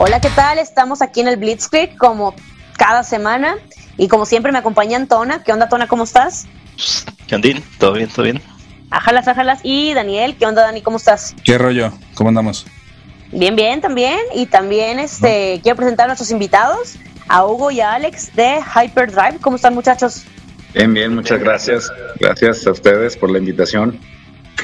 Hola, 0.00 0.20
¿qué 0.20 0.30
tal? 0.30 0.60
Estamos 0.60 1.02
aquí 1.02 1.22
en 1.22 1.26
el 1.26 1.38
Blitzkrieg 1.38 1.96
como 1.96 2.32
cada 2.76 3.02
semana 3.02 3.56
y 3.96 4.06
como 4.06 4.26
siempre 4.26 4.52
me 4.52 4.58
acompaña 4.58 4.96
Antona. 4.96 5.42
¿Qué 5.42 5.52
onda, 5.52 5.68
Tona? 5.68 5.88
¿Cómo 5.88 6.04
estás? 6.04 6.46
¿Qué? 7.26 7.60
¿Todo 7.80 7.94
bien? 7.94 8.08
¿Todo 8.08 8.22
bien? 8.22 8.40
Ajalas, 8.90 9.26
ajalas. 9.26 9.58
Y 9.64 9.94
Daniel, 9.94 10.36
¿qué 10.38 10.46
onda, 10.46 10.62
Dani? 10.62 10.82
¿Cómo 10.82 10.98
estás? 10.98 11.34
¿Qué 11.42 11.58
rollo? 11.58 11.92
¿Cómo 12.14 12.28
andamos? 12.28 12.64
Bien, 13.32 13.56
bien, 13.56 13.80
también. 13.80 14.20
Y 14.36 14.46
también 14.46 15.00
este 15.00 15.58
quiero 15.64 15.74
presentar 15.74 16.04
a 16.04 16.06
nuestros 16.06 16.30
invitados, 16.30 16.94
a 17.26 17.44
Hugo 17.44 17.72
y 17.72 17.80
a 17.80 17.94
Alex 17.94 18.36
de 18.36 18.60
Hyperdrive. 18.60 19.40
¿Cómo 19.40 19.56
están, 19.56 19.74
muchachos? 19.74 20.22
Bien, 20.74 20.94
bien, 20.94 21.12
muchas 21.12 21.40
gracias. 21.40 21.90
Gracias 22.20 22.64
a 22.68 22.70
ustedes 22.70 23.16
por 23.16 23.32
la 23.32 23.38
invitación. 23.38 23.98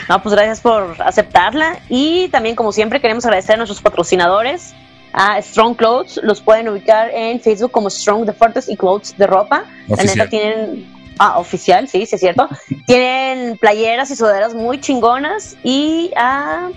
No, 0.08 0.22
pues 0.22 0.32
gracias 0.32 0.60
por 0.60 0.94
aceptarla. 1.02 1.80
Y 1.88 2.28
también, 2.28 2.54
como 2.54 2.70
siempre, 2.70 3.00
queremos 3.00 3.24
agradecer 3.24 3.54
a 3.54 3.56
nuestros 3.56 3.82
patrocinadores, 3.82 4.74
a 5.14 5.40
Strong 5.40 5.76
Clothes. 5.76 6.20
Los 6.22 6.40
pueden 6.40 6.68
ubicar 6.68 7.10
en 7.10 7.40
Facebook 7.40 7.70
como 7.70 7.88
Strong 7.88 8.26
Deportes 8.26 8.68
y 8.68 8.76
Clothes 8.76 9.16
de 9.16 9.26
ropa. 9.26 9.64
La 9.88 10.04
neta 10.04 10.28
tienen. 10.28 10.92
Ah, 11.16 11.38
oficial, 11.38 11.86
sí, 11.86 12.04
sí 12.06 12.16
es 12.16 12.20
cierto. 12.20 12.48
tienen 12.88 13.56
playeras 13.58 14.10
y 14.10 14.16
sudaderas 14.16 14.54
muy 14.54 14.80
chingonas. 14.80 15.56
Y 15.62 16.12
a. 16.16 16.68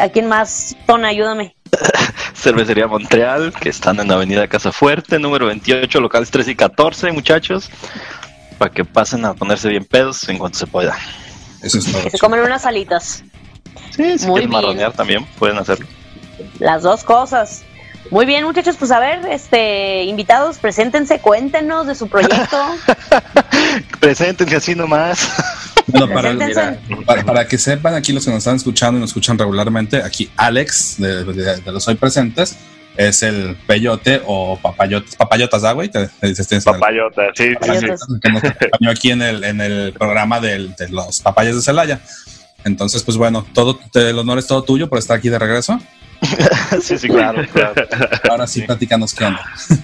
¿A 0.00 0.08
quién 0.08 0.26
más? 0.26 0.74
Tona, 0.86 1.08
ayúdame. 1.08 1.54
Cervecería 2.34 2.86
Montreal, 2.86 3.52
que 3.52 3.68
están 3.68 4.00
en 4.00 4.08
la 4.08 4.14
Avenida 4.14 4.48
Casa 4.48 4.72
Fuerte, 4.72 5.18
número 5.18 5.46
28, 5.46 6.00
locales 6.00 6.30
3 6.30 6.48
y 6.48 6.56
14, 6.56 7.12
muchachos. 7.12 7.70
Para 8.56 8.72
que 8.72 8.86
pasen 8.86 9.26
a 9.26 9.34
ponerse 9.34 9.68
bien 9.68 9.84
pedos 9.84 10.26
en 10.30 10.38
cuanto 10.38 10.58
se 10.58 10.66
pueda. 10.66 10.96
Eso 11.62 11.78
es 11.78 11.92
todo. 11.92 12.02
Que 12.04 12.10
se 12.10 12.18
comen 12.18 12.40
unas 12.40 12.64
alitas. 12.64 13.22
Sí, 13.90 14.18
si 14.18 14.26
Muy 14.26 14.40
quieren 14.40 14.50
bien. 14.50 14.50
marronear 14.50 14.92
también, 14.92 15.26
pueden 15.38 15.58
hacerlo. 15.58 15.86
Las 16.58 16.82
dos 16.82 17.04
cosas. 17.04 17.64
Muy 18.10 18.26
bien, 18.26 18.44
muchachos, 18.44 18.76
pues 18.78 18.90
a 18.90 18.98
ver, 18.98 19.20
este, 19.30 20.04
invitados, 20.04 20.58
preséntense, 20.58 21.20
cuéntenos 21.20 21.86
de 21.86 21.94
su 21.94 22.08
proyecto. 22.08 22.58
Preséntense 24.00 24.56
así 24.56 24.74
nomás. 24.74 25.30
Bueno, 25.86 26.08
para, 26.12 26.30
Preséntense. 26.36 26.80
para, 27.06 27.24
para 27.24 27.48
que 27.48 27.58
sepan 27.58 27.94
aquí 27.94 28.12
los 28.12 28.24
que 28.24 28.30
nos 28.30 28.38
están 28.38 28.56
escuchando 28.56 28.98
y 28.98 29.00
nos 29.00 29.10
escuchan 29.10 29.38
regularmente, 29.38 30.02
aquí 30.02 30.30
Alex 30.36 30.96
de, 30.98 31.24
de- 31.24 31.60
de 31.60 31.72
los 31.72 31.86
hoy 31.88 31.94
presentes 31.94 32.56
es 32.96 33.22
el 33.22 33.56
peyote 33.66 34.20
o 34.26 34.58
papayotas, 34.60 35.16
papayotas, 35.16 35.64
¿ah, 35.64 35.72
güey? 35.72 35.88
Te, 35.88 36.08
te 36.08 36.26
dices, 36.26 36.46
tienes 36.46 36.66
en 36.66 36.74
el- 36.74 36.80
Papayota, 36.80 37.22
sí, 37.34 37.44
sí, 37.48 37.52
sí. 37.52 37.56
Papayotas. 37.58 38.06
que 38.22 38.28
nos 38.30 38.44
acompañó 38.44 38.90
aquí 38.90 39.10
en 39.10 39.22
el, 39.22 39.44
en 39.44 39.60
el 39.62 39.92
programa 39.94 40.40
del- 40.40 40.74
de 40.76 40.88
los 40.90 41.20
papayas 41.20 41.54
de 41.56 41.62
Celaya. 41.62 42.00
Entonces, 42.64 43.02
pues 43.02 43.16
bueno, 43.16 43.46
todo 43.54 43.76
te- 43.92 44.10
el 44.10 44.18
honor 44.18 44.38
es 44.38 44.46
todo 44.46 44.62
tuyo 44.62 44.88
por 44.88 44.98
estar 44.98 45.16
aquí 45.16 45.30
de 45.30 45.38
regreso. 45.38 45.80
sí, 46.80 46.98
sí, 46.98 47.08
claro, 47.08 47.44
claro. 47.52 47.74
Ahora 48.30 48.46
sí, 48.46 48.62
platícanos 48.62 49.14
qué 49.14 49.24
onda. 49.24 49.44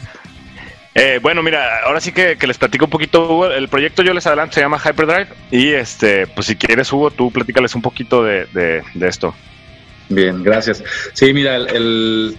Eh, 1.00 1.20
bueno, 1.22 1.44
mira, 1.44 1.84
ahora 1.84 2.00
sí 2.00 2.10
que, 2.10 2.36
que 2.36 2.48
les 2.48 2.58
platico 2.58 2.86
un 2.86 2.90
poquito, 2.90 3.22
Hugo. 3.22 3.46
El 3.46 3.68
proyecto 3.68 4.02
yo 4.02 4.12
les 4.12 4.26
adelanto 4.26 4.54
se 4.54 4.62
llama 4.62 4.80
Hyperdrive. 4.84 5.28
Y 5.52 5.68
este, 5.68 6.26
pues 6.26 6.48
si 6.48 6.56
quieres, 6.56 6.92
Hugo, 6.92 7.12
tú 7.12 7.30
platícales 7.30 7.76
un 7.76 7.82
poquito 7.82 8.24
de, 8.24 8.46
de, 8.46 8.82
de 8.94 9.08
esto. 9.08 9.32
Bien, 10.08 10.42
gracias. 10.42 10.82
Sí, 11.12 11.32
mira, 11.32 11.54
el, 11.54 11.68
el, 11.68 12.38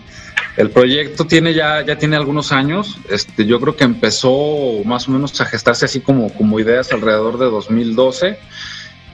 el 0.57 0.71
proyecto 0.71 1.25
tiene 1.25 1.53
ya, 1.53 1.85
ya 1.85 1.97
tiene 1.97 2.17
algunos 2.17 2.51
años. 2.51 2.97
Este, 3.09 3.45
yo 3.45 3.61
creo 3.61 3.77
que 3.77 3.85
empezó 3.85 4.83
más 4.83 5.07
o 5.07 5.11
menos 5.11 5.39
a 5.39 5.45
gestarse 5.45 5.85
así 5.85 6.01
como, 6.01 6.33
como 6.33 6.59
ideas 6.59 6.91
alrededor 6.91 7.37
de 7.37 7.45
2012 7.45 8.39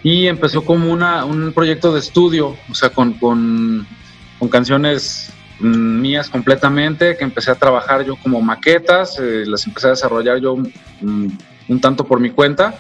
y 0.02 0.28
empezó 0.28 0.64
como 0.64 0.92
una, 0.92 1.26
un 1.26 1.52
proyecto 1.52 1.92
de 1.92 2.00
estudio, 2.00 2.56
o 2.70 2.76
sea, 2.76 2.90
con, 2.90 3.14
con, 3.14 3.88
con 4.40 4.50
canciones 4.50 5.32
mm, 5.60 6.02
mías 6.02 6.30
completamente, 6.30 7.16
que 7.18 7.24
empecé 7.24 7.52
a 7.52 7.56
trabajar 7.56 8.06
yo 8.06 8.16
como 8.18 8.42
maquetas, 8.42 9.18
eh, 9.20 9.44
las 9.46 9.66
empecé 9.68 9.88
a 9.88 9.92
desarrollar 9.92 10.40
yo 10.40 10.56
mm, 10.56 11.28
un 11.70 11.82
tanto 11.82 12.06
por 12.06 12.20
mi 12.20 12.30
cuenta. 12.32 12.76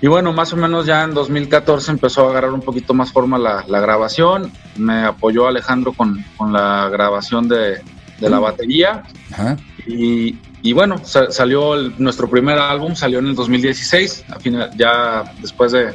Y 0.00 0.06
bueno, 0.06 0.32
más 0.34 0.52
o 0.52 0.56
menos 0.56 0.84
ya 0.84 1.02
en 1.04 1.14
2014 1.14 1.90
empezó 1.92 2.26
a 2.26 2.30
agarrar 2.30 2.52
un 2.52 2.60
poquito 2.60 2.92
más 2.92 3.10
forma 3.12 3.38
la, 3.38 3.64
la 3.68 3.80
grabación. 3.80 4.50
Me 4.76 5.04
apoyó 5.04 5.46
Alejandro 5.46 5.92
con, 5.94 6.22
con 6.36 6.52
la 6.52 6.88
grabación 6.90 7.48
de, 7.48 7.80
de 8.20 8.30
la 8.30 8.38
batería. 8.38 9.02
Ajá. 9.32 9.56
Y, 9.86 10.36
y 10.62 10.72
bueno, 10.74 10.98
sa- 11.04 11.30
salió 11.30 11.74
el- 11.74 11.94
nuestro 11.96 12.28
primer 12.28 12.58
álbum, 12.58 12.94
salió 12.94 13.18
en 13.20 13.28
el 13.28 13.34
2016. 13.34 14.26
A 14.30 14.38
final, 14.40 14.70
ya 14.76 15.24
después 15.40 15.72
de, 15.72 15.94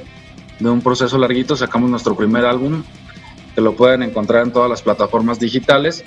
de 0.60 0.70
un 0.70 0.82
proceso 0.82 1.18
larguito 1.20 1.56
sacamos 1.56 1.90
nuestro 1.92 2.16
primer 2.16 2.46
álbum, 2.46 2.82
que 3.60 3.64
lo 3.66 3.76
pueden 3.76 4.04
encontrar 4.04 4.44
en 4.46 4.54
todas 4.54 4.70
las 4.70 4.82
plataformas 4.82 5.38
digitales. 5.38 6.06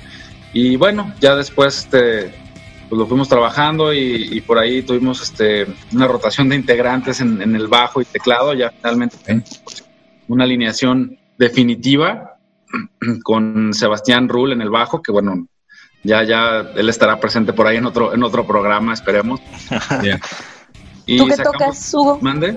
Y 0.55 0.77
bueno, 0.77 1.13
ya 1.21 1.37
después 1.37 1.81
este, 1.81 2.35
pues 2.89 2.99
lo 2.99 3.07
fuimos 3.07 3.29
trabajando 3.29 3.93
y, 3.93 4.29
y 4.33 4.41
por 4.41 4.59
ahí 4.59 4.81
tuvimos 4.83 5.21
este, 5.21 5.67
una 5.93 6.07
rotación 6.09 6.49
de 6.49 6.57
integrantes 6.57 7.21
en, 7.21 7.43
en 7.43 7.55
el 7.55 7.69
bajo 7.69 8.01
y 8.01 8.07
teclado. 8.07 8.55
Ya 8.55 8.71
finalmente 8.71 9.17
una 10.29 10.45
alineación 10.45 11.19
definitiva 11.39 12.39
con 13.23 13.75
Sebastián 13.75 14.31
Rull 14.31 14.53
en 14.53 14.63
el 14.63 14.71
bajo, 14.71 15.03
que 15.03 15.13
bueno, 15.13 15.47
ya, 16.03 16.23
ya 16.23 16.61
él 16.75 16.89
estará 16.89 17.21
presente 17.21 17.53
por 17.53 17.67
ahí 17.67 17.77
en 17.77 17.85
otro, 17.85 18.15
en 18.15 18.23
otro 18.23 18.47
programa, 18.47 18.95
esperemos. 18.95 19.41
Bien. 20.01 20.19
Y 21.05 21.19
¿Tú 21.19 21.27
qué 21.27 21.37
sacamos- 21.37 21.59
tocas, 21.59 21.95
Hugo? 21.95 22.19
¿Mande? 22.23 22.57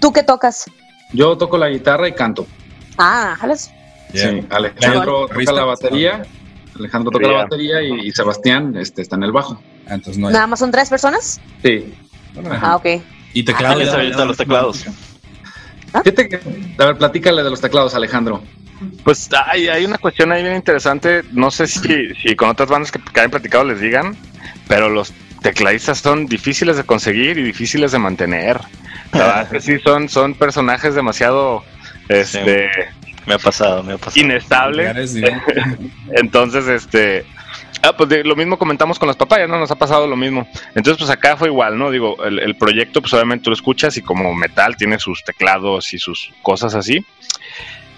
¿Tú 0.00 0.12
qué 0.12 0.22
tocas? 0.22 0.66
Yo 1.14 1.38
toco 1.38 1.56
la 1.56 1.70
guitarra 1.70 2.08
y 2.08 2.12
canto. 2.12 2.46
Ah, 2.98 3.34
jalas. 3.40 3.70
Bien. 4.14 4.40
Sí, 4.42 4.46
Alejandro 4.50 5.26
toca 5.28 5.52
la 5.52 5.64
batería. 5.64 6.22
Alejandro 6.78 7.10
toca 7.10 7.26
la 7.28 7.32
batería 7.44 7.82
y, 7.82 8.08
y 8.08 8.10
Sebastián 8.12 8.74
este, 8.76 9.02
está 9.02 9.16
en 9.16 9.24
el 9.24 9.32
bajo. 9.32 9.60
Ah, 9.86 9.94
Entonces 9.94 10.18
no 10.18 10.28
hay. 10.28 10.32
¿Nada 10.32 10.46
más 10.46 10.58
son 10.58 10.70
tres 10.70 10.88
personas? 10.88 11.40
Sí. 11.62 11.94
Ah, 12.50 12.76
ok. 12.76 12.86
Y 13.32 13.42
teclado. 13.42 13.74
¿Quién 13.76 13.86
ya- 13.86 13.92
se 13.92 13.98
avienta 13.98 14.24
los 14.24 14.36
teclados? 14.36 14.84
Fíjate 16.02 16.28
que, 16.28 16.40
a 16.78 16.86
ver, 16.86 16.98
platícale 16.98 17.42
de 17.44 17.50
los 17.50 17.60
teclados, 17.60 17.94
Alejandro. 17.94 18.42
Pues 19.04 19.28
hay, 19.46 19.68
hay 19.68 19.84
una 19.84 19.98
cuestión 19.98 20.32
ahí 20.32 20.42
bien 20.42 20.56
interesante. 20.56 21.22
No 21.32 21.50
sé 21.50 21.66
si, 21.68 22.12
si 22.16 22.34
con 22.34 22.48
otras 22.48 22.68
bandas 22.68 22.90
que, 22.90 22.98
que 23.00 23.20
hayan 23.20 23.30
platicado 23.30 23.64
les 23.64 23.80
digan, 23.80 24.16
pero 24.66 24.88
los 24.88 25.12
tecladistas 25.42 25.98
son 25.98 26.26
difíciles 26.26 26.76
de 26.76 26.82
conseguir 26.84 27.38
y 27.38 27.42
difíciles 27.44 27.92
de 27.92 27.98
mantener. 28.00 28.58
La 29.12 29.18
verdad 29.20 29.42
es 29.42 29.48
que 29.50 29.60
sí, 29.60 29.78
son, 29.84 30.08
son 30.08 30.34
personajes 30.34 30.96
demasiado 30.96 31.62
este, 32.08 32.68
Me 33.26 33.34
ha 33.34 33.38
pasado, 33.38 33.82
me 33.82 33.94
ha 33.94 33.98
pasado. 33.98 34.14
digo. 35.14 35.28
Entonces, 36.12 36.66
este. 36.68 37.24
Ah, 37.82 37.92
pues 37.96 38.08
de- 38.08 38.24
lo 38.24 38.34
mismo 38.36 38.58
comentamos 38.58 38.98
con 38.98 39.06
las 39.08 39.16
papayas, 39.16 39.48
¿no? 39.48 39.58
Nos 39.58 39.70
ha 39.70 39.76
pasado 39.76 40.06
lo 40.06 40.16
mismo. 40.16 40.48
Entonces, 40.74 40.96
pues 40.98 41.10
acá 41.10 41.36
fue 41.36 41.48
igual, 41.48 41.78
¿no? 41.78 41.90
Digo, 41.90 42.22
el, 42.24 42.38
el 42.38 42.56
proyecto, 42.56 43.00
pues 43.00 43.12
obviamente 43.12 43.44
tú 43.44 43.50
lo 43.50 43.54
escuchas 43.56 43.96
y 43.96 44.02
como 44.02 44.34
metal 44.34 44.76
tiene 44.76 44.98
sus 44.98 45.22
teclados 45.24 45.92
y 45.92 45.98
sus 45.98 46.30
cosas 46.42 46.74
así. 46.74 47.04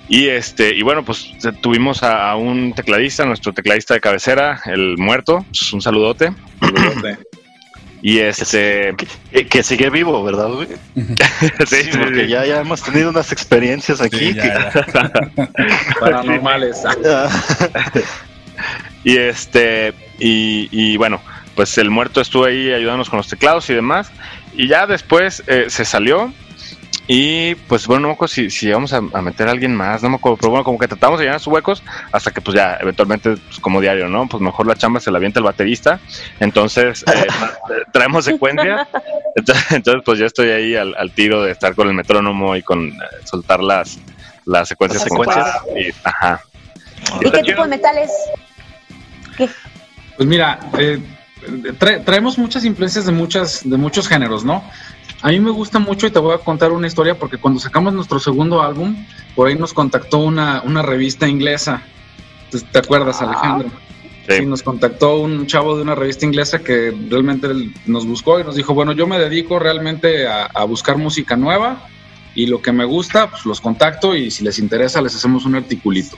Y 0.09 0.29
este, 0.29 0.75
y 0.75 0.83
bueno, 0.83 1.05
pues 1.05 1.33
tuvimos 1.61 2.03
a, 2.03 2.31
a 2.31 2.37
un 2.37 2.73
tecladista, 2.75 3.25
nuestro 3.27 3.53
tecladista 3.53 3.95
de 3.95 4.01
cabecera, 4.01 4.61
el 4.67 4.97
muerto, 4.99 5.45
pues, 5.49 5.73
un 5.73 5.81
saludote. 5.83 6.33
Y 8.07 8.21
este, 8.21 8.95
Que, 9.33 9.49
que 9.49 9.65
sigue 9.65 9.91
vivo, 9.91 10.23
¿verdad, 10.23 10.47
güey? 10.47 10.69
sí, 11.67 11.77
Sí, 11.83 11.91
porque 11.99 12.29
ya, 12.29 12.47
ya 12.47 12.61
hemos 12.61 12.81
tenido 12.81 13.11
unas 13.11 13.33
experiencias 13.33 14.01
aquí. 14.01 14.29
Sí, 14.29 14.35
ya, 14.35 14.73
ya. 14.73 15.51
Paranormales. 16.01 16.85
Y 19.05 19.17
este, 19.19 19.93
y, 20.19 20.69
y 20.73 20.97
bueno, 20.97 21.21
pues 21.55 21.79
el 21.79 21.91
muerto 21.91 22.21
estuvo 22.21 22.45
ahí 22.45 22.73
ayudándonos 22.73 23.11
con 23.11 23.19
los 23.19 23.29
teclados 23.29 23.69
y 23.71 23.75
demás. 23.75 24.11
Y 24.55 24.69
ya 24.69 24.87
después 24.87 25.43
eh, 25.49 25.67
se 25.69 25.85
salió. 25.85 26.33
Y 27.09 27.55
pues 27.55 27.87
bueno, 27.87 28.03
no 28.03 28.09
me 28.09 28.15
acuerdo 28.15 28.35
si, 28.35 28.51
si 28.51 28.67
íbamos 28.67 28.93
a, 28.93 28.97
a 28.97 29.23
meter 29.23 29.47
a 29.47 29.53
alguien 29.53 29.75
más, 29.75 30.03
no 30.03 30.09
me 30.11 30.17
acuerdo, 30.17 30.39
pero 30.39 30.51
bueno, 30.51 30.65
como 30.65 30.79
que 30.79 30.89
tratamos 30.89 31.21
de 31.21 31.27
llenar 31.27 31.39
sus 31.39 31.53
huecos 31.53 31.83
hasta 32.11 32.33
que 32.33 32.41
pues 32.41 32.57
ya, 32.57 32.79
eventualmente, 32.81 33.37
pues 33.37 33.61
como 33.61 33.81
diario, 33.81 34.09
¿no? 34.09 34.27
Pues 34.29 34.41
mejor 34.43 34.67
la 34.67 34.75
chamba 34.75 34.99
se 34.99 35.11
la 35.13 35.19
avienta 35.19 35.39
el 35.39 35.45
baterista. 35.45 36.01
Entonces, 36.41 37.05
eh, 37.07 37.27
traemos 37.93 38.25
secuencia. 38.25 38.89
Entonces, 39.37 39.71
entonces, 39.73 40.03
pues 40.05 40.19
yo 40.19 40.27
estoy 40.27 40.49
ahí 40.51 40.75
al, 40.75 40.95
al 40.97 41.13
tiro 41.13 41.43
de 41.43 41.53
estar 41.53 41.75
con 41.77 41.87
el 41.89 41.95
metrónomo 41.95 42.57
y 42.57 42.63
con 42.63 42.89
eh, 42.89 42.95
soltar 43.25 43.61
las, 43.63 43.99
las 44.45 44.69
secuencias. 44.69 45.03
Las 45.03 45.11
secuencias. 45.11 45.57
Y, 45.77 45.95
ajá. 46.03 46.41
¿Y 47.21 47.31
qué 47.31 47.43
tipo 47.43 47.63
de 47.63 47.69
metales? 47.69 48.11
¿Qué? 49.37 49.49
Pues 50.17 50.29
mira, 50.29 50.59
eh, 50.79 50.99
tra- 51.79 52.03
traemos 52.05 52.39
muchas 52.39 52.65
influencias 52.65 53.05
de 53.07 53.13
muchas, 53.13 53.61
de 53.69 53.77
muchos 53.77 54.09
géneros, 54.09 54.45
¿no? 54.45 54.65
A 55.23 55.29
mí 55.29 55.41
me 55.41 55.51
gusta 55.51 55.79
mucho 55.79 56.07
y 56.07 56.11
te 56.11 56.19
voy 56.19 56.35
a 56.35 56.39
contar 56.39 56.73
una 56.73 56.87
historia 56.87 57.19
porque 57.19 57.39
cuando 57.39 57.59
sacamos 57.59 57.95
nuestro 57.95 58.21
segundo 58.21 58.63
álbum, 58.63 59.07
por 59.35 59.49
ahí 59.49 59.55
nos 59.55 59.73
contactó 59.73 60.19
una, 60.19 60.63
una 60.63 60.83
revista 60.83 61.27
inglesa. 61.29 61.83
¿Te, 62.51 62.61
te 62.61 62.79
acuerdas, 62.79 63.23
Alejandro? 63.23 63.71
Sí. 64.29 64.45
Nos 64.45 64.63
contactó 64.63 65.21
un 65.21 65.47
chavo 65.47 65.77
de 65.77 65.83
una 65.83 65.95
revista 65.95 66.27
inglesa 66.27 66.59
que 66.59 66.93
realmente 67.09 67.49
nos 67.87 68.07
buscó 68.07 68.41
y 68.41 68.45
nos 68.45 68.57
dijo, 68.57 68.75
bueno, 68.75 68.93
yo 68.93 69.07
me 69.07 69.19
dedico 69.19 69.59
realmente 69.59 70.27
a, 70.27 70.47
a 70.47 70.65
buscar 70.65 70.99
música 70.99 71.37
nueva 71.37 71.87
y 72.35 72.47
lo 72.47 72.61
que 72.61 72.73
me 72.73 72.85
gusta, 72.85 73.31
pues 73.31 73.47
los 73.47 73.61
contacto 73.61 74.15
y 74.15 74.31
si 74.31 74.45
les 74.45 74.59
interesa 74.59 75.01
les 75.01 75.15
hacemos 75.17 75.45
un 75.47 75.55
articulito. 75.55 76.17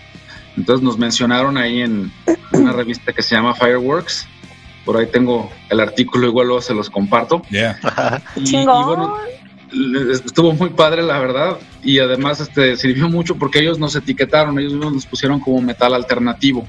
Entonces 0.56 0.82
nos 0.82 0.98
mencionaron 0.98 1.56
ahí 1.56 1.82
en 1.82 2.12
una 2.52 2.72
revista 2.72 3.12
que 3.12 3.22
se 3.22 3.36
llama 3.36 3.54
Fireworks. 3.54 4.26
Por 4.88 4.96
ahí 4.96 5.06
tengo 5.08 5.50
el 5.68 5.80
artículo, 5.80 6.28
igual 6.28 6.46
luego 6.46 6.62
se 6.62 6.72
los 6.72 6.88
comparto. 6.88 7.42
Yeah. 7.50 7.78
Y, 8.36 8.64
bueno, 8.64 9.16
estuvo 10.10 10.54
muy 10.54 10.70
padre, 10.70 11.02
la 11.02 11.18
verdad. 11.18 11.58
Y 11.82 11.98
además 11.98 12.40
este, 12.40 12.74
sirvió 12.74 13.06
mucho 13.06 13.34
porque 13.34 13.58
ellos 13.58 13.78
nos 13.78 13.94
etiquetaron, 13.96 14.58
ellos 14.58 14.72
mismos 14.72 14.94
nos 14.94 15.04
pusieron 15.04 15.40
como 15.40 15.60
metal 15.60 15.92
alternativo. 15.92 16.66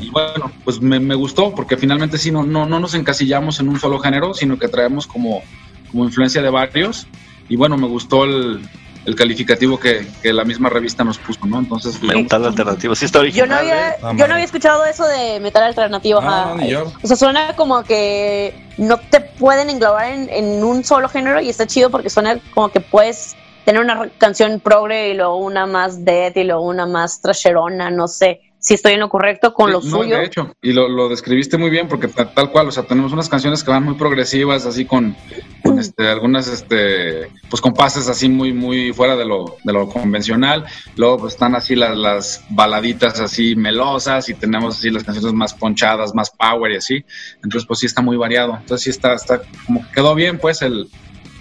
Y 0.00 0.08
bueno, 0.08 0.52
pues 0.64 0.80
me, 0.80 0.98
me 0.98 1.14
gustó 1.14 1.54
porque 1.54 1.76
finalmente 1.76 2.16
sí, 2.16 2.30
no, 2.30 2.44
no, 2.44 2.64
no 2.64 2.80
nos 2.80 2.94
encasillamos 2.94 3.60
en 3.60 3.68
un 3.68 3.78
solo 3.78 3.98
género, 3.98 4.32
sino 4.32 4.58
que 4.58 4.68
traemos 4.68 5.06
como, 5.06 5.42
como 5.90 6.04
influencia 6.04 6.40
de 6.40 6.48
varios. 6.48 7.06
Y 7.50 7.56
bueno, 7.56 7.76
me 7.76 7.88
gustó 7.88 8.24
el, 8.24 8.66
el 9.04 9.14
calificativo 9.14 9.78
que, 9.78 10.06
que 10.22 10.32
la 10.32 10.44
misma 10.44 10.68
revista 10.68 11.04
nos 11.04 11.18
puso, 11.18 11.46
¿no? 11.46 11.58
Entonces, 11.58 12.02
Metal 12.02 12.44
alternativo. 12.44 12.94
Sí 12.94 13.04
está 13.04 13.18
Yo 13.18 13.22
original. 13.22 13.48
no 13.48 13.56
había, 13.56 13.90
¿eh? 13.90 13.96
Yo 14.16 14.26
no 14.26 14.34
había 14.34 14.44
escuchado 14.44 14.84
eso 14.84 15.06
de 15.06 15.40
metal 15.40 15.64
alternativo. 15.64 16.20
No, 16.20 16.56
no, 16.56 16.66
yo. 16.66 16.92
O 17.02 17.06
sea, 17.06 17.16
suena 17.16 17.54
como 17.56 17.82
que 17.84 18.54
no 18.78 18.98
te 18.98 19.20
pueden 19.20 19.70
englobar 19.70 20.12
en, 20.12 20.28
en 20.30 20.64
un 20.64 20.84
solo 20.84 21.08
género 21.08 21.40
y 21.40 21.48
está 21.48 21.66
chido 21.66 21.90
porque 21.90 22.10
suena 22.10 22.38
como 22.54 22.70
que 22.70 22.80
puedes 22.80 23.36
tener 23.64 23.80
una 23.80 24.08
canción 24.18 24.60
progre 24.60 25.10
y 25.10 25.14
luego 25.14 25.36
una 25.36 25.66
más 25.66 26.04
death 26.04 26.36
y 26.36 26.44
luego 26.44 26.62
una 26.62 26.86
más 26.86 27.20
trasherona, 27.20 27.90
no 27.90 28.08
sé 28.08 28.40
si 28.66 28.72
estoy 28.72 28.94
en 28.94 29.00
lo 29.00 29.10
correcto 29.10 29.52
con 29.52 29.70
lo 29.70 29.82
Sí, 29.82 29.88
no, 29.90 29.98
suyo. 29.98 30.16
De 30.16 30.24
hecho, 30.24 30.56
y 30.62 30.72
lo, 30.72 30.88
lo 30.88 31.10
describiste 31.10 31.58
muy 31.58 31.68
bien 31.68 31.86
porque 31.86 32.08
ta- 32.08 32.32
tal 32.32 32.50
cual, 32.50 32.66
o 32.68 32.72
sea, 32.72 32.84
tenemos 32.84 33.12
unas 33.12 33.28
canciones 33.28 33.62
que 33.62 33.70
van 33.70 33.84
muy 33.84 33.94
progresivas, 33.94 34.64
así 34.64 34.86
con, 34.86 35.14
con, 35.62 35.78
este, 35.78 36.08
algunas, 36.08 36.48
este, 36.48 37.28
pues 37.50 37.60
compases 37.60 38.08
así 38.08 38.30
muy, 38.30 38.54
muy 38.54 38.90
fuera 38.94 39.16
de 39.16 39.26
lo, 39.26 39.56
de 39.64 39.72
lo 39.74 39.86
convencional. 39.90 40.64
Luego 40.96 41.18
pues, 41.18 41.34
están 41.34 41.54
así 41.54 41.76
las, 41.76 41.94
las 41.94 42.42
baladitas 42.48 43.20
así 43.20 43.54
melosas 43.54 44.30
y 44.30 44.34
tenemos 44.34 44.78
así 44.78 44.88
las 44.88 45.04
canciones 45.04 45.34
más 45.34 45.52
ponchadas, 45.52 46.14
más 46.14 46.30
power 46.30 46.72
y 46.72 46.76
así. 46.76 47.04
Entonces, 47.42 47.66
pues 47.68 47.80
sí 47.80 47.84
está 47.86 48.00
muy 48.00 48.16
variado. 48.16 48.56
Entonces 48.58 48.82
sí 48.84 48.88
está, 48.88 49.12
está 49.12 49.42
como 49.66 49.82
que 49.82 49.92
quedó 49.92 50.14
bien, 50.14 50.38
pues, 50.38 50.62
el, 50.62 50.88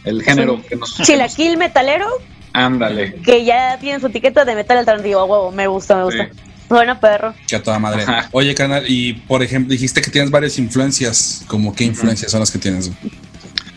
el 0.03 0.21
género 0.23 0.61
que 0.67 0.75
nos... 0.75 0.97
Chilaquil 1.01 1.55
metalero, 1.55 2.07
Ándale. 2.51 3.15
que 3.23 3.45
ya 3.45 3.77
tiene 3.79 4.01
su 4.01 4.07
etiqueta 4.07 4.43
de 4.43 4.55
metal 4.55 4.77
alternativo, 4.79 5.23
huevo, 5.23 5.51
me 5.51 5.67
gusta, 5.67 5.95
me 5.95 6.03
gusta. 6.03 6.25
Sí. 6.25 6.39
Bueno, 6.69 6.99
perro. 6.99 7.33
Que 7.47 7.55
a 7.57 7.63
toda 7.63 7.77
madre. 7.79 8.03
Ajá. 8.03 8.29
Oye, 8.31 8.55
canal, 8.55 8.83
y 8.87 9.13
por 9.13 9.43
ejemplo, 9.43 9.71
dijiste 9.71 10.01
que 10.01 10.09
tienes 10.11 10.31
varias 10.31 10.57
influencias. 10.57 11.43
¿Cómo 11.47 11.75
qué 11.75 11.83
influencias 11.83 12.31
son 12.31 12.39
las 12.39 12.51
que 12.51 12.59
tienes? 12.59 12.87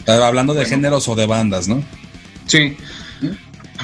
Eh, 0.06 0.12
Hablando 0.12 0.54
de 0.54 0.64
géneros 0.64 1.08
o 1.08 1.14
de 1.14 1.26
bandas, 1.26 1.68
¿no? 1.68 1.82
Sí. 2.46 2.76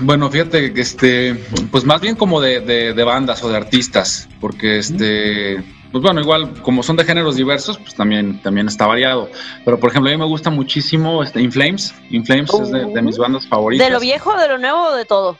Bueno, 0.00 0.30
fíjate 0.30 0.72
que 0.72 0.80
este, 0.80 1.34
pues 1.70 1.84
más 1.84 2.00
bien 2.00 2.16
como 2.16 2.40
de, 2.40 2.60
de- 2.60 2.94
de 2.94 3.04
bandas 3.04 3.42
o 3.42 3.48
de 3.50 3.56
artistas, 3.56 4.26
porque 4.40 4.78
este, 4.78 5.62
pues 5.90 6.00
bueno, 6.02 6.20
igual 6.22 6.62
como 6.62 6.82
son 6.82 6.96
de 6.96 7.04
géneros 7.04 7.36
diversos, 7.36 7.76
pues 7.76 7.94
también, 7.94 8.40
también 8.40 8.68
está 8.68 8.86
variado. 8.86 9.28
Pero 9.66 9.78
por 9.78 9.90
ejemplo, 9.90 10.10
a 10.10 10.14
mí 10.14 10.18
me 10.18 10.24
gusta 10.26 10.48
muchísimo 10.48 11.22
este, 11.22 11.42
In 11.42 11.52
Flames. 11.52 11.94
In 12.08 12.24
Flames 12.24 12.50
es 12.62 12.70
de, 12.70 12.86
de 12.86 13.02
mis 13.02 13.18
bandas 13.18 13.46
favoritas. 13.46 13.86
¿De 13.86 13.92
lo 13.92 14.00
viejo, 14.00 14.34
de 14.38 14.48
lo 14.48 14.56
nuevo 14.58 14.82
o 14.88 14.96
de 14.96 15.04
todo? 15.04 15.38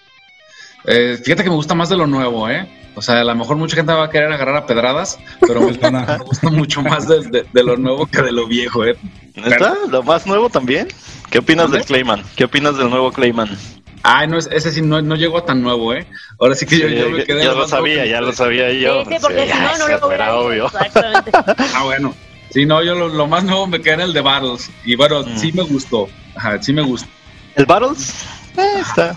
Eh, 0.85 1.19
fíjate 1.25 1.44
que 1.44 1.49
me 1.49 1.56
gusta 1.56 1.75
más 1.75 1.88
de 1.88 1.97
lo 1.97 2.06
nuevo, 2.06 2.50
¿eh? 2.50 2.69
O 2.94 3.03
sea, 3.03 3.21
a 3.21 3.25
lo 3.25 3.35
mejor 3.35 3.56
mucha 3.56 3.75
gente 3.77 3.93
va 3.93 4.05
a 4.05 4.11
querer 4.11 4.31
agarrar 4.33 4.56
a 4.56 4.67
pedradas, 4.67 5.19
pero 5.41 5.61
me, 5.62 5.73
me 5.91 6.19
gusta 6.19 6.50
mucho 6.50 6.83
más 6.83 7.09
de, 7.09 7.21
de- 7.29 7.47
de 7.50 7.65
lo 7.65 7.77
nuevo 7.77 8.06
que 8.06 8.21
de 8.23 8.33
lo 8.33 8.47
viejo, 8.47 8.85
¿eh? 8.85 8.97
¿Neta? 9.35 9.75
¿Lo 9.91 10.03
más 10.03 10.27
nuevo 10.27 10.50
también? 10.50 10.89
¿Qué 11.31 11.39
opinas 11.39 11.65
¿Dónde? 11.67 11.79
del 11.79 11.87
Clayman? 11.87 12.23
¿Qué 12.37 12.44
opinas 12.44 12.77
del 12.77 12.91
nuevo 12.91 13.11
Clayman? 13.12 13.56
Ay, 14.03 14.27
no, 14.29 14.37
es- 14.37 14.49
ese 14.53 14.73
sí 14.73 14.83
no, 14.83 15.00
no 15.00 15.15
llegó 15.15 15.43
tan 15.44 15.62
nuevo, 15.62 15.94
¿eh? 15.94 16.06
Ahora 16.39 16.55
sí 16.55 16.67
que 16.67 16.79
yo, 16.79 16.89
yo 16.89 17.09
me 17.11 17.25
quedé... 17.25 17.44
ya 17.44 17.53
en 17.53 17.59
lo 17.59 17.69
sabía, 17.69 18.03
que 18.05 18.11
ya 18.11 18.21
lo 18.21 18.33
sabía 18.33 18.71
yo. 18.73 19.05
sí, 19.05 19.11
sí, 19.15 19.17
porque 19.23 19.47
Sí, 19.47 19.53
si 19.53 19.59
no, 19.59 19.65
no 19.65 19.71
eso 19.71 19.99
lo 20.00 20.06
hubiera 20.09 20.25
era 20.25 20.33
dicho. 20.35 20.47
obvio. 20.47 20.67
Exactamente. 20.67 21.31
Ah, 21.75 21.85
bueno. 21.85 22.15
Sí, 22.50 22.67
no, 22.67 22.83
yo 22.83 22.94
lo, 22.94 23.09
lo 23.09 23.27
más 23.27 23.44
nuevo 23.44 23.67
me 23.67 23.81
quedé 23.81 23.94
en 23.94 24.00
el 24.03 24.12
de 24.12 24.21
Battles. 24.21 24.71
Y 24.85 24.97
bueno, 24.97 25.23
Mm. 25.23 25.39
sí 25.39 25.53
me 25.53 25.62
gustó. 25.62 26.09
Ajá, 26.35 26.61
sí 26.61 26.73
me 26.75 26.83
gustó. 26.83 27.09
¿El 27.55 27.65
Battles? 27.65 28.27
Eh, 28.59 28.81
está. 28.81 29.17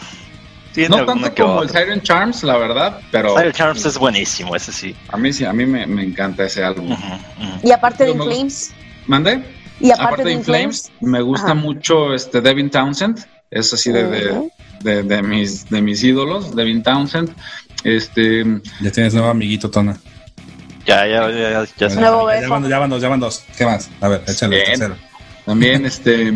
Tiene 0.76 0.96
No 0.98 1.06
tanto 1.06 1.34
como 1.36 1.64
el. 1.64 1.70
Siren 1.70 2.02
Charms, 2.02 2.44
la 2.44 2.58
verdad, 2.58 3.00
pero 3.12 3.36
Siren 3.36 3.52
Charms 3.54 3.86
es 3.86 3.98
buenísimo, 3.98 4.56
ese 4.56 4.72
sí. 4.72 4.96
a 5.10 5.18
mí 5.18 5.32
sí, 5.34 5.46
a 5.46 5.54
mí 5.54 5.66
me, 5.66 5.88
me 5.88 6.04
encanta 6.04 6.44
ese 6.44 6.64
álbum. 6.64 6.92
Ujú, 6.92 7.04
ujú. 7.14 7.60
Y 7.68 7.72
aparte 7.72 8.04
de 8.06 8.12
Inflames. 8.12 8.74
¿Mande? 9.08 9.42
Y 9.80 9.92
aparte, 9.92 10.24
de 10.24 10.32
Inflames. 10.34 10.92
me 11.02 11.22
gusta 11.22 11.48
Ajá. 11.48 11.54
mucho 11.56 12.14
este 12.14 12.42
Devin 12.42 12.70
Townsend. 12.70 13.26
Es 13.52 13.74
así 13.74 13.92
de, 13.92 14.08
de, 14.08 14.50
de- 14.82 15.04
de 15.04 15.22
mis, 15.22 15.70
de 15.70 15.82
mis 15.82 16.04
ídolos, 16.04 16.56
Devin 16.56 16.84
Townsend. 16.84 17.34
Este, 17.84 18.44
Ya 18.82 18.92
tienes 18.92 19.14
nuevo 19.14 19.30
amiguito, 19.30 19.70
Tona. 19.70 19.98
Ya, 20.86 21.06
ya, 21.08 21.30
ya, 21.32 21.50
ya, 21.52 21.66
ya 21.78 21.90
sé. 21.90 21.96
Nuevo 22.00 22.30
ya, 22.32 22.48
van, 22.48 22.68
ya 22.70 22.80
van 22.80 22.90
dos, 22.90 23.02
ya 23.02 23.10
van 23.10 23.20
dos. 23.20 23.44
¿Qué 23.58 23.66
más? 23.66 23.90
A 24.02 24.08
ver, 24.08 24.24
échale. 24.28 24.64
También, 25.46 25.86
este, 25.86 26.34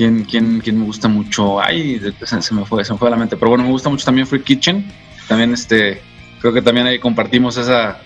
¿quién, 0.00 0.24
quién, 0.24 0.60
quién 0.60 0.78
me 0.78 0.86
gusta 0.86 1.08
mucho? 1.08 1.60
Ay, 1.60 2.00
se, 2.24 2.40
se 2.40 2.54
me 2.54 2.64
fue, 2.64 2.82
se 2.86 2.92
me 2.94 2.98
fue 2.98 3.08
a 3.08 3.10
la 3.10 3.18
mente. 3.18 3.36
Pero 3.36 3.50
bueno, 3.50 3.64
me 3.64 3.70
gusta 3.70 3.90
mucho 3.90 4.06
también 4.06 4.26
Free 4.26 4.40
Kitchen. 4.40 4.90
También, 5.28 5.52
este, 5.52 6.00
creo 6.40 6.54
que 6.54 6.62
también 6.62 6.86
ahí 6.86 6.98
compartimos 6.98 7.58
esa, 7.58 7.98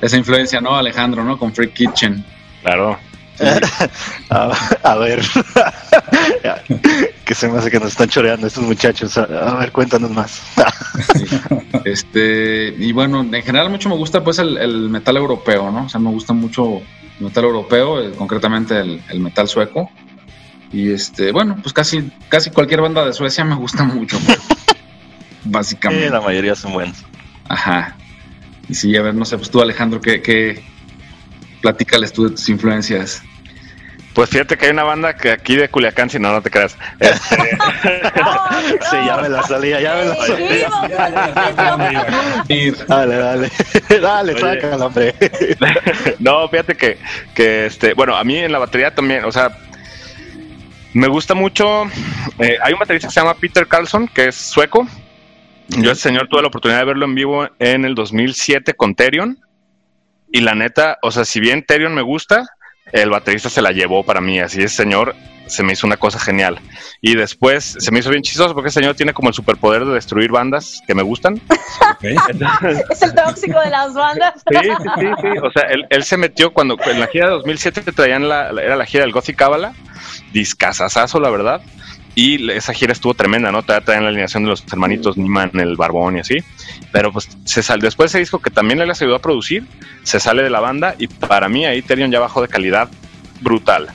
esa 0.00 0.16
influencia, 0.16 0.60
¿no, 0.60 0.74
Alejandro, 0.74 1.22
no? 1.22 1.38
Con 1.38 1.54
Free 1.54 1.70
Kitchen. 1.70 2.24
Claro. 2.62 2.98
A, 4.30 4.52
a 4.82 4.94
ver. 4.96 5.22
que 7.24 7.34
se 7.36 7.48
me 7.48 7.58
hace 7.58 7.70
que 7.70 7.78
nos 7.78 7.92
están 7.92 8.08
choreando 8.08 8.48
estos 8.48 8.64
muchachos. 8.64 9.16
A, 9.16 9.22
a 9.22 9.54
ver, 9.60 9.70
cuéntanos 9.70 10.10
más. 10.10 10.42
Sí. 11.14 11.24
este, 11.84 12.74
y 12.76 12.90
bueno, 12.90 13.20
en 13.20 13.42
general 13.44 13.70
mucho 13.70 13.88
me 13.88 13.94
gusta 13.94 14.24
pues 14.24 14.40
el, 14.40 14.58
el 14.58 14.90
metal 14.90 15.16
europeo, 15.16 15.70
¿no? 15.70 15.84
O 15.84 15.88
sea, 15.88 16.00
me 16.00 16.10
gusta 16.10 16.32
mucho 16.32 16.82
el 17.20 17.26
metal 17.26 17.44
europeo, 17.44 18.02
eh, 18.02 18.10
concretamente 18.18 18.80
el, 18.80 19.00
el 19.08 19.20
metal 19.20 19.46
sueco. 19.46 19.88
Y 20.72 20.92
este, 20.92 21.32
bueno, 21.32 21.56
pues 21.62 21.72
casi, 21.72 22.10
casi 22.28 22.50
cualquier 22.50 22.80
banda 22.82 23.04
de 23.04 23.12
Suecia 23.12 23.44
me 23.44 23.54
gusta 23.54 23.84
mucho. 23.84 24.18
pues, 24.26 24.38
Sí, 24.48 24.74
básicamente. 25.44 26.10
la 26.10 26.20
mayoría 26.20 26.54
son 26.54 26.72
buenos. 26.74 27.04
Ajá. 27.48 27.96
Y 28.68 28.74
sí, 28.74 28.94
a 28.96 29.02
ver, 29.02 29.14
no 29.14 29.24
sé, 29.24 29.38
pues 29.38 29.50
tú, 29.50 29.62
Alejandro, 29.62 30.00
¿qué, 30.00 30.20
qué 30.20 30.62
platícales 31.62 32.12
tú 32.12 32.24
de 32.24 32.30
tus 32.30 32.48
influencias? 32.50 33.22
Pues 34.14 34.30
fíjate 34.30 34.58
que 34.58 34.66
hay 34.66 34.72
una 34.72 34.82
banda 34.82 35.14
que 35.16 35.30
aquí 35.30 35.54
de 35.56 35.68
Culiacán, 35.70 36.10
si 36.10 36.18
no, 36.18 36.32
no 36.32 36.42
te 36.42 36.50
creas. 36.50 36.76
Este, 36.98 37.36
Sí, 38.90 38.96
ya 39.06 39.16
me 39.22 39.28
la 39.28 39.42
salía, 39.44 39.80
ya 39.80 39.94
me 39.94 40.04
la 40.06 40.16
salía. 40.16 40.68
Dale, 42.88 43.16
dale. 43.16 43.50
dale, 44.02 44.32
Oye. 44.34 44.40
sácala, 44.40 44.86
hombre. 44.86 45.14
no, 46.18 46.48
fíjate 46.48 46.76
que, 46.76 46.98
que 47.34 47.66
este, 47.66 47.94
bueno, 47.94 48.16
a 48.16 48.24
mí 48.24 48.36
en 48.38 48.52
la 48.52 48.58
batería 48.58 48.94
también, 48.94 49.24
o 49.24 49.32
sea, 49.32 49.56
me 50.98 51.06
gusta 51.08 51.34
mucho. 51.34 51.84
eh, 52.38 52.58
hay 52.62 52.72
un 52.72 52.78
baterista 52.80 53.08
que 53.08 53.14
se 53.14 53.20
llama 53.20 53.34
Peter 53.34 53.66
Carlson, 53.66 54.08
que 54.08 54.26
es 54.28 54.34
sueco. 54.34 54.86
Yo, 55.68 55.92
ese 55.92 56.02
señor, 56.02 56.28
tuve 56.28 56.42
la 56.42 56.48
oportunidad 56.48 56.80
de 56.80 56.86
verlo 56.86 57.04
en 57.04 57.14
vivo 57.14 57.48
en 57.58 57.84
el 57.84 57.94
2007 57.94 58.74
con 58.74 58.94
Terion. 58.94 59.38
Y 60.30 60.40
la 60.40 60.54
neta, 60.54 60.98
o 61.02 61.10
sea, 61.10 61.24
si 61.24 61.40
bien 61.40 61.64
Terion 61.64 61.94
me 61.94 62.02
gusta, 62.02 62.46
el 62.92 63.10
baterista 63.10 63.48
se 63.50 63.62
la 63.62 63.70
llevó 63.72 64.04
para 64.04 64.20
mí. 64.20 64.40
Así 64.40 64.62
ese 64.62 64.76
señor 64.76 65.14
se 65.46 65.62
me 65.62 65.72
hizo 65.72 65.86
una 65.86 65.96
cosa 65.96 66.18
genial. 66.18 66.58
Y 67.00 67.14
después 67.14 67.76
se 67.78 67.90
me 67.90 68.00
hizo 68.00 68.10
bien 68.10 68.22
chistoso 68.22 68.52
porque 68.54 68.68
ese 68.68 68.80
señor 68.80 68.94
tiene 68.96 69.14
como 69.14 69.28
el 69.28 69.34
superpoder 69.34 69.84
de 69.86 69.94
destruir 69.94 70.30
bandas 70.30 70.82
que 70.86 70.94
me 70.94 71.02
gustan. 71.02 71.40
Es 72.90 73.02
el 73.02 73.14
tóxico 73.14 73.60
de 73.60 73.70
las 73.70 73.94
bandas. 73.94 74.34
Sí, 74.50 74.56
sí, 74.62 74.88
sí, 75.00 75.06
sí. 75.22 75.38
O 75.42 75.50
sea, 75.52 75.62
él, 75.70 75.86
él 75.90 76.04
se 76.04 76.16
metió 76.16 76.52
cuando 76.52 76.76
en 76.84 77.00
la 77.00 77.06
gira 77.06 77.26
de 77.26 77.32
2007 77.32 77.92
traían 77.92 78.28
la, 78.28 78.52
la- 78.52 78.62
era 78.62 78.76
la 78.76 78.84
gira 78.86 79.04
del 79.04 79.12
Gothic 79.12 79.36
Cábala, 79.36 79.72
discasasazo, 80.32 81.20
la 81.20 81.30
verdad. 81.30 81.60
Y 82.20 82.50
esa 82.50 82.74
gira 82.74 82.92
estuvo 82.92 83.14
tremenda, 83.14 83.52
¿no? 83.52 83.62
Traían 83.62 84.02
la 84.02 84.08
alineación 84.08 84.42
de 84.42 84.48
los 84.50 84.64
hermanitos 84.72 85.16
Niman, 85.16 85.52
el 85.54 85.76
Barbón 85.76 86.16
y 86.16 86.20
así. 86.20 86.38
Pero 86.90 87.12
pues 87.12 87.28
se 87.44 87.62
sal, 87.62 87.78
después 87.78 88.10
ese 88.10 88.18
disco 88.18 88.40
que 88.40 88.50
también 88.50 88.80
le 88.80 88.86
les 88.86 89.00
ayudó 89.00 89.14
a 89.14 89.18
producir, 89.20 89.64
se 90.02 90.18
sale 90.18 90.42
de 90.42 90.50
la 90.50 90.58
banda 90.58 90.96
y 90.98 91.06
para 91.06 91.48
mí 91.48 91.64
ahí 91.64 91.80
Terion 91.80 92.10
ya 92.10 92.18
bajó 92.18 92.42
de 92.42 92.48
calidad 92.48 92.88
brutal. 93.40 93.90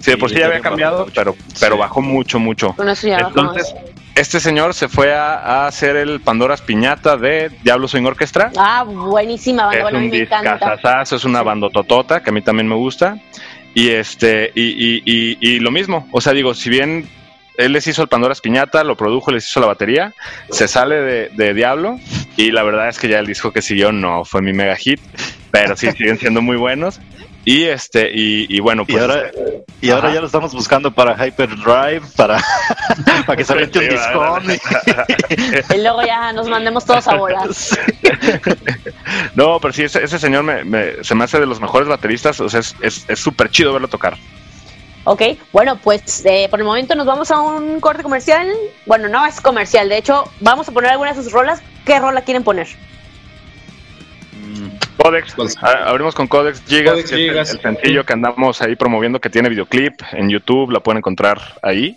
Sí, 0.00 0.12
de 0.12 0.16
por 0.16 0.30
sí, 0.30 0.36
Sí, 0.36 0.40
ya 0.40 0.46
había 0.46 0.60
cambiado, 0.60 1.06
pero, 1.14 1.36
pero 1.60 1.74
Sí. 1.74 1.80
bajó 1.80 2.00
mucho, 2.00 2.38
mucho. 2.38 2.72
Con 2.72 2.88
eso 2.88 3.08
ya 3.08 3.18
Entonces, 3.18 3.74
este 4.14 4.40
señor 4.40 4.72
se 4.72 4.88
fue 4.88 5.12
a, 5.14 5.34
a 5.34 5.66
hacer 5.66 5.96
el 5.96 6.20
Pandora's 6.22 6.62
Piñata 6.62 7.18
de 7.18 7.50
Diablo 7.62 7.88
Swing 7.88 8.04
Orchestra. 8.04 8.52
Ah, 8.56 8.84
buenísima 8.84 9.64
banda, 9.66 9.76
es 9.76 9.82
bueno, 9.82 9.98
a 9.98 10.00
mí 10.00 10.06
un 10.06 10.12
me 10.12 10.18
encanta. 10.20 10.52
discazazazo, 10.54 11.16
es 11.16 11.24
una 11.26 11.42
bandototota 11.42 12.22
que 12.22 12.30
a 12.30 12.32
mí 12.32 12.40
también 12.40 12.68
me 12.68 12.76
gusta. 12.76 13.18
Y 13.74 13.90
este, 13.90 14.50
y, 14.54 14.62
y, 14.62 15.02
y, 15.04 15.36
y 15.40 15.58
lo 15.60 15.70
mismo, 15.70 16.08
o 16.10 16.22
sea, 16.22 16.32
digo, 16.32 16.54
si 16.54 16.70
bien 16.70 17.06
él 17.58 17.72
les 17.72 17.86
hizo 17.86 18.02
el 18.02 18.08
Pandora's 18.08 18.40
Piñata, 18.40 18.84
lo 18.84 18.96
produjo, 18.96 19.30
les 19.30 19.46
hizo 19.48 19.60
la 19.60 19.66
batería, 19.66 20.12
se 20.50 20.68
sale 20.68 20.96
de, 20.96 21.28
de 21.34 21.54
Diablo 21.54 21.98
y 22.36 22.50
la 22.50 22.62
verdad 22.62 22.88
es 22.88 22.98
que 22.98 23.08
ya 23.08 23.18
el 23.18 23.26
disco 23.26 23.52
que 23.52 23.62
siguió 23.62 23.92
no 23.92 24.24
fue 24.24 24.42
mi 24.42 24.52
mega 24.52 24.76
hit, 24.76 25.00
pero 25.50 25.76
sí 25.76 25.90
siguen 25.92 26.18
siendo 26.18 26.42
muy 26.42 26.56
buenos. 26.56 27.00
Y 27.48 27.62
este, 27.62 28.10
y, 28.12 28.46
y 28.52 28.58
bueno, 28.58 28.82
Y 28.88 28.92
pues. 28.92 29.02
ahora, 29.02 29.30
y 29.80 29.90
ahora 29.90 30.12
ya 30.12 30.18
lo 30.20 30.26
estamos 30.26 30.52
buscando 30.52 30.90
para 30.90 31.14
Hyperdrive, 31.14 32.02
para, 32.16 32.42
para 33.24 33.36
que 33.36 33.44
se 33.44 33.52
aviente 33.52 33.78
un 33.78 33.84
Sí, 33.84 33.90
discón. 33.92 34.42
Y 35.76 35.80
luego 35.80 36.02
ya 36.04 36.32
nos 36.32 36.48
mandemos 36.48 36.84
todos 36.84 37.06
a 37.06 37.14
volar. 37.14 37.46
no, 39.34 39.60
pero 39.60 39.72
sí, 39.72 39.84
ese, 39.84 40.02
ese 40.04 40.18
señor 40.18 40.42
me, 40.42 40.64
me- 40.64 41.04
se 41.04 41.14
me 41.14 41.24
hace 41.24 41.38
de 41.38 41.46
los 41.46 41.60
mejores 41.60 41.88
bateristas, 41.88 42.40
o 42.40 42.48
sea, 42.48 42.60
es- 42.60 42.74
es 42.80 43.04
es 43.08 43.18
súper 43.20 43.48
chido 43.50 43.72
verlo 43.72 43.88
tocar. 43.88 44.16
Ok, 45.08 45.22
bueno, 45.52 45.78
pues 45.82 46.24
eh, 46.26 46.48
por 46.50 46.58
el 46.58 46.66
momento 46.66 46.96
nos 46.96 47.06
vamos 47.06 47.30
a 47.30 47.40
un 47.40 47.78
corte 47.80 48.02
comercial. 48.02 48.48
Bueno, 48.86 49.08
no 49.08 49.24
es 49.24 49.40
comercial, 49.40 49.88
de 49.88 49.98
hecho, 49.98 50.24
vamos 50.40 50.68
a 50.68 50.72
poner 50.72 50.90
algunas 50.90 51.16
de 51.16 51.22
sus 51.22 51.32
rolas. 51.32 51.62
¿Qué 51.84 51.98
rola 52.00 52.22
quieren 52.22 52.42
poner? 52.42 52.66
Codex, 54.96 55.34
Pues- 55.36 55.56
a- 55.62 55.88
abrimos 55.88 56.14
con 56.14 56.26
Codex 56.26 56.60
Gigas, 56.66 56.94
Codex 56.94 57.10
que 57.10 57.26
es 57.26 57.30
el- 57.30 57.38
el, 57.38 57.46
sencillo 57.62 58.04
que 58.04 58.12
andamos 58.14 58.60
ahí 58.62 58.74
promoviendo 58.74 59.20
que 59.20 59.30
tiene 59.30 59.48
videoclip 59.48 59.94
en 60.12 60.28
YouTube, 60.28 60.70
la 60.72 60.80
pueden 60.80 60.98
encontrar 60.98 61.40
ahí. 61.62 61.96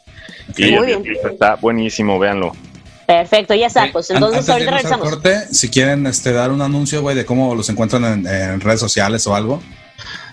Y 0.56 0.72
Muy 0.72 0.92
el 0.92 1.00
bien. 1.02 1.18
está 1.32 1.56
buenísimo, 1.56 2.20
véanlo. 2.20 2.52
Perfecto, 3.08 3.56
ya 3.56 3.66
está. 3.68 3.88
Pues 3.92 4.12
entonces 4.12 4.40
Antes 4.42 4.50
ahorita 4.52 4.72
regresamos. 4.72 5.10
corte, 5.10 5.36
si 5.52 5.70
quieren 5.70 6.06
este, 6.06 6.32
dar 6.32 6.52
un 6.52 6.62
anuncio, 6.62 7.02
güey, 7.02 7.16
de 7.16 7.26
cómo 7.26 7.56
los 7.56 7.68
encuentran 7.70 8.04
en, 8.06 8.28
en 8.28 8.62
redes 8.62 8.80
sociales 8.80 9.26
o 9.26 9.34
algo. 9.36 9.64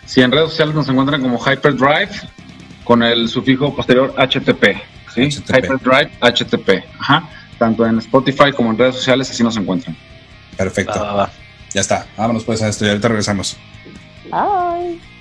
Si 0.04 0.20
en 0.20 0.30
redes 0.30 0.50
sociales 0.50 0.74
nos 0.74 0.86
encuentran 0.88 1.22
como 1.22 1.38
Hyperdrive 1.38 2.10
con 2.86 3.02
el 3.02 3.28
sufijo 3.28 3.74
posterior 3.74 4.14
HTTP. 4.16 4.64
¿sí? 5.12 5.28
HTTP. 5.28 5.56
Hyperdrive 5.56 6.10
HTTP. 6.20 6.84
Ajá. 6.98 7.28
Tanto 7.58 7.84
en 7.84 7.98
Spotify 7.98 8.52
como 8.54 8.70
en 8.70 8.78
redes 8.78 8.94
sociales, 8.94 9.30
así 9.30 9.42
nos 9.42 9.56
encuentran. 9.56 9.96
Perfecto. 10.56 10.98
Va, 10.98 11.06
va, 11.06 11.12
va. 11.14 11.30
Ya 11.74 11.80
está. 11.80 12.06
Vámonos 12.16 12.44
pues 12.44 12.62
a 12.62 12.68
esto 12.68 12.86
y 12.86 12.88
ahorita 12.88 13.08
regresamos. 13.08 13.56
Bye. 14.30 15.15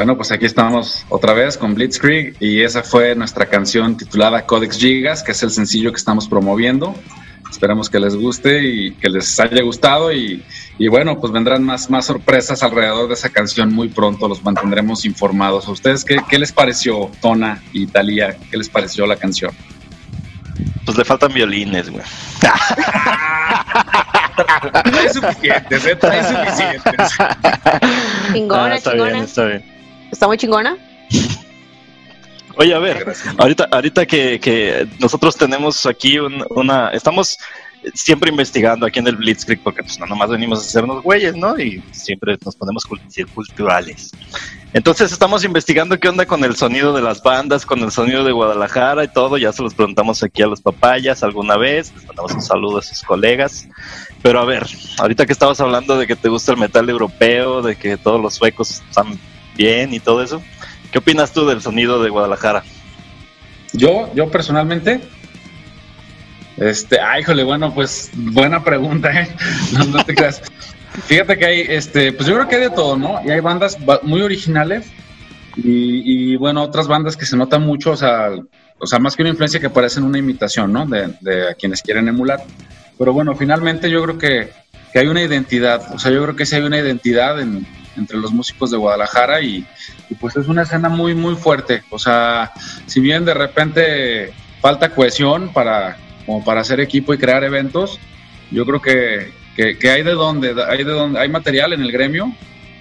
Bueno, 0.00 0.16
pues 0.16 0.32
aquí 0.32 0.46
estamos 0.46 1.04
otra 1.10 1.34
vez 1.34 1.58
con 1.58 1.74
Blitzkrieg 1.74 2.34
y 2.40 2.62
esa 2.62 2.82
fue 2.82 3.14
nuestra 3.14 3.44
canción 3.44 3.98
titulada 3.98 4.46
Codex 4.46 4.78
Gigas, 4.78 5.22
que 5.22 5.32
es 5.32 5.42
el 5.42 5.50
sencillo 5.50 5.90
que 5.92 5.98
estamos 5.98 6.26
promoviendo. 6.26 6.94
Esperamos 7.50 7.90
que 7.90 8.00
les 8.00 8.16
guste 8.16 8.64
y 8.64 8.92
que 8.92 9.10
les 9.10 9.38
haya 9.38 9.62
gustado 9.62 10.10
y, 10.10 10.42
bueno, 10.88 11.20
pues 11.20 11.34
vendrán 11.34 11.64
más, 11.64 11.90
más 11.90 12.06
sorpresas 12.06 12.62
alrededor 12.62 13.08
de 13.08 13.12
esa 13.12 13.28
canción 13.28 13.74
muy 13.74 13.88
pronto, 13.88 14.26
los 14.26 14.42
mantendremos 14.42 15.04
informados. 15.04 15.68
¿A 15.68 15.72
ustedes 15.72 16.02
qué, 16.02 16.18
qué 16.26 16.38
les 16.38 16.50
pareció, 16.50 17.10
Tona 17.20 17.62
y 17.74 17.86
Talía? 17.86 18.38
¿Qué 18.50 18.56
les 18.56 18.70
pareció 18.70 19.06
la 19.06 19.16
canción? 19.16 19.52
Pues 20.86 20.96
le 20.96 21.04
faltan 21.04 21.34
violines, 21.34 21.90
güey. 21.90 22.04
Hay 24.98 25.08
suficientes, 25.10 25.84
¿eh? 25.84 25.98
Hay 26.02 26.24
suficientes. 26.24 27.18
Chingona, 28.32 28.64
Ah, 28.64 28.76
está 28.76 28.92
chingona. 28.92 29.12
bien, 29.12 29.24
está 29.24 29.44
bien. 29.44 29.69
Está 30.20 30.28
muy 30.28 30.36
chingona. 30.36 30.76
Oye, 32.56 32.74
a 32.74 32.78
ver, 32.78 33.10
ahorita, 33.38 33.68
ahorita 33.70 34.04
que, 34.04 34.38
que 34.38 34.86
nosotros 34.98 35.34
tenemos 35.34 35.86
aquí 35.86 36.18
un- 36.18 36.44
una, 36.50 36.90
estamos 36.90 37.38
siempre 37.94 38.28
investigando 38.28 38.84
aquí 38.84 38.98
en 38.98 39.06
el 39.06 39.16
Blitzkrieg 39.16 39.62
porque 39.62 39.82
pues 39.82 39.98
no 39.98 40.04
nomás 40.04 40.28
venimos 40.28 40.58
a 40.58 40.62
hacernos 40.66 41.02
güeyes, 41.02 41.34
¿no? 41.36 41.58
Y 41.58 41.82
siempre 41.92 42.36
nos 42.44 42.54
ponemos 42.54 42.84
culturales. 43.34 44.12
Entonces 44.74 45.10
estamos 45.10 45.42
investigando 45.42 45.98
qué 45.98 46.10
onda 46.10 46.26
con 46.26 46.44
el 46.44 46.54
sonido 46.54 46.92
de 46.92 47.00
las 47.00 47.22
bandas, 47.22 47.64
con 47.64 47.78
el 47.80 47.90
sonido 47.90 48.22
de 48.22 48.32
Guadalajara 48.32 49.04
y 49.04 49.08
todo. 49.08 49.38
Ya 49.38 49.54
se 49.54 49.62
los 49.62 49.72
preguntamos 49.72 50.22
aquí 50.22 50.42
a 50.42 50.46
los 50.48 50.60
papayas 50.60 51.22
alguna 51.22 51.56
vez, 51.56 51.94
les 51.94 52.04
mandamos 52.06 52.32
un 52.34 52.42
saludo 52.42 52.76
a 52.76 52.82
sus 52.82 53.00
colegas. 53.04 53.66
Pero 54.20 54.38
a 54.38 54.44
ver, 54.44 54.66
ahorita 54.98 55.24
que 55.24 55.32
estabas 55.32 55.62
hablando 55.62 55.96
de 55.96 56.06
que 56.06 56.14
te 56.14 56.28
gusta 56.28 56.52
el 56.52 56.58
metal 56.58 56.90
europeo, 56.90 57.62
de 57.62 57.74
que 57.76 57.96
todos 57.96 58.20
los 58.20 58.34
suecos 58.34 58.82
están 58.86 59.18
bien 59.60 59.92
y 59.92 60.00
todo 60.00 60.22
eso, 60.22 60.42
¿qué 60.90 60.98
opinas 60.98 61.32
tú 61.32 61.46
del 61.46 61.60
sonido 61.60 62.02
de 62.02 62.08
Guadalajara? 62.08 62.62
Yo, 63.74 64.10
yo 64.14 64.30
personalmente, 64.30 65.00
este, 66.56 66.98
ay, 66.98 67.20
híjole, 67.20 67.44
bueno, 67.44 67.74
pues 67.74 68.10
buena 68.14 68.64
pregunta, 68.64 69.10
¿eh? 69.12 69.28
No, 69.72 70.02
te 70.04 70.14
creas. 70.14 70.40
Fíjate 71.04 71.38
que 71.38 71.44
hay, 71.46 71.60
este, 71.68 72.12
pues 72.12 72.26
yo 72.26 72.34
creo 72.34 72.48
que 72.48 72.56
hay 72.56 72.62
de 72.62 72.70
todo, 72.70 72.96
¿no? 72.96 73.20
Y 73.24 73.30
hay 73.30 73.40
bandas 73.40 73.76
ba- 73.84 74.00
muy 74.02 74.22
originales 74.22 74.86
y, 75.56 76.36
bueno, 76.36 76.62
otras 76.62 76.88
bandas 76.88 77.16
que 77.16 77.26
se 77.26 77.36
notan 77.36 77.62
mucho, 77.62 77.90
o 77.92 77.96
sea, 77.96 78.30
o 78.78 78.86
sea, 78.86 78.98
más 78.98 79.14
que 79.14 79.22
una 79.22 79.30
influencia 79.30 79.60
que 79.60 79.68
parecen 79.68 80.04
una 80.04 80.18
imitación, 80.18 80.72
¿no? 80.72 80.86
De, 80.86 81.54
quienes 81.58 81.82
quieren 81.82 82.08
emular. 82.08 82.40
Pero 82.98 83.12
bueno, 83.12 83.34
finalmente 83.36 83.90
yo 83.90 84.02
creo 84.02 84.16
que, 84.18 84.48
que 84.92 84.98
hay 84.98 85.06
una 85.06 85.22
identidad, 85.22 85.92
o 85.94 85.98
sea, 85.98 86.10
yo 86.12 86.22
creo 86.22 86.34
que 86.34 86.46
sí 86.46 86.56
hay 86.56 86.62
una 86.62 86.78
identidad 86.78 87.40
en- 87.40 87.66
entre 88.00 88.18
los 88.18 88.32
músicos 88.32 88.70
de 88.72 88.76
Guadalajara 88.76 89.40
y, 89.40 89.64
y 90.08 90.14
pues 90.16 90.36
es 90.36 90.48
una 90.48 90.62
escena 90.62 90.88
muy, 90.88 91.14
muy 91.14 91.36
fuerte. 91.36 91.82
O 91.90 91.98
sea, 91.98 92.50
si 92.86 92.98
bien 93.00 93.24
de 93.24 93.34
repente 93.34 94.32
falta 94.60 94.90
cohesión 94.90 95.52
para, 95.52 95.96
como 96.26 96.44
para 96.44 96.62
hacer 96.62 96.80
equipo 96.80 97.14
y 97.14 97.18
crear 97.18 97.44
eventos, 97.44 97.98
yo 98.50 98.66
creo 98.66 98.82
que, 98.82 99.32
que, 99.54 99.78
que 99.78 99.90
hay 99.90 100.02
de 100.02 100.12
dónde, 100.12 100.54
hay 100.68 100.78
de 100.84 100.92
dónde, 100.92 101.20
hay 101.20 101.28
material 101.28 101.72
en 101.72 101.82
el 101.82 101.92
gremio 101.92 102.32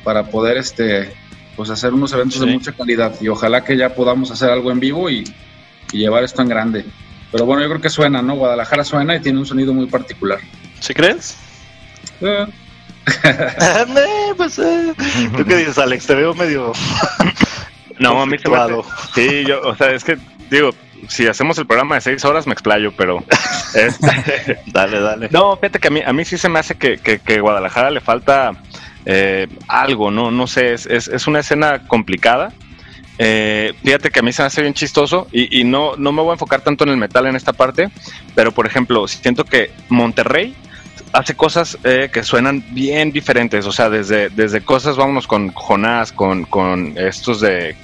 para 0.03 0.23
poder 0.23 0.57
este 0.57 1.13
pues 1.55 1.69
hacer 1.69 1.93
unos 1.93 2.13
eventos 2.13 2.39
de 2.39 2.47
Sí. 2.47 2.53
mucha 2.53 2.71
calidad 2.71 3.13
y 3.21 3.27
ojalá 3.27 3.63
que 3.65 3.75
ya 3.77 3.93
podamos 3.93 4.31
hacer 4.31 4.49
algo 4.49 4.71
en 4.71 4.79
vivo 4.79 5.09
y, 5.09 5.25
y 5.91 5.97
llevar 5.99 6.23
esto 6.23 6.41
en 6.41 6.47
grande. 6.47 6.85
Pero 7.31 7.45
bueno, 7.45 7.61
yo 7.61 7.67
creo 7.69 7.81
que 7.81 7.89
suena, 7.89 8.21
¿no? 8.21 8.35
Guadalajara 8.35 8.83
suena 8.85 9.15
y 9.15 9.19
tiene 9.19 9.37
un 9.39 9.45
sonido 9.45 9.73
muy 9.73 9.85
particular. 9.87 10.39
¿Sí 10.79 10.93
crees? 10.93 11.35
Eh, 12.21 12.45
Pues, 14.37 14.59
eh. 14.59 14.93
¿Tú 15.35 15.45
qué 15.45 15.57
dices, 15.57 15.77
Alex? 15.77 16.07
Te 16.07 16.15
veo 16.15 16.33
medio... 16.33 16.71
No, 17.99 18.21
a 18.21 18.25
mí 18.25 18.37
se 18.37 18.49
me 18.49 18.55
hace-. 18.55 18.75
Sí, 19.13 19.43
yo, 19.45 19.61
o 19.61 19.75
sea, 19.75 19.91
es 19.91 20.05
que, 20.05 20.17
digo, 20.49 20.69
si 21.09 21.27
hacemos 21.27 21.57
el 21.57 21.67
programa 21.67 21.95
de 21.95 22.01
seis 22.01 22.23
horas 22.23 22.47
me 22.47 22.53
explayo, 22.53 22.93
pero... 22.95 23.23
este, 23.73 24.59
Dale, 24.67 25.01
dale. 25.01 25.27
no, 25.31 25.57
fíjate 25.57 25.79
que 25.79 25.87
a 25.89 25.91
mí, 25.91 26.01
a 26.05 26.13
mí 26.13 26.23
sí 26.23 26.37
se 26.37 26.47
me 26.47 26.59
hace 26.59 26.75
que, 26.75 26.97
que, 26.97 27.19
que 27.19 27.41
Guadalajara 27.41 27.89
le 27.91 27.99
falta 27.99 28.53
eh, 29.05 29.47
algo, 29.67 30.11
¿no? 30.11 30.31
No 30.31 30.47
sé, 30.47 30.73
es, 30.73 30.85
es, 30.85 31.09
es 31.09 31.27
una 31.27 31.39
escena 31.39 31.87
complicada. 31.87 32.53
Eh, 33.17 33.73
fíjate 33.83 34.11
que 34.11 34.19
a 34.19 34.23
mí 34.23 34.31
se 34.31 34.43
me 34.43 34.47
hace 34.47 34.61
bien 34.61 34.73
chistoso 34.73 35.27
y, 35.33 35.59
y 35.59 35.65
no, 35.65 35.97
no 35.97 36.13
me 36.13 36.21
voy 36.21 36.29
a 36.29 36.33
enfocar 36.33 36.61
tanto 36.61 36.85
en 36.85 36.91
el 36.91 36.97
metal 36.97 37.27
en 37.27 37.35
esta 37.35 37.51
parte, 37.51 37.89
pero 38.33 38.53
por 38.53 38.65
ejemplo, 38.65 39.05
siento 39.09 39.43
que 39.43 39.71
Monterrey 39.89 40.55
hace 41.13 41.35
cosas 41.35 41.77
eh, 41.83 42.09
que 42.11 42.23
suenan 42.23 42.63
bien 42.71 43.11
diferentes, 43.11 43.65
o 43.65 43.71
sea, 43.71 43.89
desde, 43.89 44.29
desde 44.29 44.61
cosas, 44.61 44.97
vámonos 44.97 45.27
con 45.27 45.51
Jonás, 45.53 46.11
con, 46.11 46.45
con 46.45 46.97
estos 46.97 47.41
de 47.41 47.75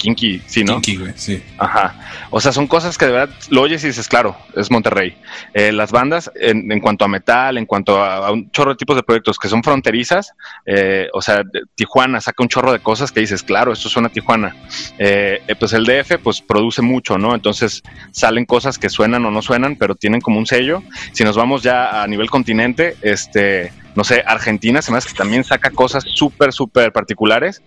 Kinky, 0.00 0.42
sí, 0.46 0.64
¿no? 0.64 0.80
Kinky, 0.80 0.96
güey, 0.96 1.12
sí. 1.16 1.42
Ajá. 1.58 1.94
O 2.30 2.40
sea, 2.40 2.52
son 2.52 2.66
cosas 2.66 2.96
que 2.96 3.06
de 3.06 3.12
verdad 3.12 3.34
lo 3.50 3.62
oyes 3.62 3.84
y 3.84 3.88
dices, 3.88 4.08
claro, 4.08 4.36
es 4.56 4.70
Monterrey. 4.70 5.16
Eh, 5.52 5.72
las 5.72 5.92
bandas, 5.92 6.30
en, 6.34 6.72
en 6.72 6.80
cuanto 6.80 7.04
a 7.04 7.08
metal, 7.08 7.58
en 7.58 7.66
cuanto 7.66 8.02
a, 8.02 8.28
a 8.28 8.32
un 8.32 8.50
chorro 8.50 8.70
de 8.70 8.76
tipos 8.76 8.96
de 8.96 9.02
proyectos 9.02 9.38
que 9.38 9.48
son 9.48 9.62
fronterizas, 9.62 10.32
eh, 10.66 11.08
o 11.12 11.20
sea, 11.20 11.42
Tijuana 11.74 12.20
saca 12.20 12.42
un 12.42 12.48
chorro 12.48 12.72
de 12.72 12.80
cosas 12.80 13.12
que 13.12 13.20
dices, 13.20 13.42
claro, 13.42 13.72
esto 13.72 13.88
suena 13.88 14.08
a 14.08 14.12
Tijuana. 14.12 14.56
Eh, 14.98 15.42
eh, 15.46 15.54
pues 15.54 15.72
el 15.72 15.84
DF, 15.84 16.18
pues 16.22 16.40
produce 16.40 16.82
mucho, 16.82 17.18
¿no? 17.18 17.34
Entonces 17.34 17.82
salen 18.10 18.46
cosas 18.46 18.78
que 18.78 18.88
suenan 18.88 19.24
o 19.26 19.30
no 19.30 19.42
suenan, 19.42 19.76
pero 19.76 19.94
tienen 19.94 20.20
como 20.20 20.38
un 20.38 20.46
sello. 20.46 20.82
Si 21.12 21.24
nos 21.24 21.36
vamos 21.36 21.62
ya 21.62 22.02
a 22.02 22.06
nivel 22.06 22.30
continente, 22.30 22.96
este. 23.02 23.72
No 23.96 24.04
sé, 24.04 24.22
Argentina 24.26 24.80
se 24.82 24.92
me 24.92 24.98
hace 24.98 25.08
que 25.08 25.14
también 25.14 25.42
saca 25.44 25.70
cosas 25.70 26.04
súper, 26.06 26.52
súper 26.52 26.92
particulares, 26.92 27.62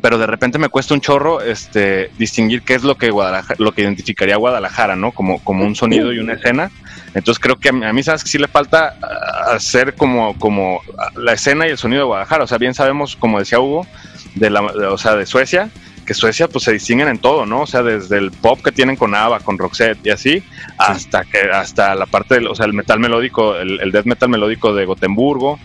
pero 0.00 0.16
de 0.18 0.26
repente 0.26 0.58
me 0.58 0.68
cuesta 0.70 0.94
un 0.94 1.00
chorro 1.00 1.40
este, 1.42 2.10
distinguir 2.18 2.62
qué 2.62 2.74
es 2.74 2.82
lo 2.82 2.96
que 2.96 3.10
Guadalajara, 3.10 3.56
lo 3.58 3.72
que 3.72 3.82
identificaría 3.82 4.36
Guadalajara, 4.36 4.96
¿no? 4.96 5.12
Como, 5.12 5.42
como 5.44 5.64
un 5.64 5.76
sonido 5.76 6.12
y 6.12 6.18
una 6.18 6.32
escena. 6.34 6.70
Entonces 7.14 7.38
creo 7.38 7.56
que 7.56 7.68
a 7.68 7.72
mí, 7.72 7.84
a 7.84 7.92
mí 7.92 8.02
sabes 8.02 8.24
que 8.24 8.30
sí 8.30 8.38
le 8.38 8.48
falta 8.48 8.96
ah, 9.02 9.52
hacer 9.54 9.94
como, 9.94 10.38
como 10.38 10.80
ah, 10.98 11.10
la 11.16 11.32
escena 11.34 11.66
y 11.66 11.70
el 11.70 11.78
sonido 11.78 12.00
de 12.02 12.06
Guadalajara. 12.06 12.44
O 12.44 12.46
sea, 12.46 12.58
bien 12.58 12.74
sabemos, 12.74 13.16
como 13.16 13.38
decía 13.38 13.60
Hugo, 13.60 13.86
de 14.34 14.50
la, 14.50 14.60
de- 14.62 14.86
o 14.86 14.98
sea, 14.98 15.14
de 15.14 15.26
Suecia, 15.26 15.70
que 16.06 16.14
Suecia 16.14 16.48
pues 16.48 16.64
se 16.64 16.72
distinguen 16.72 17.08
en 17.08 17.18
todo, 17.18 17.44
¿no? 17.44 17.62
O 17.62 17.66
sea, 17.66 17.82
desde 17.82 18.16
el 18.16 18.30
pop 18.30 18.60
que 18.62 18.72
tienen 18.72 18.96
con 18.96 19.14
ABBA, 19.14 19.40
con 19.40 19.58
Roxette 19.58 19.98
y 20.06 20.10
así, 20.10 20.42
hasta 20.78 21.24
que 21.24 21.40
hasta 21.52 21.94
la 21.94 22.06
parte 22.06 22.36
del, 22.36 22.46
o 22.46 22.54
sea, 22.54 22.64
el 22.64 22.72
metal 22.72 23.00
melódico, 23.00 23.56
el, 23.56 23.80
el 23.80 23.92
death 23.92 24.06
metal 24.06 24.28
melódico 24.28 24.72
de 24.72 24.86
Gotemburgo, 24.86 25.58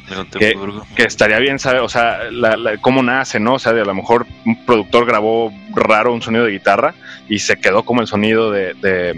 Gotemburgo. 0.49 0.85
que 0.95 1.03
estaría 1.03 1.39
bien 1.39 1.59
saber, 1.59 1.81
o 1.81 1.89
sea, 1.89 2.23
la- 2.31 2.57
la- 2.57 2.77
cómo 2.77 3.01
nace, 3.03 3.39
¿no? 3.39 3.53
O 3.53 3.59
sea, 3.59 3.71
de 3.73 3.81
a 3.81 3.85
lo 3.85 3.93
mejor 3.93 4.25
un 4.45 4.65
productor 4.65 5.05
grabó 5.05 5.53
raro 5.73 6.11
un 6.13 6.21
sonido 6.21 6.43
de 6.45 6.51
guitarra 6.51 6.93
y 7.29 7.39
se 7.39 7.55
quedó 7.57 7.83
como 7.83 8.01
el 8.01 8.07
sonido 8.07 8.51
de, 8.51 8.73
de, 8.73 9.13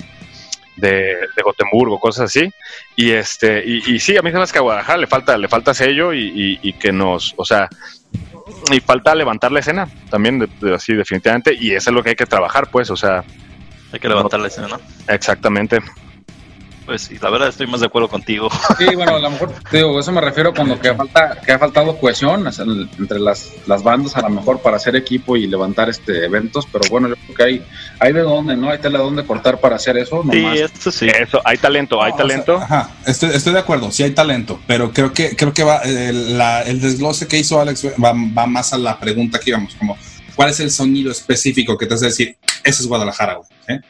de, 0.75 0.89
de 1.35 1.41
Gotemburgo, 1.43 1.99
cosas 1.99 2.25
así. 2.25 2.51
Y 2.95 3.11
este, 3.11 3.63
y, 3.65 3.93
y 3.95 3.99
sí, 3.99 4.17
a 4.17 4.21
mí 4.21 4.29
se 4.31 4.37
me 4.37 4.43
hace 4.43 4.53
que 4.53 4.59
a 4.59 4.63
Guadalajara 4.63 4.97
le 4.97 5.07
falta, 5.07 5.37
le 5.37 5.47
falta 5.47 5.73
sello 5.73 6.13
y, 6.13 6.19
y- 6.35 6.59
y 6.69 6.73
que 6.73 6.91
nos, 6.91 7.33
o 7.37 7.45
sea, 7.45 7.69
y 8.71 8.79
falta 8.79 9.15
levantar 9.15 9.51
la 9.51 9.59
escena 9.59 9.87
también, 10.09 10.39
de- 10.39 10.49
de- 10.61 10.75
así 10.75 10.93
definitivamente, 10.93 11.53
y 11.53 11.71
eso 11.73 11.89
es 11.89 11.93
lo 11.93 12.03
que 12.03 12.09
hay 12.09 12.15
que 12.15 12.25
trabajar, 12.25 12.67
pues, 12.71 12.89
o 12.89 12.95
sea, 12.97 13.23
Hay 13.91 13.99
que 13.99 14.07
levantar 14.09 14.39
la 14.39 14.47
escena, 14.47 14.67
¿no? 14.69 14.79
exactamente. 15.07 15.79
Pues 16.85 17.03
sí, 17.03 17.17
la 17.21 17.29
verdad 17.29 17.47
estoy 17.47 17.65
más 17.67 17.79
de 17.79 17.85
acuerdo 17.85 18.09
contigo. 18.09 18.49
Sí, 18.77 18.95
bueno, 18.95 19.15
a 19.15 19.19
lo 19.19 19.29
mejor 19.29 19.53
te 19.71 19.77
digo, 19.77 19.97
eso 19.99 20.11
me 20.11 20.19
refiero 20.19 20.53
cuando 20.53 20.79
que 20.79 20.93
falta, 20.93 21.39
que 21.45 21.51
ha 21.53 21.59
faltado 21.59 21.97
cohesión 21.97 22.45
o 22.45 22.51
sea, 22.51 22.65
el- 22.65 22.89
entre 22.99 23.19
las, 23.19 23.51
las 23.67 23.83
bandas 23.83 24.15
a 24.17 24.21
lo 24.21 24.29
mejor 24.29 24.59
para 24.61 24.75
hacer 24.77 24.95
equipo 24.95 25.37
y 25.37 25.47
levantar 25.47 25.89
este 25.89 26.25
eventos, 26.25 26.67
pero 26.71 26.83
bueno, 26.89 27.07
yo 27.09 27.15
creo 27.15 27.35
que 27.35 27.43
hay, 27.43 27.65
hay 27.99 28.11
de 28.13 28.21
dónde, 28.21 28.57
¿no? 28.57 28.69
Hay 28.69 28.79
tela 28.79 28.97
de 28.99 29.03
dónde 29.05 29.25
cortar 29.25 29.59
para 29.61 29.75
hacer 29.77 29.97
eso, 29.97 30.23
Sí, 30.31 30.45
esto 30.55 30.91
sí. 30.91 31.07
Eso, 31.07 31.39
hay 31.45 31.57
talento, 31.57 32.01
hay 32.03 32.09
No, 32.11 32.15
o 32.15 32.17
sea, 32.17 32.27
talento. 32.27 32.57
ajá, 32.57 32.89
estoy, 33.05 33.29
estoy 33.29 33.53
de 33.53 33.59
acuerdo, 33.59 33.91
sí 33.91 34.03
hay 34.03 34.11
talento, 34.11 34.59
pero 34.67 34.91
creo 34.91 35.13
que 35.13 35.35
creo 35.35 35.53
que 35.53 35.63
va 35.63 35.77
el, 35.77 36.37
la- 36.37 36.63
el 36.63 36.81
desglose 36.81 37.27
que 37.27 37.37
hizo 37.37 37.61
Alex 37.61 37.85
va, 38.03 38.13
va 38.13 38.45
más 38.47 38.73
a 38.73 38.77
la 38.77 38.99
pregunta 38.99 39.39
que 39.39 39.51
íbamos, 39.51 39.75
como 39.75 39.97
¿cuál 40.35 40.49
es 40.49 40.59
el 40.59 40.71
sonido 40.71 41.11
específico 41.11 41.77
que 41.77 41.85
te 41.85 41.93
hace 41.93 42.07
decir, 42.07 42.35
ese 42.63 42.81
es 42.81 42.87
Guadalajara, 42.87 43.35
güey? 43.35 43.47
¿eh? 43.67 43.81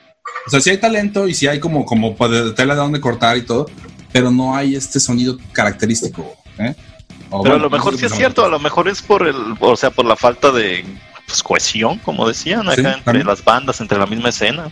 O 0.46 0.50
sea, 0.50 0.60
sí 0.60 0.70
hay 0.70 0.78
talento 0.78 1.28
y 1.28 1.34
sí 1.34 1.48
hay 1.48 1.60
como, 1.60 1.86
como 1.86 2.16
tela 2.56 2.74
de 2.74 2.80
dónde 2.80 3.00
cortar 3.00 3.38
y 3.38 3.44
todo, 3.44 3.66
pero 4.12 4.32
no 4.32 4.56
hay 4.56 4.76
este 4.76 5.00
sonido 5.00 5.38
característico, 5.52 6.36
¿eh? 6.58 6.76
O 7.30 7.42
Pero 7.42 7.56
bueno, 7.56 7.56
a 7.56 7.58
lo 7.58 7.70
mejor 7.70 7.94
no 7.94 8.00
sí 8.00 8.06
es 8.06 8.14
cierto, 8.14 8.46
a 8.46 8.50
lo 8.50 8.60
mejor 8.60 8.88
es 8.88 9.02
por 9.02 9.28
el, 9.28 9.36
o 9.60 9.76
sea, 9.76 9.90
por 9.90 10.06
la 10.06 10.16
falta 10.16 10.52
de 10.52 10.86
pues, 11.26 11.42
cohesión, 11.42 11.98
como 12.00 12.28
decían 12.28 12.68
acá 12.68 12.76
Sí, 12.76 12.82
entre 12.82 13.02
también. 13.02 13.28
las 13.28 13.44
bandas, 13.44 13.82
entre 13.82 13.98
la 13.98 14.06
misma 14.06 14.30
escena. 14.30 14.70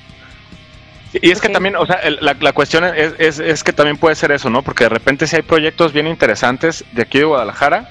Y 1.13 1.31
es 1.31 1.41
que 1.41 1.49
también, 1.49 1.75
o 1.75 1.85
sea, 1.85 1.99
la, 2.21 2.37
la, 2.39 2.53
cuestión 2.53 2.85
es, 2.85 3.13
es, 3.17 3.39
es, 3.39 3.63
que 3.63 3.73
también 3.73 3.97
puede 3.97 4.15
ser 4.15 4.31
eso, 4.31 4.49
¿no? 4.49 4.61
Porque 4.61 4.85
de 4.85 4.89
repente 4.89 5.27
si 5.27 5.35
hay 5.35 5.41
proyectos 5.41 5.91
bien 5.91 6.07
interesantes 6.07 6.85
de 6.93 7.01
aquí 7.01 7.17
de 7.17 7.25
Guadalajara, 7.25 7.89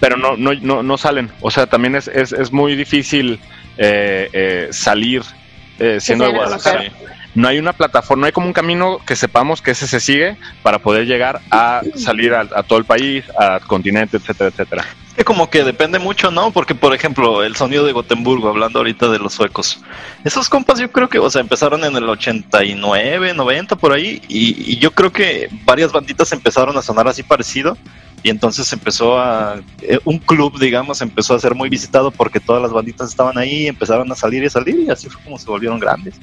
pero 0.00 0.16
no, 0.16 0.36
no, 0.36 0.52
no, 0.54 0.82
no, 0.82 0.98
salen. 0.98 1.30
O 1.40 1.50
sea, 1.52 1.66
también 1.66 1.94
es, 1.94 2.08
es, 2.08 2.32
es 2.32 2.52
muy 2.52 2.74
difícil 2.74 3.38
eh, 3.78 4.28
eh, 4.32 4.68
salir 4.72 5.22
eh, 5.78 5.98
siendo 6.00 6.24
de 6.24 6.32
Guadalajara. 6.32 6.84
No 7.34 7.48
hay 7.48 7.58
una 7.58 7.74
plataforma, 7.74 8.22
no 8.22 8.26
hay 8.26 8.32
como 8.32 8.46
un 8.46 8.54
camino 8.54 8.98
que 9.06 9.14
sepamos 9.14 9.60
que 9.60 9.72
ese 9.72 9.86
se 9.86 10.00
sigue 10.00 10.36
para 10.62 10.78
poder 10.78 11.06
llegar 11.06 11.40
a 11.50 11.82
salir 11.94 12.32
a, 12.32 12.40
a 12.40 12.62
todo 12.62 12.78
el 12.78 12.86
país, 12.86 13.24
al 13.38 13.60
continente, 13.60 14.16
etcétera, 14.16 14.48
etcétera 14.48 14.86
que 15.16 15.24
como 15.24 15.48
que 15.48 15.64
depende 15.64 15.98
mucho, 15.98 16.30
¿no? 16.30 16.50
Porque, 16.50 16.74
por 16.74 16.94
ejemplo, 16.94 17.42
el 17.42 17.56
sonido 17.56 17.86
de 17.86 17.92
Gotemburgo, 17.92 18.50
hablando 18.50 18.80
ahorita 18.80 19.08
de 19.08 19.18
los 19.18 19.32
suecos, 19.32 19.80
esos 20.24 20.50
compas 20.50 20.78
yo 20.78 20.92
creo 20.92 21.08
que, 21.08 21.18
o 21.18 21.30
sea, 21.30 21.40
empezaron 21.40 21.84
en 21.84 21.96
el 21.96 22.06
89, 22.06 23.32
90 23.32 23.76
por 23.76 23.92
ahí, 23.92 24.20
y, 24.28 24.78
yo 24.78 24.90
creo 24.90 25.10
que 25.10 25.48
varias 25.64 25.90
banditas 25.90 26.30
empezaron 26.32 26.76
a 26.76 26.82
sonar 26.82 27.08
así 27.08 27.22
parecido, 27.22 27.78
y 28.22 28.30
entonces 28.30 28.72
empezó 28.72 29.18
a, 29.18 29.60
eh, 29.82 29.98
un 30.04 30.18
club, 30.18 30.58
digamos, 30.58 31.00
empezó 31.00 31.34
a 31.34 31.38
ser 31.38 31.54
muy 31.54 31.68
visitado 31.68 32.10
porque 32.10 32.40
todas 32.40 32.62
las 32.62 32.72
banditas 32.72 33.08
estaban 33.08 33.38
ahí, 33.38 33.66
empezaron 33.66 34.10
a 34.10 34.14
salir 34.14 34.42
y 34.42 34.46
a 34.46 34.50
salir, 34.50 34.80
y 34.80 34.90
así 34.90 35.08
fue 35.08 35.22
como 35.22 35.38
se 35.38 35.46
volvieron 35.46 35.78
grandes. 35.78 36.14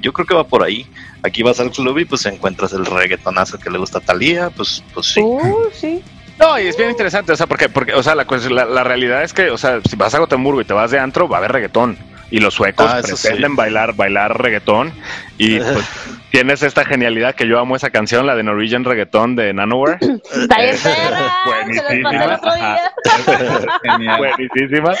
Yo 0.00 0.12
creo 0.12 0.26
que 0.26 0.34
va 0.34 0.44
por 0.44 0.62
ahí. 0.62 0.86
Aquí 1.22 1.42
vas 1.42 1.58
al 1.58 1.70
club 1.70 1.98
y 1.98 2.04
pues 2.04 2.24
encuentras 2.26 2.72
el 2.72 2.86
reggaetonazo 2.86 3.58
que 3.58 3.70
le 3.70 3.78
gusta 3.78 3.98
a 3.98 4.00
Talía, 4.02 4.50
pues, 4.50 4.82
pues 4.94 5.06
sí. 5.06 5.20
Uh, 5.20 5.68
sí. 5.72 6.02
No, 6.38 6.58
y 6.60 6.66
es 6.66 6.76
bien 6.76 6.90
interesante, 6.90 7.32
o 7.32 7.36
sea, 7.36 7.46
porque, 7.46 7.68
porque 7.68 7.94
o 7.94 8.02
sea, 8.02 8.14
la, 8.14 8.26
la, 8.66 8.84
realidad 8.84 9.22
es 9.22 9.32
que, 9.32 9.50
o 9.50 9.56
sea, 9.56 9.80
si 9.88 9.96
vas 9.96 10.14
a 10.14 10.18
Gotemburgo 10.18 10.60
y 10.60 10.66
te 10.66 10.74
vas 10.74 10.90
de 10.90 10.98
antro, 10.98 11.28
va 11.28 11.36
a 11.36 11.38
haber 11.38 11.52
reggaetón. 11.52 11.96
Y 12.30 12.40
los 12.40 12.54
suecos 12.54 12.86
ah, 12.88 13.00
pretenden 13.02 13.56
bailar, 13.56 13.94
bailar 13.94 14.40
reggaetón. 14.40 14.92
Y 15.38 15.60
pues 15.60 15.84
tienes 16.30 16.62
esta 16.62 16.84
genialidad 16.84 17.34
que 17.34 17.46
yo 17.46 17.58
amo 17.58 17.76
esa 17.76 17.90
canción, 17.90 18.26
la 18.26 18.34
de 18.34 18.42
Norwegian 18.42 18.84
Reggaeton 18.84 19.36
de 19.36 19.54
Nanoware. 19.54 19.98
Está 20.34 20.58
bien 23.98 24.16
buenísima. 24.16 24.18
buenísima. 24.18 24.94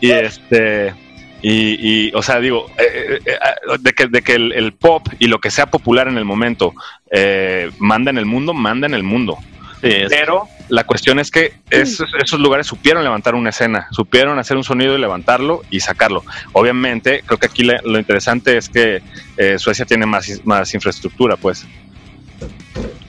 Y 0.00 0.10
este. 0.10 0.94
Y, 1.42 2.08
y, 2.08 2.12
o 2.14 2.22
sea, 2.22 2.38
digo, 2.38 2.66
eh, 2.78 3.18
eh, 3.24 3.26
eh, 3.26 3.78
de 3.78 3.92
que, 3.92 4.06
de 4.08 4.22
que 4.22 4.34
el, 4.34 4.72
pop 4.74 5.06
y 5.18 5.26
lo 5.26 5.38
que 5.38 5.50
sea 5.50 5.66
popular 5.66 6.06
en 6.06 6.18
el 6.18 6.24
momento 6.24 6.74
manda 7.78 8.10
en 8.10 8.18
el 8.18 8.26
mundo, 8.26 8.52
manda 8.52 8.86
en 8.86 8.94
el 8.94 9.02
mundo. 9.02 9.38
Pero 9.80 10.46
la 10.68 10.84
cuestión 10.84 11.18
es 11.18 11.30
que 11.30 11.54
esos, 11.70 12.38
lugares 12.38 12.66
supieron 12.66 13.02
levantar 13.02 13.34
una 13.34 13.50
escena, 13.50 13.88
supieron 13.90 14.38
hacer 14.38 14.56
un 14.56 14.64
sonido 14.64 14.96
y 14.96 15.00
levantarlo 15.00 15.62
y 15.70 15.80
sacarlo. 15.80 16.24
Obviamente, 16.52 17.22
creo 17.24 17.38
que 17.38 17.46
aquí 17.46 17.62
lo 17.62 17.98
interesante 17.98 18.56
es 18.56 18.68
que 18.68 19.02
eh, 19.36 19.58
Suecia 19.58 19.84
tiene 19.84 20.06
más, 20.06 20.28
más 20.44 20.74
infraestructura, 20.74 21.36
pues. 21.36 21.66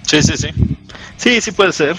Sí, 0.03 0.21
sí, 0.23 0.37
sí. 0.37 0.49
Sí, 1.17 1.41
sí 1.41 1.51
puede 1.51 1.71
ser 1.71 1.97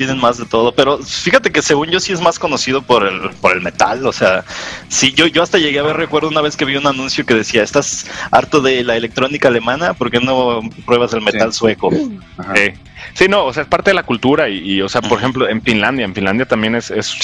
tienen 0.00 0.18
más 0.18 0.38
de 0.38 0.46
todo, 0.46 0.72
pero 0.72 0.96
fíjate 0.96 1.52
que 1.52 1.60
según 1.60 1.90
yo 1.90 2.00
sí 2.00 2.14
es 2.14 2.22
más 2.22 2.38
conocido 2.38 2.80
por 2.80 3.06
el, 3.06 3.20
por 3.42 3.54
el 3.54 3.60
metal, 3.60 4.06
o 4.06 4.12
sea, 4.14 4.46
sí, 4.88 5.12
yo, 5.12 5.26
yo 5.26 5.42
hasta 5.42 5.58
llegué 5.58 5.78
a 5.78 5.82
ver, 5.82 5.94
recuerdo 5.94 6.30
una 6.30 6.40
vez 6.40 6.56
que 6.56 6.64
vi 6.64 6.74
un 6.74 6.86
anuncio 6.86 7.26
que 7.26 7.34
decía, 7.34 7.62
estás 7.62 8.06
harto 8.30 8.62
de 8.62 8.82
la 8.82 8.96
electrónica 8.96 9.48
alemana, 9.48 9.92
¿por 9.92 10.10
qué 10.10 10.18
no 10.18 10.62
pruebas 10.86 11.12
el 11.12 11.20
metal 11.20 11.52
sueco? 11.52 11.90
Sí, 13.12 13.28
no, 13.28 13.44
o 13.44 13.52
sea, 13.52 13.64
es 13.64 13.68
parte 13.68 13.90
de 13.90 13.94
la 13.94 14.04
cultura 14.04 14.48
y, 14.48 14.80
o 14.80 14.88
sea, 14.88 15.02
por 15.02 15.18
ejemplo, 15.18 15.46
en 15.46 15.60
Finlandia, 15.60 16.06
en 16.06 16.14
Finlandia 16.14 16.46
también 16.46 16.76
es, 16.76 16.90
es, 16.90 17.14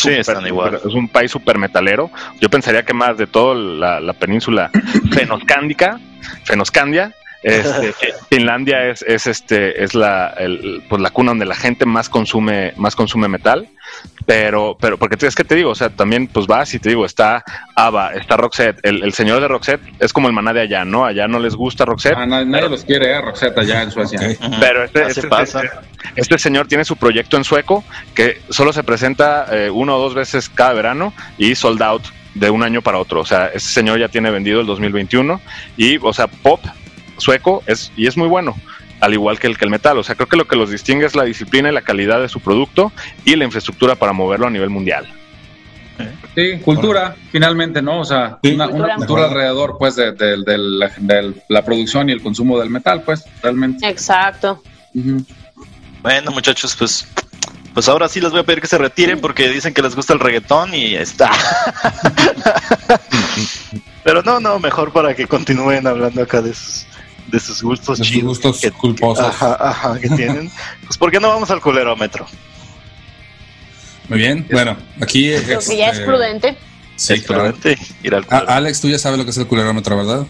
igual. 0.47 0.75
es 0.75 0.93
un 0.93 1.09
país 1.09 1.31
súper 1.31 1.57
metalero. 1.57 2.11
Yo 2.43 2.51
pensaría 2.51 2.85
que 2.85 2.93
más 2.93 3.17
de 3.17 3.27
todo 3.27 3.55
la, 3.55 4.01
la 4.01 4.12
península 4.12 4.71
fenoscándica, 5.12 5.99
fenoscandia, 6.45 7.15
este, 7.42 7.94
Finlandia 8.31 8.87
es, 8.87 9.03
es 9.03 9.27
este 9.27 9.83
es 9.83 9.94
la 9.94 10.35
pues 10.88 11.01
la 11.01 11.11
cuna 11.11 11.31
donde 11.31 11.46
la 11.46 11.55
gente 11.55 11.87
más 11.87 12.09
consume 12.09 12.72
más 12.77 12.96
consume 12.96 13.29
metal, 13.29 13.68
pero 14.25 14.77
pero 14.81 14.99
porque 14.99 15.27
es 15.27 15.35
que 15.35 15.44
te 15.44 15.55
digo, 15.55 15.70
o 15.70 15.75
sea, 15.75 15.90
también 15.90 16.27
pues 16.27 16.46
vas 16.46 16.75
y 16.75 16.79
te 16.79 16.88
digo, 16.88 17.05
está 17.05 17.44
Ava, 17.75 18.14
está 18.14 18.37
Roxette, 18.37 18.79
el, 18.83 19.12
señor 19.12 19.40
de 19.40 19.49
Roxette 19.49 19.83
es 20.01 20.12
como 20.12 20.29
el 20.29 20.35
maná 20.35 20.53
de 20.53 20.62
allá, 20.62 20.85
¿no? 20.85 21.05
Allá 21.05 21.29
no 21.29 21.38
les 21.38 21.55
gusta 21.55 21.85
Roxette. 21.85 22.16
Ah, 22.16 22.27
nadie, 22.27 22.68
los 22.68 22.85
quiere, 22.85 23.12
¿eh? 23.12 23.20
Roxette 23.20 23.59
allá 23.59 23.83
en 23.83 23.90
Suecia. 23.90 24.20
Pero 24.61 24.85
este, 24.85 25.03
este, 25.07 25.20
este, 25.20 25.70
este, 26.16 26.38
señor 26.38 26.66
tiene 26.66 26.85
su 26.85 26.96
proyecto 26.96 27.37
en 27.37 27.44
sueco 27.44 27.85
que 28.14 28.40
solo 28.51 28.72
se 28.72 28.83
presenta 28.83 29.46
eh, 29.51 29.70
uno 29.70 29.96
o 29.96 30.01
dos 30.01 30.14
veces 30.14 30.49
cada 30.49 30.72
verano 30.72 31.12
y 31.38 31.55
sold 31.55 31.83
out 31.83 32.03
de 32.35 32.51
un 32.51 32.62
año 32.62 32.83
para 32.83 32.99
otro. 32.99 33.20
O 33.20 33.25
sea, 33.27 33.46
ese 33.49 33.68
señor 33.68 33.99
ya 33.99 34.09
tiene 34.09 34.31
vendido 34.31 34.61
el 34.61 34.66
2021 34.66 35.40
y, 35.77 35.99
o 35.99 36.12
sea, 36.12 36.27
pop 36.27 36.61
sueco 37.18 37.62
es, 37.66 37.92
y 37.96 38.07
es 38.07 38.16
muy 38.16 38.29
bueno, 38.29 38.57
al 39.00 39.12
igual 39.12 39.38
que 39.38 39.46
el, 39.46 39.59
que 39.59 39.64
el 39.64 39.70
metal. 39.70 39.98
O 39.98 40.02
sea, 40.02 40.14
creo 40.14 40.29
que 40.29 40.37
lo 40.37 40.46
que 40.46 40.57
los 40.57 40.70
distingue 40.70 41.07
es 41.07 41.14
la 41.14 41.24
disciplina 41.24 41.70
y 41.70 41.72
la 41.72 41.83
calidad 41.83 42.20
de 42.20 42.29
su 42.29 42.40
producto 42.40 42.92
y 43.24 43.37
la 43.37 43.44
infraestructura 43.44 43.94
para 43.94 44.12
moverlo 44.12 44.46
a 44.46 44.50
nivel 44.50 44.70
mundial. 44.70 45.07
Sí, 46.35 46.59
cultura, 46.62 47.16
finalmente, 47.33 47.81
¿no? 47.81 48.00
O 48.00 48.05
sea, 48.05 48.38
una, 48.42 48.68
cultura 48.68 49.24
alrededor, 49.24 49.76
pues, 49.79 49.96
de, 49.96 50.14
la, 51.48 51.64
producción 51.64 52.11
y 52.11 52.12
el 52.12 52.20
consumo 52.20 52.59
del 52.59 52.68
metal, 52.68 53.02
pues, 53.02 53.24
realmente. 53.42 53.88
Exacto. 53.88 54.62
Bueno, 56.02 56.31
muchachos, 56.33 56.76
pues, 56.76 57.09
pues 57.72 57.88
ahora 57.88 58.09
sí 58.09 58.20
les 58.20 58.31
voy 58.31 58.40
a 58.40 58.44
pedir 58.44 58.61
que 58.61 58.66
se 58.66 58.76
retiren 58.76 59.20
porque 59.20 59.48
dicen 59.48 59.72
que 59.72 59.81
les 59.81 59.96
gusta 59.96 60.12
el 60.12 60.20
reggaetón 60.20 60.74
y 60.74 60.94
está. 60.94 61.31
Pero 64.05 64.22
no, 64.22 64.38
no, 64.38 64.59
mejor 64.59 64.92
para 64.92 65.14
que 65.14 65.26
continúen 65.26 65.87
hablando 65.87 66.22
acá 66.22 66.42
de 66.42 66.55
sus, 66.55 66.87
de 67.27 67.41
sus 67.41 67.62
gustos 67.62 67.99
de 67.99 68.21
gustos 68.21 68.61
culposos. 68.79 69.25
Ajá, 69.25 69.57
ajá, 69.61 69.99
que 69.99 70.09
tienen. 70.11 70.51
pues 70.85 70.97
¿por 70.99 71.11
qué 71.11 71.21
no 71.21 71.29
vamos 71.29 71.51
al 71.51 71.61
culerómetro? 71.61 72.27
Muy 74.09 74.19
bien, 74.19 74.47
bueno, 74.51 74.77
aquí... 75.01 75.33
Creo 75.45 75.61
que 75.61 75.77
ya 75.77 75.89
es 75.89 75.95
este, 75.95 76.07
prudente. 76.07 76.57
Sí, 76.95 77.15
es 77.15 77.23
prudente 77.23 77.79
ir 78.03 78.15
al 78.15 78.25
culerómetro. 78.25 78.55
Alex, 78.55 78.81
tú 78.81 78.89
ya 78.89 78.99
sabes 78.99 79.19
lo 79.19 79.25
que 79.25 79.31
es 79.31 79.37
el 79.37 79.47
culerómetro, 79.47 79.97
¿verdad? 79.97 80.27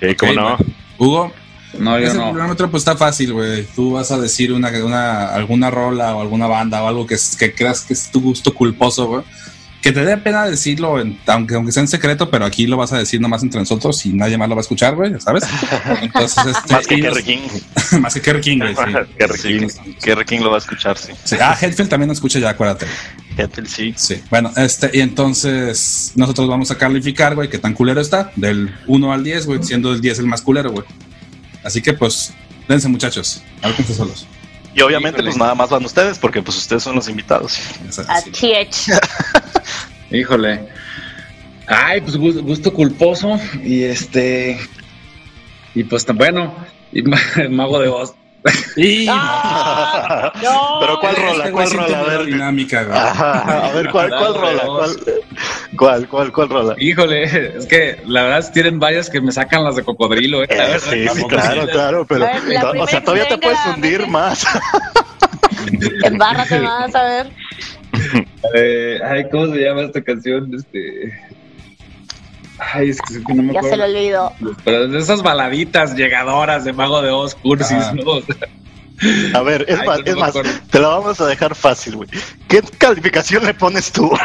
Sí, 0.00 0.14
cómo 0.14 0.32
no. 0.32 0.58
Hugo. 0.98 1.32
No, 1.78 1.98
yo 1.98 2.12
no. 2.14 2.24
El 2.24 2.30
culerómetro 2.30 2.70
pues 2.70 2.80
está 2.80 2.96
fácil, 2.96 3.32
güey. 3.32 3.64
Tú 3.76 3.92
vas 3.92 4.10
a 4.10 4.18
decir 4.18 4.52
una, 4.52 4.70
una, 4.84 5.26
alguna 5.26 5.70
rola 5.70 6.16
o 6.16 6.20
alguna 6.20 6.46
banda 6.46 6.82
o 6.82 6.88
algo 6.88 7.06
que, 7.06 7.16
que 7.38 7.54
creas 7.54 7.82
que 7.82 7.92
es 7.92 8.10
tu 8.10 8.20
gusto 8.20 8.54
culposo, 8.54 9.06
güey 9.06 9.24
que 9.82 9.92
te 9.92 10.04
dé 10.04 10.16
pena 10.18 10.44
decirlo, 10.44 11.02
aunque, 11.26 11.54
aunque 11.54 11.72
sea 11.72 11.82
en 11.82 11.88
secreto, 11.88 12.30
pero 12.30 12.44
aquí 12.44 12.66
lo 12.66 12.76
vas 12.76 12.92
a 12.92 12.98
decir 12.98 13.20
nomás 13.20 13.42
entre 13.42 13.60
nosotros 13.60 14.04
y 14.04 14.12
nadie 14.12 14.36
más 14.36 14.48
lo 14.48 14.54
va 14.54 14.60
a 14.60 14.62
escuchar, 14.62 14.94
güey, 14.94 15.18
¿sabes? 15.20 15.44
Entonces, 16.02 16.44
este, 16.46 16.74
más 16.74 16.86
que 16.86 17.00
Kerry 17.00 17.22
King. 17.22 17.40
más 18.00 18.14
que 18.14 18.20
Kerry 18.20 18.40
King, 18.40 18.58
güey. 18.58 18.74
Sí. 18.74 19.66
Kerry, 20.02 20.24
King. 20.24 20.40
lo 20.40 20.50
va 20.50 20.56
a 20.56 20.58
escuchar, 20.58 20.98
sí. 20.98 21.12
Ah, 21.40 21.56
Headfield 21.58 21.88
también 21.88 22.08
lo 22.08 22.12
escucha 22.12 22.38
ya, 22.38 22.50
acuérdate. 22.50 22.86
Headfield, 23.38 23.68
sí. 23.68 23.94
Sí. 23.96 24.22
Bueno, 24.28 24.52
este, 24.56 24.90
y 24.92 25.00
entonces 25.00 26.12
nosotros 26.14 26.48
vamos 26.48 26.70
a 26.70 26.76
calificar, 26.76 27.34
güey, 27.34 27.48
qué 27.48 27.58
tan 27.58 27.72
culero 27.72 28.00
está, 28.00 28.32
del 28.36 28.74
1 28.86 29.12
al 29.12 29.24
10, 29.24 29.46
güey, 29.46 29.62
siendo 29.62 29.92
el 29.92 30.00
10 30.00 30.18
el 30.18 30.26
más 30.26 30.42
culero, 30.42 30.72
güey. 30.72 30.84
Así 31.64 31.80
que, 31.80 31.94
pues, 31.94 32.34
dense, 32.68 32.88
muchachos, 32.88 33.42
álquense 33.62 33.94
solos. 33.94 34.26
Y 34.74 34.82
obviamente, 34.82 35.22
pues 35.22 35.36
nada 35.36 35.54
más 35.54 35.70
van 35.70 35.84
ustedes, 35.84 36.18
porque 36.18 36.42
pues 36.42 36.56
ustedes 36.56 36.82
son 36.82 36.94
los 36.94 37.08
invitados. 37.08 37.58
Híjole. 40.10 40.68
Ay, 41.66 42.00
pues 42.00 42.16
gusto 42.16 42.72
culposo. 42.72 43.38
Y 43.62 43.82
este. 43.82 44.58
Y 45.74 45.84
pues 45.84 46.06
bueno, 46.14 46.54
y 46.92 47.02
mago 47.50 47.80
de 47.80 47.88
voz. 48.42 48.52
¡Ah! 49.08 50.32
Pero 50.80 51.00
¿cuál 51.00 51.16
rola? 51.16 51.44
Este 51.44 51.52
¿Cuál 51.52 51.70
rola? 51.70 52.00
A 52.00 52.02
ver, 52.04 52.26
dinámica, 52.26 52.80
a 52.80 53.72
ver, 53.72 53.90
¿cuál, 53.90 54.10
cuál 54.10 54.34
rola? 54.34 54.62
¿Cuál, 55.76 56.08
cuál, 56.08 56.32
cuál, 56.32 56.48
rola? 56.48 56.74
Híjole, 56.78 57.24
es 57.24 57.66
que 57.66 58.00
la 58.06 58.22
verdad 58.24 58.52
tienen 58.52 58.78
varias 58.78 59.10
que 59.10 59.20
me 59.20 59.32
sacan 59.32 59.64
las 59.64 59.76
de 59.76 59.84
cocodrilo. 59.84 60.42
¿eh? 60.42 60.48
eh 60.50 60.78
sí, 60.78 61.08
sí, 61.08 61.24
claro, 61.24 61.66
claro, 61.66 62.06
pero 62.06 62.26
o 62.78 62.86
sea, 62.86 63.02
todavía 63.02 63.28
te 63.28 63.38
puedes 63.38 63.58
hundir 63.66 64.06
más. 64.06 64.46
Embárrate 66.04 66.60
más, 66.60 66.94
a 66.94 67.02
ver. 67.02 67.30
Eh, 68.54 68.98
ay, 69.04 69.28
¿cómo 69.30 69.52
se 69.52 69.60
llama 69.60 69.82
esta 69.82 70.02
canción? 70.02 70.52
Este. 70.54 71.12
Ay, 72.60 72.90
es 72.90 73.00
que 73.00 73.34
no 73.34 73.42
me 73.42 73.54
ya 73.54 73.62
se 73.62 73.76
lo 73.76 73.84
olvidó. 73.84 74.32
Pero 74.64 74.88
de 74.88 74.98
esas 74.98 75.22
baladitas 75.22 75.94
llegadoras 75.94 76.64
de 76.64 76.72
Mago 76.72 77.02
de 77.02 77.10
Oz, 77.10 77.34
cursis, 77.34 77.72
ah. 77.72 77.94
¿no? 77.94 78.20
A 79.34 79.42
ver, 79.42 79.64
es 79.66 79.82
más, 79.84 80.00
es 80.04 80.16
más, 80.16 80.34
te 80.70 80.78
la 80.78 80.88
vamos 80.88 81.18
a 81.20 81.26
dejar 81.26 81.54
fácil, 81.54 81.96
güey. 81.96 82.08
¿Qué 82.48 82.60
calificación 82.76 83.44
le 83.46 83.54
pones 83.54 83.90
tú? 83.92 84.10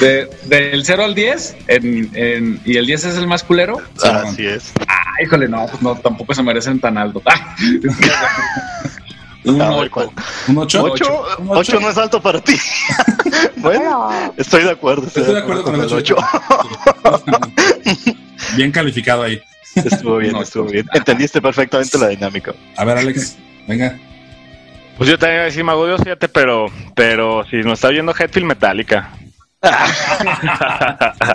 De, 0.00 0.28
del 0.44 0.84
0 0.84 1.04
al 1.04 1.14
10, 1.14 1.56
en, 1.68 2.10
en, 2.14 2.60
y 2.66 2.76
el 2.76 2.86
10 2.86 3.04
es 3.06 3.16
el 3.16 3.26
más 3.26 3.42
culero. 3.42 3.80
Ah, 4.04 4.24
así 4.26 4.46
es. 4.46 4.72
Ah, 4.86 5.22
híjole, 5.22 5.48
no, 5.48 5.66
pues 5.66 5.80
no, 5.80 5.94
tampoco 5.96 6.34
se 6.34 6.42
merecen 6.42 6.78
tan 6.80 6.98
alto. 6.98 7.22
Un 9.46 9.60
8. 9.60 10.12
¿Un 10.48 10.58
8? 10.58 11.24
8 11.48 11.80
no 11.80 11.90
es 11.90 11.98
alto 11.98 12.20
para 12.20 12.40
ti. 12.40 12.56
bueno, 13.56 14.32
estoy 14.36 14.64
de 14.64 14.70
acuerdo. 14.70 15.06
Estoy, 15.06 15.24
de 15.24 15.38
acuerdo 15.38 15.62
con 15.62 15.74
el 15.74 15.92
8. 15.92 16.16
bien 18.56 18.72
calificado 18.72 19.22
ahí. 19.22 19.40
Estuvo 19.76 20.16
bien, 20.18 20.32
No, 20.32 20.42
estuvo 20.42 20.64
bien. 20.64 20.86
Entendiste 20.92 21.40
perfectamente 21.40 21.96
la 21.98 22.08
dinámica. 22.08 22.54
A 22.76 22.84
ver, 22.84 22.98
Alex, 22.98 23.36
venga. 23.68 23.96
Pues 24.96 25.10
yo 25.10 25.18
también 25.18 25.36
iba 25.36 25.42
a 25.42 25.46
decir 25.46 25.62
Mago 25.62 25.86
Dios, 25.86 26.00
fíjate, 26.02 26.28
pero, 26.28 26.66
pero 26.94 27.44
si 27.50 27.56
nos 27.56 27.74
está 27.74 27.90
viendo 27.90 28.14
Headfield 28.18 28.48
Metallica. 28.48 29.10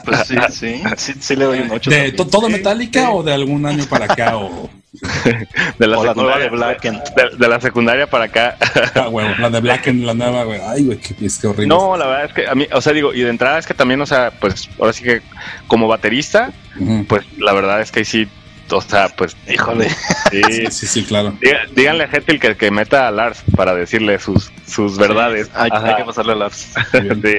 Pues 0.05 0.27
sí, 0.27 0.35
sí, 0.51 0.81
sí, 0.97 1.13
sí 1.19 1.35
le 1.35 1.45
doy 1.45 1.59
un 1.59 1.71
8. 1.71 1.89
¿De 1.89 2.11
to- 2.13 2.27
todo 2.27 2.49
Metallica 2.49 3.11
o 3.11 3.23
de 3.23 3.33
algún 3.33 3.65
año 3.65 3.85
para 3.89 4.05
acá? 4.05 4.37
O, 4.37 4.69
De 5.79 5.87
la, 5.87 5.97
O 5.99 6.03
la 6.05 6.13
nueva 6.13 6.33
secundaria, 6.33 6.43
de 6.43 6.49
Blacken. 6.49 6.93
de, 7.15 7.37
de 7.37 7.47
la 7.47 7.61
secundaria 7.61 8.07
para 8.09 8.25
acá. 8.25 8.57
ah, 8.95 9.09
la 9.39 9.49
de 9.49 9.59
Black 9.61 9.87
en 9.87 10.05
la 10.05 10.13
nueva, 10.13 10.43
güey. 10.43 10.59
Ay, 10.65 10.83
güey, 10.85 10.97
qué, 10.97 11.15
es 11.25 11.37
que 11.39 11.47
horrible. 11.47 11.67
No, 11.67 11.95
la 11.97 12.05
verdad 12.07 12.25
es 12.25 12.33
que 12.33 12.47
a 12.47 12.55
mí, 12.55 12.67
o 12.71 12.81
sea, 12.81 12.91
digo, 12.93 13.13
y 13.13 13.21
de 13.21 13.29
entrada 13.29 13.57
es 13.59 13.65
que 13.65 13.73
también, 13.73 14.01
o 14.01 14.05
sea, 14.05 14.31
pues 14.39 14.69
ahora 14.79 14.93
sí 14.93 15.03
que 15.03 15.21
como 15.67 15.87
baterista, 15.87 16.51
Ujú. 16.79 17.05
pues 17.07 17.23
la 17.37 17.53
verdad 17.53 17.81
es 17.81 17.91
que 17.91 17.99
ahí 17.99 18.05
sí, 18.05 18.27
o 18.71 18.81
sea, 18.81 19.09
pues, 19.09 19.35
Híjole. 19.47 19.89
sí. 19.89 19.95
Sí, 20.31 20.65
sí, 20.71 20.87
sí, 20.87 21.03
claro. 21.03 21.33
Diga- 21.41 21.67
díganle 21.75 22.05
a 22.05 22.07
Hetfield 22.07 22.39
que, 22.41 22.55
que 22.55 22.71
meta 22.71 23.05
a 23.07 23.11
Lars 23.11 23.43
para 23.57 23.75
decirle 23.75 24.17
sus, 24.17 24.49
sus 24.65 24.97
verdades. 24.97 25.49
Hay, 25.53 25.69
hay 25.73 25.95
que 25.97 26.03
pasarle 26.05 26.31
a 26.33 26.35
Lars. 26.35 26.67
Sí. 26.91 27.37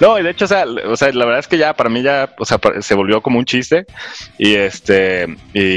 No, 0.00 0.18
y 0.18 0.22
de 0.22 0.30
hecho, 0.30 0.44
o 0.44 0.48
sea, 0.48 0.64
o 0.86 0.96
sea, 0.96 1.10
la 1.12 1.24
verdad 1.24 1.40
es 1.40 1.48
que 1.48 1.56
ya 1.56 1.72
para 1.74 1.88
mí 1.88 2.02
ya, 2.02 2.28
o 2.38 2.44
sea, 2.44 2.58
se 2.80 2.94
volvió 2.94 3.22
como 3.22 3.38
un 3.38 3.44
chiste. 3.46 3.86
Y 4.38 4.54
este, 4.54 5.26
y, 5.54 5.72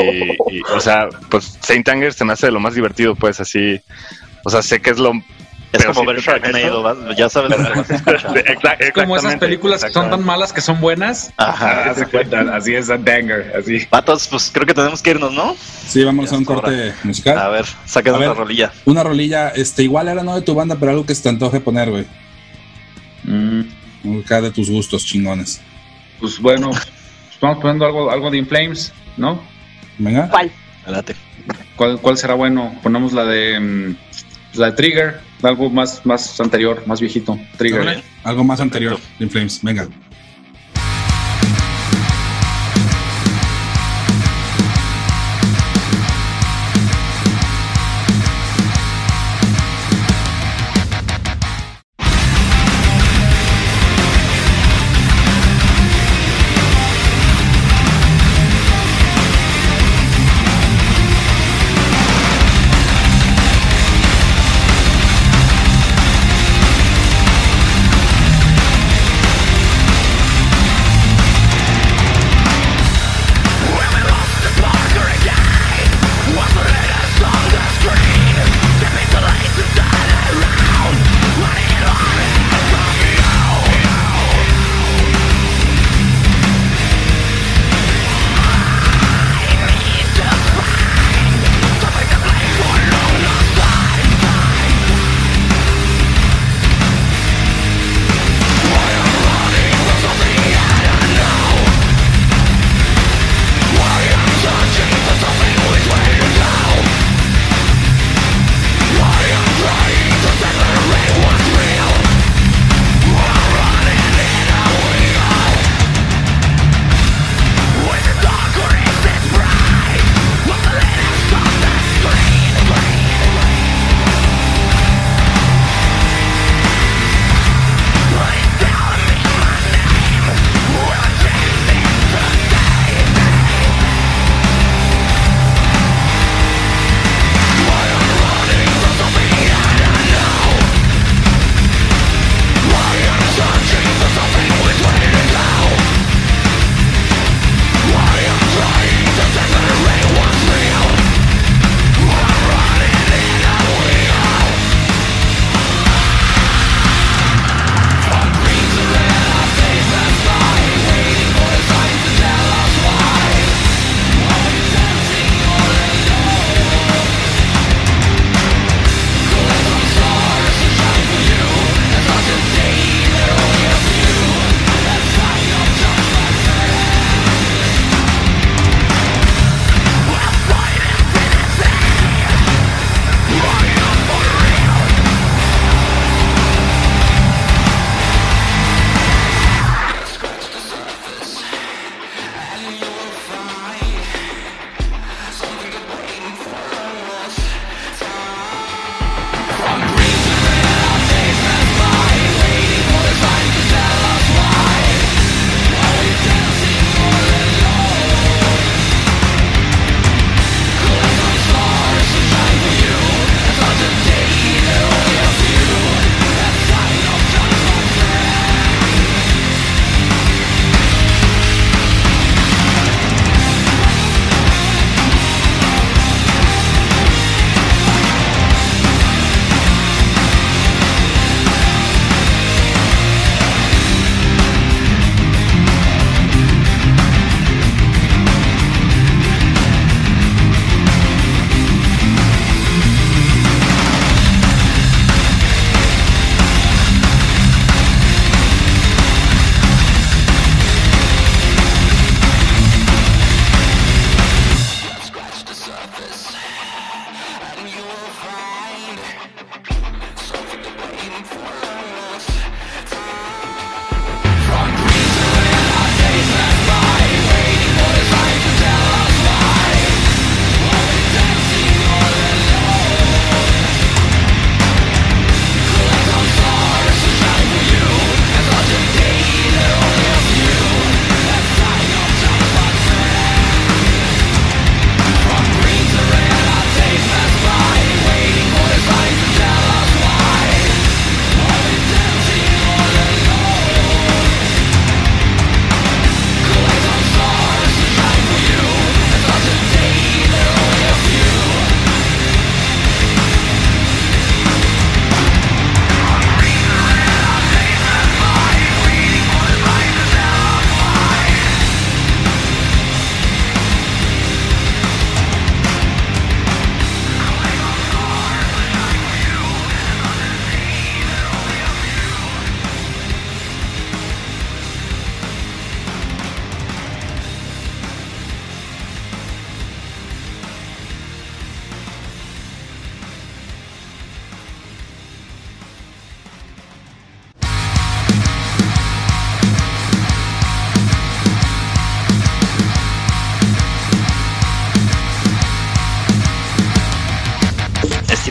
y, 0.52 0.62
o 0.74 0.80
sea, 0.82 1.08
pues 1.30 1.58
Saint 1.62 1.88
Anger 1.88 2.13
se 2.13 2.26
me 2.26 2.34
hace 2.34 2.48
de 2.48 2.52
lo 2.52 2.60
más 2.60 2.76
divertido, 2.76 3.15
pues 3.15 3.39
así. 3.39 3.80
O 4.43 4.50
sea, 4.50 4.62
sé 4.62 4.82
que 4.82 4.89
es 4.91 4.98
lo. 5.00 5.13
Es 5.73 5.82
pero 5.82 5.93
como 5.93 6.08
ver 6.10 6.21
Sharknado, 6.21 7.12
ya 7.13 7.27
sabes 7.27 7.49
lo 7.51 7.58
que 7.58 7.63
vas 7.80 7.91
a 7.91 7.95
escuchar. 7.95 8.34
Exact- 8.45 8.77
Es 8.82 8.91
como 8.93 9.17
esas 9.17 9.36
películas 9.36 9.84
que 9.84 9.91
son 9.91 10.10
tan 10.10 10.23
malas 10.23 10.53
que 10.53 10.62
son 10.62 10.80
buenas. 10.80 11.34
Ajá. 11.36 11.93
Cuenta, 12.10 12.56
así 12.56 12.73
es 12.73 12.89
a 12.89 12.97
Danger, 12.97 13.53
así. 13.58 13.86
Patos, 13.89 14.27
pues 14.30 14.49
creo 14.53 14.65
que 14.65 14.73
tenemos 14.73 15.01
que 15.01 15.10
irnos, 15.12 15.34
¿no? 15.34 15.56
Sí, 15.60 16.03
vamos 16.06 16.30
Ya 16.30 16.38
a 16.38 16.39
un 16.39 16.47
hora. 16.47 16.62
corte 16.62 16.93
musical. 17.03 17.38
A 17.38 17.49
ver, 17.49 17.65
saquen 17.86 18.13
A 18.15 18.17
una 18.17 18.34
rolilla. 18.34 18.71
Una 18.86 19.03
rolilla, 19.03 19.49
este, 19.49 19.84
igual 19.84 20.08
era 20.08 20.23
no 20.23 20.36
de 20.36 20.41
tu 20.41 20.56
banda, 20.56 20.77
pero 20.80 20.91
algo 20.93 21.06
que 21.06 21.13
se 21.13 21.23
te 21.23 21.30
antoje 21.30 21.60
poner, 21.60 21.89
güey. 21.89 22.06
Mm, 23.23 23.62
Acá 24.23 24.41
de 24.41 24.51
tus 24.51 24.69
gustos 24.69 25.06
chingones. 25.06 25.60
pues 26.19 26.39
bueno, 26.39 26.71
vamos 27.41 27.58
poniendo 27.60 27.86
algo, 27.86 28.10
algo 28.10 28.32
de 28.32 28.38
Inflames, 28.38 28.93
¿no? 29.17 29.41
Venga. 29.97 30.30
¿Cuál? 30.30 30.49
Adelante. 30.86 31.15
¿Cuál, 31.75 31.99
cuál 31.99 32.17
será 32.17 32.36
bueno? 32.36 32.73
Ponemos 32.82 33.12
la 33.13 33.25
de 33.25 33.60
mm, 33.60 33.95
la 34.53 34.67
de 34.67 34.71
Trigger, 34.73 35.19
algo 35.43 35.69
más, 35.69 36.06
más 36.06 36.39
anterior, 36.39 36.84
más 36.86 37.00
viejito. 37.00 37.38
Trigger. 37.58 38.04
Algo 38.23 38.43
más 38.43 38.60
anterior 38.60 38.97
de 39.19 39.26
In 39.26 39.30
Flames. 39.30 39.60
Venga. 39.62 39.88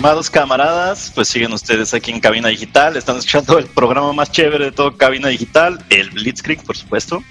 Estimados 0.07 0.31
camaradas, 0.31 1.11
pues 1.16 1.27
siguen 1.27 1.53
ustedes 1.53 1.92
aquí 1.92 2.12
en 2.12 2.21
Cabina 2.21 2.47
Digital. 2.49 2.97
Están 2.97 3.16
escuchando 3.16 3.59
el 3.59 3.66
programa 3.66 4.12
más 4.12 4.31
chévere 4.31 4.66
de 4.66 4.71
todo 4.71 4.97
Cabina 4.97 5.27
Digital, 5.27 5.85
el 5.90 6.11
Blitzkrieg, 6.11 6.62
por 6.62 6.77
supuesto. 6.77 7.25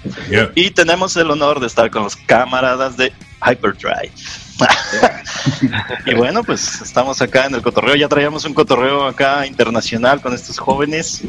Y 0.54 0.70
tenemos 0.72 1.16
el 1.16 1.30
honor 1.30 1.58
de 1.58 1.68
estar 1.68 1.90
con 1.90 2.02
los 2.02 2.16
camaradas 2.16 2.98
de 2.98 3.14
Hyperdrive. 3.40 4.12
y 6.04 6.14
bueno, 6.16 6.44
pues 6.44 6.82
estamos 6.82 7.22
acá 7.22 7.46
en 7.46 7.54
el 7.54 7.62
cotorreo. 7.62 7.94
Ya 7.94 8.08
traíamos 8.08 8.44
un 8.44 8.52
cotorreo 8.52 9.06
acá 9.06 9.46
internacional 9.46 10.20
con 10.20 10.34
estos 10.34 10.58
jóvenes. 10.58 11.22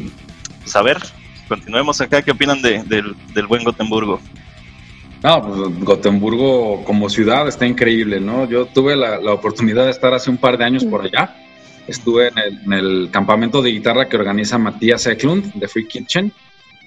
Pues 0.62 0.76
a 0.76 0.82
ver, 0.82 0.98
continuemos 1.48 1.98
acá. 2.02 2.20
¿Qué 2.20 2.32
opinan 2.32 2.60
de, 2.60 2.82
del, 2.82 3.16
del 3.32 3.46
buen 3.46 3.64
Gotemburgo? 3.64 4.20
No, 5.22 5.42
pues 5.42 5.84
Gotemburgo 5.84 6.84
como 6.84 7.08
ciudad 7.08 7.48
está 7.48 7.66
increíble, 7.66 8.20
¿no? 8.20 8.48
Yo 8.48 8.66
tuve 8.66 8.94
la, 8.94 9.18
oportunidad 9.32 9.84
de 9.84 9.90
estar 9.90 10.14
hace 10.14 10.30
un 10.30 10.36
par 10.36 10.56
de 10.56 10.64
años 10.64 10.84
por 10.84 11.02
allá. 11.02 11.34
Estuve 11.88 12.28
en 12.28 12.72
el, 12.72 13.08
campamento 13.10 13.60
de 13.60 13.70
guitarra 13.70 14.08
que 14.08 14.16
organiza 14.16 14.58
Matías 14.58 15.06
Eklund 15.06 15.54
de 15.54 15.66
Free 15.66 15.88
Kitchen 15.88 16.32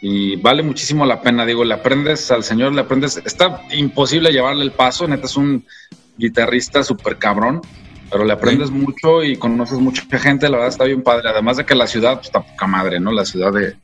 y 0.01 0.37
vale 0.37 0.63
muchísimo 0.63 1.05
la 1.05 1.21
pena. 1.21 1.45
Digo, 1.45 1.65
le 1.65 1.73
aprendes 1.73 2.31
al 2.31 2.43
señor, 2.43 2.73
le 2.73 2.81
aprendes. 2.81 3.21
Está 3.25 3.63
imposible 3.73 4.31
llevarle 4.31 4.63
el 4.63 4.71
paso, 4.71 5.07
neta 5.07 5.25
es 5.25 5.35
un 5.35 5.65
guitarrista 6.17 6.83
súper 6.83 7.17
cabrón, 7.17 7.61
pero 8.09 8.23
le 8.23 8.31
aprendes 8.31 8.71
mucho 8.71 9.23
y 9.23 9.35
conoces 9.35 9.79
mucha 9.79 10.03
gente. 10.19 10.47
La 10.47 10.57
verdad 10.57 10.69
está 10.69 10.85
bien 10.85 11.03
padre. 11.03 11.29
Además 11.29 11.57
de 11.57 11.65
que 11.65 11.75
la 11.75 11.87
ciudad, 11.87 12.15
pues 12.15 12.27
está 12.27 12.41
poca 12.41 12.65
madre, 12.65 12.99
¿no? 12.99 13.11
La 13.11 13.25
ciudad 13.25 13.51
de. 13.51 13.75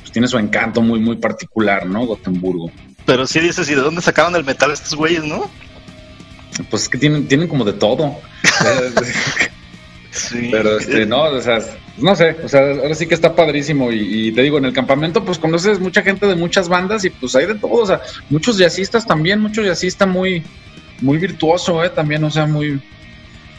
Pues 0.00 0.10
tiene 0.10 0.26
su 0.26 0.38
encanto 0.38 0.82
muy, 0.82 0.98
muy 0.98 1.16
particular, 1.16 1.86
¿no? 1.86 2.04
Gotemburgo. 2.04 2.70
Pero 3.06 3.26
sí 3.26 3.40
dices, 3.40 3.68
¿y 3.68 3.74
de 3.74 3.80
dónde 3.80 4.02
sacaron 4.02 4.36
el 4.36 4.44
metal 4.44 4.70
estos 4.70 4.94
güeyes, 4.94 5.24
no? 5.24 5.50
Pues 6.68 6.82
es 6.82 6.88
que 6.88 6.98
tienen, 6.98 7.26
tienen 7.26 7.48
como 7.48 7.64
de 7.64 7.72
todo. 7.72 8.18
sí. 10.10 10.48
Pero 10.50 10.78
este, 10.78 11.06
no, 11.06 11.22
o 11.22 11.40
sea, 11.40 11.58
no 11.96 12.14
sé, 12.16 12.36
o 12.42 12.48
sea, 12.48 12.60
ahora 12.60 12.94
sí 12.94 13.06
que 13.06 13.14
está 13.14 13.34
padrísimo. 13.34 13.90
Y, 13.92 14.32
te 14.32 14.42
digo, 14.42 14.58
en 14.58 14.64
el 14.64 14.72
campamento, 14.72 15.24
pues 15.24 15.38
conoces 15.38 15.80
mucha 15.80 16.02
gente 16.02 16.26
de 16.26 16.34
muchas 16.34 16.68
bandas 16.68 17.04
y 17.04 17.10
pues 17.10 17.34
hay 17.36 17.46
de 17.46 17.54
todo, 17.54 17.72
o 17.72 17.86
sea, 17.86 18.00
muchos 18.28 18.58
jazzistas 18.58 19.06
también, 19.06 19.40
muchos 19.40 19.64
jazzistas 19.64 20.08
muy, 20.08 20.42
muy 21.00 21.18
virtuoso, 21.18 21.82
eh, 21.84 21.90
también, 21.90 22.22
o 22.24 22.30
sea, 22.30 22.46
muy, 22.46 22.80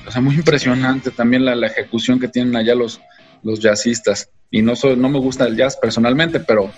o 0.08 0.12
sea, 0.12 0.22
muy 0.22 0.36
impresionante 0.36 1.12
también 1.12 1.46
la, 1.46 1.68
ejecución 1.68 2.20
que 2.20 2.28
tienen 2.28 2.56
allá 2.56 2.76
los, 2.76 3.00
los 3.44 3.60
jazzistas. 3.60 4.30
Y 4.50 4.62
no 4.62 4.76
soy, 4.76 4.98
no 4.98 5.10
me 5.10 5.20
gusta 5.20 5.46
el 5.46 5.56
jazz 5.56 5.78
personalmente, 5.78 6.40
pero 6.40 6.72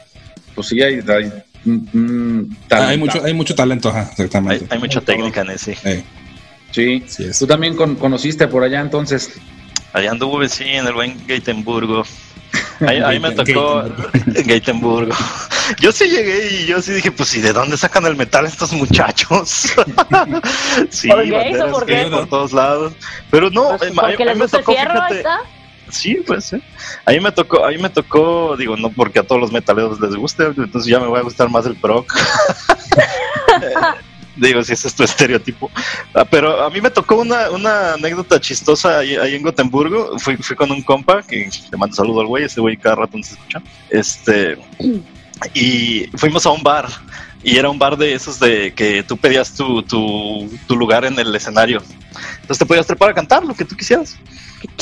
pues 0.54 0.68
sí 0.68 0.82
hay, 0.82 1.00
hay 1.08 1.32
hay 2.70 2.98
mucho, 2.98 3.24
hay 3.24 3.34
mucho 3.34 3.56
talento, 3.56 3.94
exactamente. 4.12 4.66
Hay, 4.70 4.80
mucha 4.80 5.02
técnica 5.02 5.42
en 5.42 5.52
ese. 5.52 6.04
Sí, 6.72 7.04
tú 7.38 7.48
también 7.48 7.76
conociste 7.76 8.48
por 8.48 8.64
allá 8.64 8.82
entonces. 8.82 9.32
Allá 9.94 10.10
anduve, 10.12 10.50
sí, 10.50 10.64
en 10.66 10.88
el 10.88 10.94
buen 10.94 11.16
Gatenburgo. 11.28 12.04
Ahí, 12.88 13.20
me 13.20 13.32
tocó 13.32 13.84
en 14.36 14.48
Gatenburgo. 14.48 15.16
Yo 15.80 15.92
sí 15.92 16.10
llegué 16.10 16.50
y 16.52 16.66
yo 16.66 16.82
sí 16.82 16.94
dije, 16.94 17.12
pues, 17.12 17.36
¿y 17.36 17.42
de 17.42 17.54
dónde 17.54 17.78
sacan 17.78 18.06
el 18.06 18.16
metal 18.16 18.46
estos 18.46 18.74
muchachos? 18.74 19.50
sí, 20.90 21.08
¿Por, 21.08 21.86
qué? 21.86 22.08
por 22.10 22.28
todos 22.28 22.54
lados. 22.54 22.94
Pero 23.30 23.50
no, 23.52 23.78
pues, 23.78 23.92
porque 23.94 24.26
les 24.26 24.38
me 24.38 24.48
tocó, 24.48 24.74
fierro, 24.74 25.00
Sí, 25.94 26.18
pues, 26.26 26.54
¿eh? 26.54 26.62
Ahí 27.06 27.20
me 27.20 27.32
tocó, 27.32 27.64
ahí 27.64 27.78
me 27.78 27.90
tocó, 27.90 28.58
digo, 28.58 28.76
no 28.76 28.90
porque 28.90 29.20
a 29.20 29.24
todos 29.24 29.40
los 29.40 29.52
metaleros 29.52 30.00
les 30.00 30.16
guste, 30.16 30.46
entonces 30.46 30.86
ya 30.86 31.00
me 31.00 31.06
voy 31.06 31.20
a 31.20 31.24
gustar 31.24 31.50
más 31.50 31.68
el 31.68 31.76
proc. 31.76 32.12
digo, 34.36 34.64
si 34.64 34.74
ese 34.74 34.88
es 34.88 34.96
tu 34.96 35.04
estereotipo. 35.04 35.70
Ah, 36.16 36.26
pero 36.26 36.64
a 36.64 36.70
mí 36.72 36.82
me 36.82 36.90
tocó 36.90 37.18
una, 37.18 37.52
una 37.52 37.94
anécdota 37.94 38.42
chistosa 38.42 39.00
ahí, 39.00 39.16
en 39.16 39.44
Gotemburgo. 39.44 40.18
Fui, 40.18 40.36
fui 40.38 40.56
con 40.56 40.72
un 40.72 40.82
compa 40.82 41.22
que 41.22 41.48
le 41.72 41.78
mando 41.78 41.96
saludo 41.96 42.22
al 42.22 42.28
güey, 42.28 42.46
ese 42.46 42.60
güey 42.60 42.76
cada 42.76 42.96
rato 42.96 43.16
nos 43.16 43.32
escucha. 43.32 43.62
Este, 43.92 44.58
y 45.54 46.10
fuimos 46.16 46.46
a 46.46 46.52
un 46.52 46.64
bar. 46.64 46.88
Y 47.44 47.58
era 47.58 47.70
un 47.70 47.78
bar 47.78 47.98
de 47.98 48.14
esos 48.14 48.40
de 48.40 48.74
que 48.74 49.04
tú 49.04 49.18
pedías 49.18 49.54
tu, 49.54 49.84
tu, 49.84 50.50
tu 50.66 50.76
lugar 50.78 51.04
en 51.04 51.20
el 51.20 51.36
escenario. 51.36 51.82
Entonces 52.36 52.60
te 52.60 52.66
podías 52.66 52.88
trepar 52.88 53.10
a 53.10 53.14
cantar 53.14 53.44
lo 53.44 53.54
que 53.54 53.66
tú 53.66 53.76
quisieras. 53.76 54.18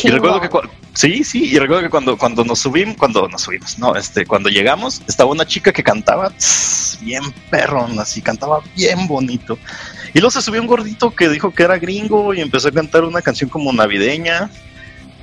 Y 0.03 0.09
recuerdo 0.09 0.41
que 0.41 0.49
sí, 0.93 1.23
sí, 1.23 1.45
y 1.45 1.57
recuerdo 1.57 1.83
que 1.83 1.89
cuando, 1.89 2.17
cuando 2.17 2.43
nos 2.43 2.59
subimos, 2.59 2.97
cuando 2.97 3.27
nos 3.27 3.41
subimos, 3.41 3.79
no, 3.79 3.95
este, 3.95 4.25
cuando 4.25 4.49
llegamos, 4.49 5.01
estaba 5.07 5.31
una 5.31 5.45
chica 5.45 5.71
que 5.71 5.83
cantaba 5.83 6.31
bien 7.01 7.23
perrón, 7.49 7.99
así, 7.99 8.21
cantaba 8.21 8.61
bien 8.75 9.07
bonito. 9.07 9.57
Y 10.13 10.19
luego 10.19 10.31
se 10.31 10.41
subió 10.41 10.61
un 10.61 10.67
gordito 10.67 11.15
que 11.15 11.29
dijo 11.29 11.51
que 11.51 11.63
era 11.63 11.79
gringo 11.79 12.33
y 12.33 12.41
empezó 12.41 12.67
a 12.67 12.71
cantar 12.71 13.03
una 13.03 13.21
canción 13.21 13.49
como 13.49 13.73
navideña. 13.73 14.49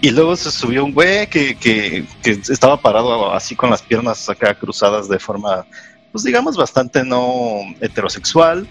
Y 0.01 0.11
luego 0.11 0.36
se 0.36 0.51
subió 0.51 0.84
un 0.84 0.92
güey 0.92 1.26
que, 1.28 1.57
que, 1.57 2.05
que 2.22 2.30
estaba 2.30 2.80
parado 2.80 3.32
así 3.32 3.57
con 3.57 3.70
las 3.70 3.82
piernas 3.82 4.28
acá 4.28 4.55
cruzadas 4.55 5.09
de 5.09 5.18
forma 5.18 5.66
pues 6.12 6.24
digamos, 6.24 6.57
bastante 6.57 7.05
no 7.05 7.61
heterosexual. 7.80 8.66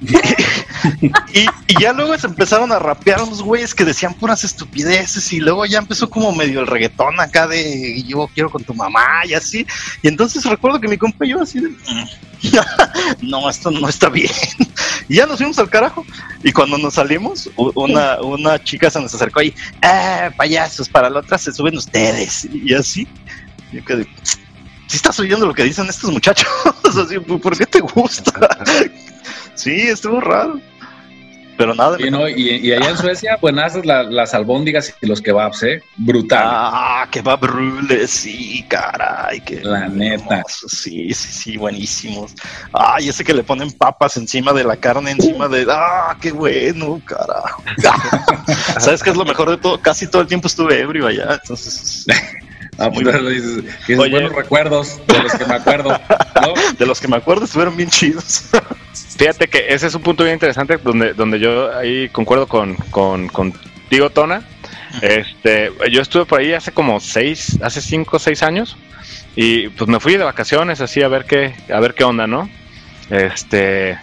y, 1.32 1.46
ya 1.80 1.92
luego 1.92 2.16
se 2.18 2.26
empezaron 2.26 2.70
a 2.70 2.78
rapear 2.78 3.22
unos 3.22 3.42
güeyes 3.42 3.74
que 3.74 3.84
decían 3.84 4.14
puras 4.14 4.44
estupideces 4.44 5.32
y 5.32 5.40
luego 5.40 5.64
ya 5.64 5.78
empezó 5.78 6.10
como 6.10 6.32
medio 6.32 6.60
el 6.60 6.66
reggaetón 6.66 7.18
acá 7.18 7.46
de 7.46 8.02
yo 8.02 8.28
quiero 8.34 8.50
con 8.50 8.62
tu 8.62 8.74
mamá 8.74 9.24
y 9.26 9.34
así. 9.34 9.66
Y 10.02 10.08
entonces 10.08 10.44
recuerdo 10.44 10.80
que 10.80 10.88
mi 10.88 10.98
compa 10.98 11.24
y 11.24 11.32
así 11.32 11.60
de, 11.60 11.70
mm, 11.70 12.08
no, 13.22 13.48
esto 13.48 13.70
no 13.70 13.88
está 13.88 14.08
bien. 14.08 14.30
y 15.08 15.16
ya 15.16 15.26
nos 15.26 15.38
fuimos 15.38 15.58
al 15.58 15.70
carajo. 15.70 16.04
Y 16.42 16.52
cuando 16.52 16.78
nos 16.78 16.94
salimos, 16.94 17.50
una, 17.56 18.20
una 18.20 18.62
chica 18.62 18.90
se 18.90 19.00
nos 19.00 19.14
acercó 19.14 19.42
y, 19.42 19.54
eh, 19.82 20.30
payasos, 20.36 20.88
para 20.88 21.08
la 21.08 21.20
otra 21.20 21.38
se 21.38 21.52
suben 21.52 21.76
ustedes. 21.76 22.46
Y 22.52 22.74
así. 22.74 23.06
Yo 23.72 23.84
quedé, 23.84 24.06
si 24.92 24.96
estás 24.96 25.18
oyendo 25.20 25.46
lo 25.46 25.54
que 25.54 25.64
dicen 25.64 25.86
estos 25.88 26.12
muchachos, 26.12 26.46
¿por 27.42 27.56
qué 27.56 27.64
te 27.64 27.80
gusta? 27.80 28.48
sí, 29.54 29.70
estuvo 29.70 30.20
raro. 30.20 30.60
Pero 31.62 31.76
nada. 31.76 31.96
Y, 32.00 32.10
no, 32.10 32.28
y, 32.28 32.72
allá 32.72 32.90
en 32.90 32.98
Suecia, 32.98 33.38
buenas 33.40 33.76
las, 33.86 34.10
las 34.10 34.34
albóndigas 34.34 34.92
y 35.00 35.06
los 35.06 35.22
kebabs, 35.22 35.62
¿eh? 35.62 35.80
Brutal. 35.96 36.42
Ah, 36.44 37.06
kebab 37.08 37.44
rule, 37.44 38.08
sí, 38.08 38.64
caray. 38.68 39.40
Que 39.42 39.60
la 39.62 39.88
neta. 39.88 40.42
Sí, 40.48 41.14
sí, 41.14 41.32
sí, 41.32 41.56
buenísimos. 41.56 42.34
Ay, 42.72 43.10
ese 43.10 43.22
que 43.22 43.32
le 43.32 43.44
ponen 43.44 43.70
papas 43.70 44.16
encima 44.16 44.52
de 44.52 44.64
la 44.64 44.76
carne, 44.76 45.12
encima 45.12 45.46
de. 45.46 45.64
Ah, 45.70 46.16
qué 46.20 46.32
bueno, 46.32 47.00
carajo. 47.04 47.62
¿Sabes 48.80 49.00
qué 49.00 49.10
es 49.10 49.16
lo 49.16 49.24
mejor 49.24 49.50
de 49.50 49.58
todo? 49.58 49.80
Casi 49.80 50.08
todo 50.08 50.22
el 50.22 50.26
tiempo 50.26 50.48
estuve 50.48 50.80
ebrio 50.80 51.06
allá, 51.06 51.38
entonces. 51.40 52.06
Ah, 52.78 52.90
pues 52.90 53.06
dices, 53.06 53.64
que 53.86 53.96
buenos 53.96 54.32
recuerdos 54.32 55.00
de 55.06 55.22
los 55.22 55.32
que 55.34 55.44
me 55.44 55.54
acuerdo. 55.54 56.00
De 56.78 56.86
los 56.86 57.00
que 57.00 57.06
me 57.06 57.16
acuerdo 57.16 57.44
estuvieron 57.44 57.76
bien 57.76 57.88
chidos. 57.88 58.50
Fíjate 59.16 59.46
que 59.46 59.66
ese 59.68 59.86
es 59.86 59.94
un 59.94 60.02
punto 60.02 60.24
bien 60.24 60.34
interesante 60.34 60.76
donde, 60.78 61.14
donde 61.14 61.38
yo 61.38 61.76
ahí 61.76 62.08
concuerdo 62.08 62.48
con, 62.48 62.74
con, 62.90 63.28
contigo, 63.28 64.10
Tona. 64.10 64.42
Este, 65.00 65.70
yo 65.90 66.02
estuve 66.02 66.24
por 66.24 66.40
ahí 66.40 66.52
hace 66.52 66.72
como 66.72 66.98
seis, 66.98 67.58
hace 67.62 67.80
cinco 67.80 68.16
o 68.16 68.20
seis 68.20 68.42
años 68.42 68.76
y 69.36 69.68
pues 69.68 69.88
me 69.88 70.00
fui 70.00 70.16
de 70.16 70.24
vacaciones 70.24 70.80
así 70.80 71.02
a 71.02 71.08
ver 71.08 71.24
qué, 71.24 71.54
a 71.72 71.78
ver 71.78 71.94
qué 71.94 72.04
onda, 72.04 72.26
¿no? 72.26 72.50
Este, 73.10 73.98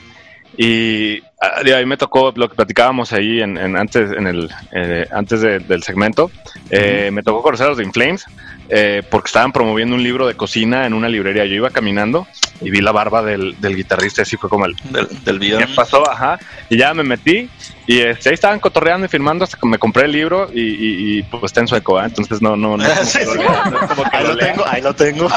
y 0.61 1.23
ah, 1.39 1.61
ahí 1.73 1.85
me 1.85 1.95
tocó 1.95 2.33
lo 2.35 2.49
que 2.49 2.55
platicábamos 2.55 3.13
ahí 3.13 3.39
en, 3.39 3.57
antes, 3.77 4.11
en 4.11 4.27
el, 4.27 4.51
eh, 4.73 5.07
antes 5.09 5.39
del 5.39 5.83
segmento. 5.83 6.29
Eh, 6.69 7.11
me 7.13 7.23
tocó 7.23 7.41
conocer 7.41 7.67
a 7.67 7.69
los 7.69 7.77
de 7.77 7.85
Inflames 7.85 8.25
eh, 8.67 9.01
porque 9.09 9.27
estaban 9.27 9.53
promoviendo 9.53 9.95
un 9.95 10.03
libro 10.03 10.27
de 10.27 10.35
cocina 10.35 10.85
en 10.85 10.93
una 10.93 11.07
librería. 11.07 11.45
Yo 11.45 11.55
iba 11.55 11.69
caminando 11.69 12.27
y 12.59 12.71
vi 12.71 12.81
la 12.81 12.91
barba 12.91 13.23
del, 13.23 13.55
guitarrista, 13.61 14.23
así 14.23 14.35
fue 14.35 14.49
como 14.49 14.65
el 14.65 14.75
del, 15.23 15.39
video. 15.39 15.59
¿Qué 15.59 15.67
pasó? 15.73 16.03
Ajá. 16.11 16.37
Y 16.67 16.75
ya 16.75 16.93
me 16.93 17.03
metí 17.03 17.49
y 17.87 17.99
este, 17.99 18.27
ahí 18.27 18.33
estaban 18.33 18.59
cotorreando 18.59 19.05
y 19.05 19.09
firmando 19.09 19.45
hasta 19.45 19.57
que 19.57 19.65
me 19.65 19.77
compré 19.77 20.07
el 20.07 20.11
libro 20.11 20.49
y, 20.53 21.23
pues 21.23 21.41
está 21.45 21.61
en 21.61 21.69
sueco, 21.69 22.03
entonces 22.03 22.41
no, 22.41 22.57
no, 22.57 22.75
no. 22.75 22.83
ahí 24.11 24.27
lo 24.27 24.35
tengo, 24.37 24.65
ahí 24.67 24.81
lo 24.81 24.93
tengo. 24.93 25.29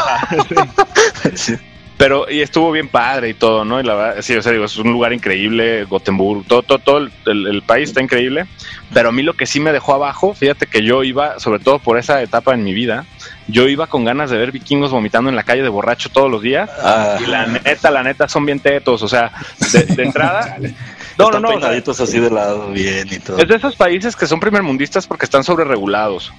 sí. 1.34 1.56
Pero, 2.02 2.28
y 2.28 2.40
estuvo 2.40 2.72
bien 2.72 2.88
padre 2.88 3.28
y 3.28 3.34
todo, 3.34 3.64
¿no? 3.64 3.78
Y 3.78 3.84
la 3.84 3.94
verdad, 3.94 4.22
sí, 4.22 4.34
o 4.34 4.42
sea, 4.42 4.50
digo, 4.50 4.64
es 4.64 4.76
un 4.76 4.90
lugar 4.90 5.12
increíble, 5.12 5.84
Gotemburgo, 5.84 6.42
todo, 6.42 6.62
todo, 6.64 6.80
todo 6.80 6.98
el, 6.98 7.62
país 7.64 7.90
está 7.90 8.02
increíble. 8.02 8.46
Pero 8.92 9.10
a 9.10 9.12
mí 9.12 9.22
lo 9.22 9.34
que 9.34 9.46
sí 9.46 9.60
me 9.60 9.70
dejó 9.70 9.94
abajo, 9.94 10.34
fíjate 10.34 10.66
que 10.66 10.82
yo 10.82 11.04
iba, 11.04 11.38
sobre 11.38 11.60
todo 11.60 11.78
por 11.78 11.98
esa 11.98 12.20
etapa 12.20 12.54
en 12.54 12.64
mi 12.64 12.74
vida, 12.74 13.04
yo 13.46 13.68
iba 13.68 13.86
con 13.86 14.04
ganas 14.04 14.30
de 14.30 14.36
ver 14.36 14.50
vikingos 14.50 14.90
vomitando 14.90 15.30
en 15.30 15.36
la 15.36 15.44
calle 15.44 15.62
de 15.62 15.68
borracho 15.68 16.08
todos 16.08 16.28
los 16.28 16.42
días. 16.42 16.68
Ah. 16.82 17.18
Y 17.24 17.26
la 17.26 17.46
neta, 17.46 17.92
la 17.92 18.02
neta, 18.02 18.26
son 18.26 18.46
bien 18.46 18.58
tetos, 18.58 19.00
o 19.04 19.06
sea, 19.06 19.30
de, 19.72 20.02
entrada. 20.02 20.56
no, 21.18 21.30
no, 21.30 21.38
no. 21.38 21.50
así 21.50 22.18
de 22.18 22.30
lado, 22.30 22.72
bien 22.72 23.06
y 23.12 23.20
todo. 23.20 23.38
Es 23.38 23.46
de 23.46 23.54
esos 23.54 23.76
países 23.76 24.16
que 24.16 24.26
son 24.26 24.40
primermundistas 24.40 25.06
porque 25.06 25.24
están 25.24 25.44
sobre 25.44 25.62
regulados. 25.62 26.32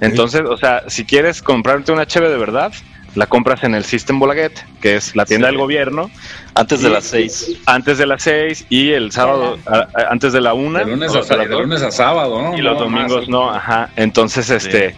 Entonces, 0.00 0.40
o 0.48 0.56
sea, 0.56 0.84
si 0.88 1.04
quieres 1.04 1.42
comprarte 1.42 1.92
una 1.92 2.06
cheve 2.06 2.30
de 2.30 2.38
verdad, 2.38 2.72
la 3.14 3.26
compras 3.26 3.62
en 3.64 3.74
el 3.74 3.84
System 3.84 4.18
Bolaget, 4.18 4.52
que 4.80 4.96
es 4.96 5.14
la 5.14 5.24
tienda 5.26 5.48
Sí. 5.48 5.52
del 5.52 5.60
gobierno, 5.60 6.10
Antes 6.54 6.80
de 6.82 6.88
las 6.90 7.04
seis. 7.04 7.56
antes 7.66 7.98
de 7.98 8.06
las 8.06 8.22
6 8.22 8.66
y 8.70 8.90
el 8.90 9.12
sábado 9.12 9.58
a- 9.66 9.76
a- 9.78 9.88
antes 10.10 10.32
de 10.32 10.40
la 10.40 10.54
1. 10.54 10.78
De 10.78 10.84
lunes, 10.86 11.14
a, 11.14 11.36
de 11.36 11.46
lunes 11.46 11.82
a 11.82 11.90
sábado, 11.90 12.40
¿no? 12.42 12.56
y 12.58 12.62
los 12.62 12.74
No, 12.74 12.84
domingos 12.84 13.20
más. 13.22 13.28
no, 13.28 13.50
ajá. 13.50 13.90
Entonces, 13.96 14.48
este, 14.50 14.94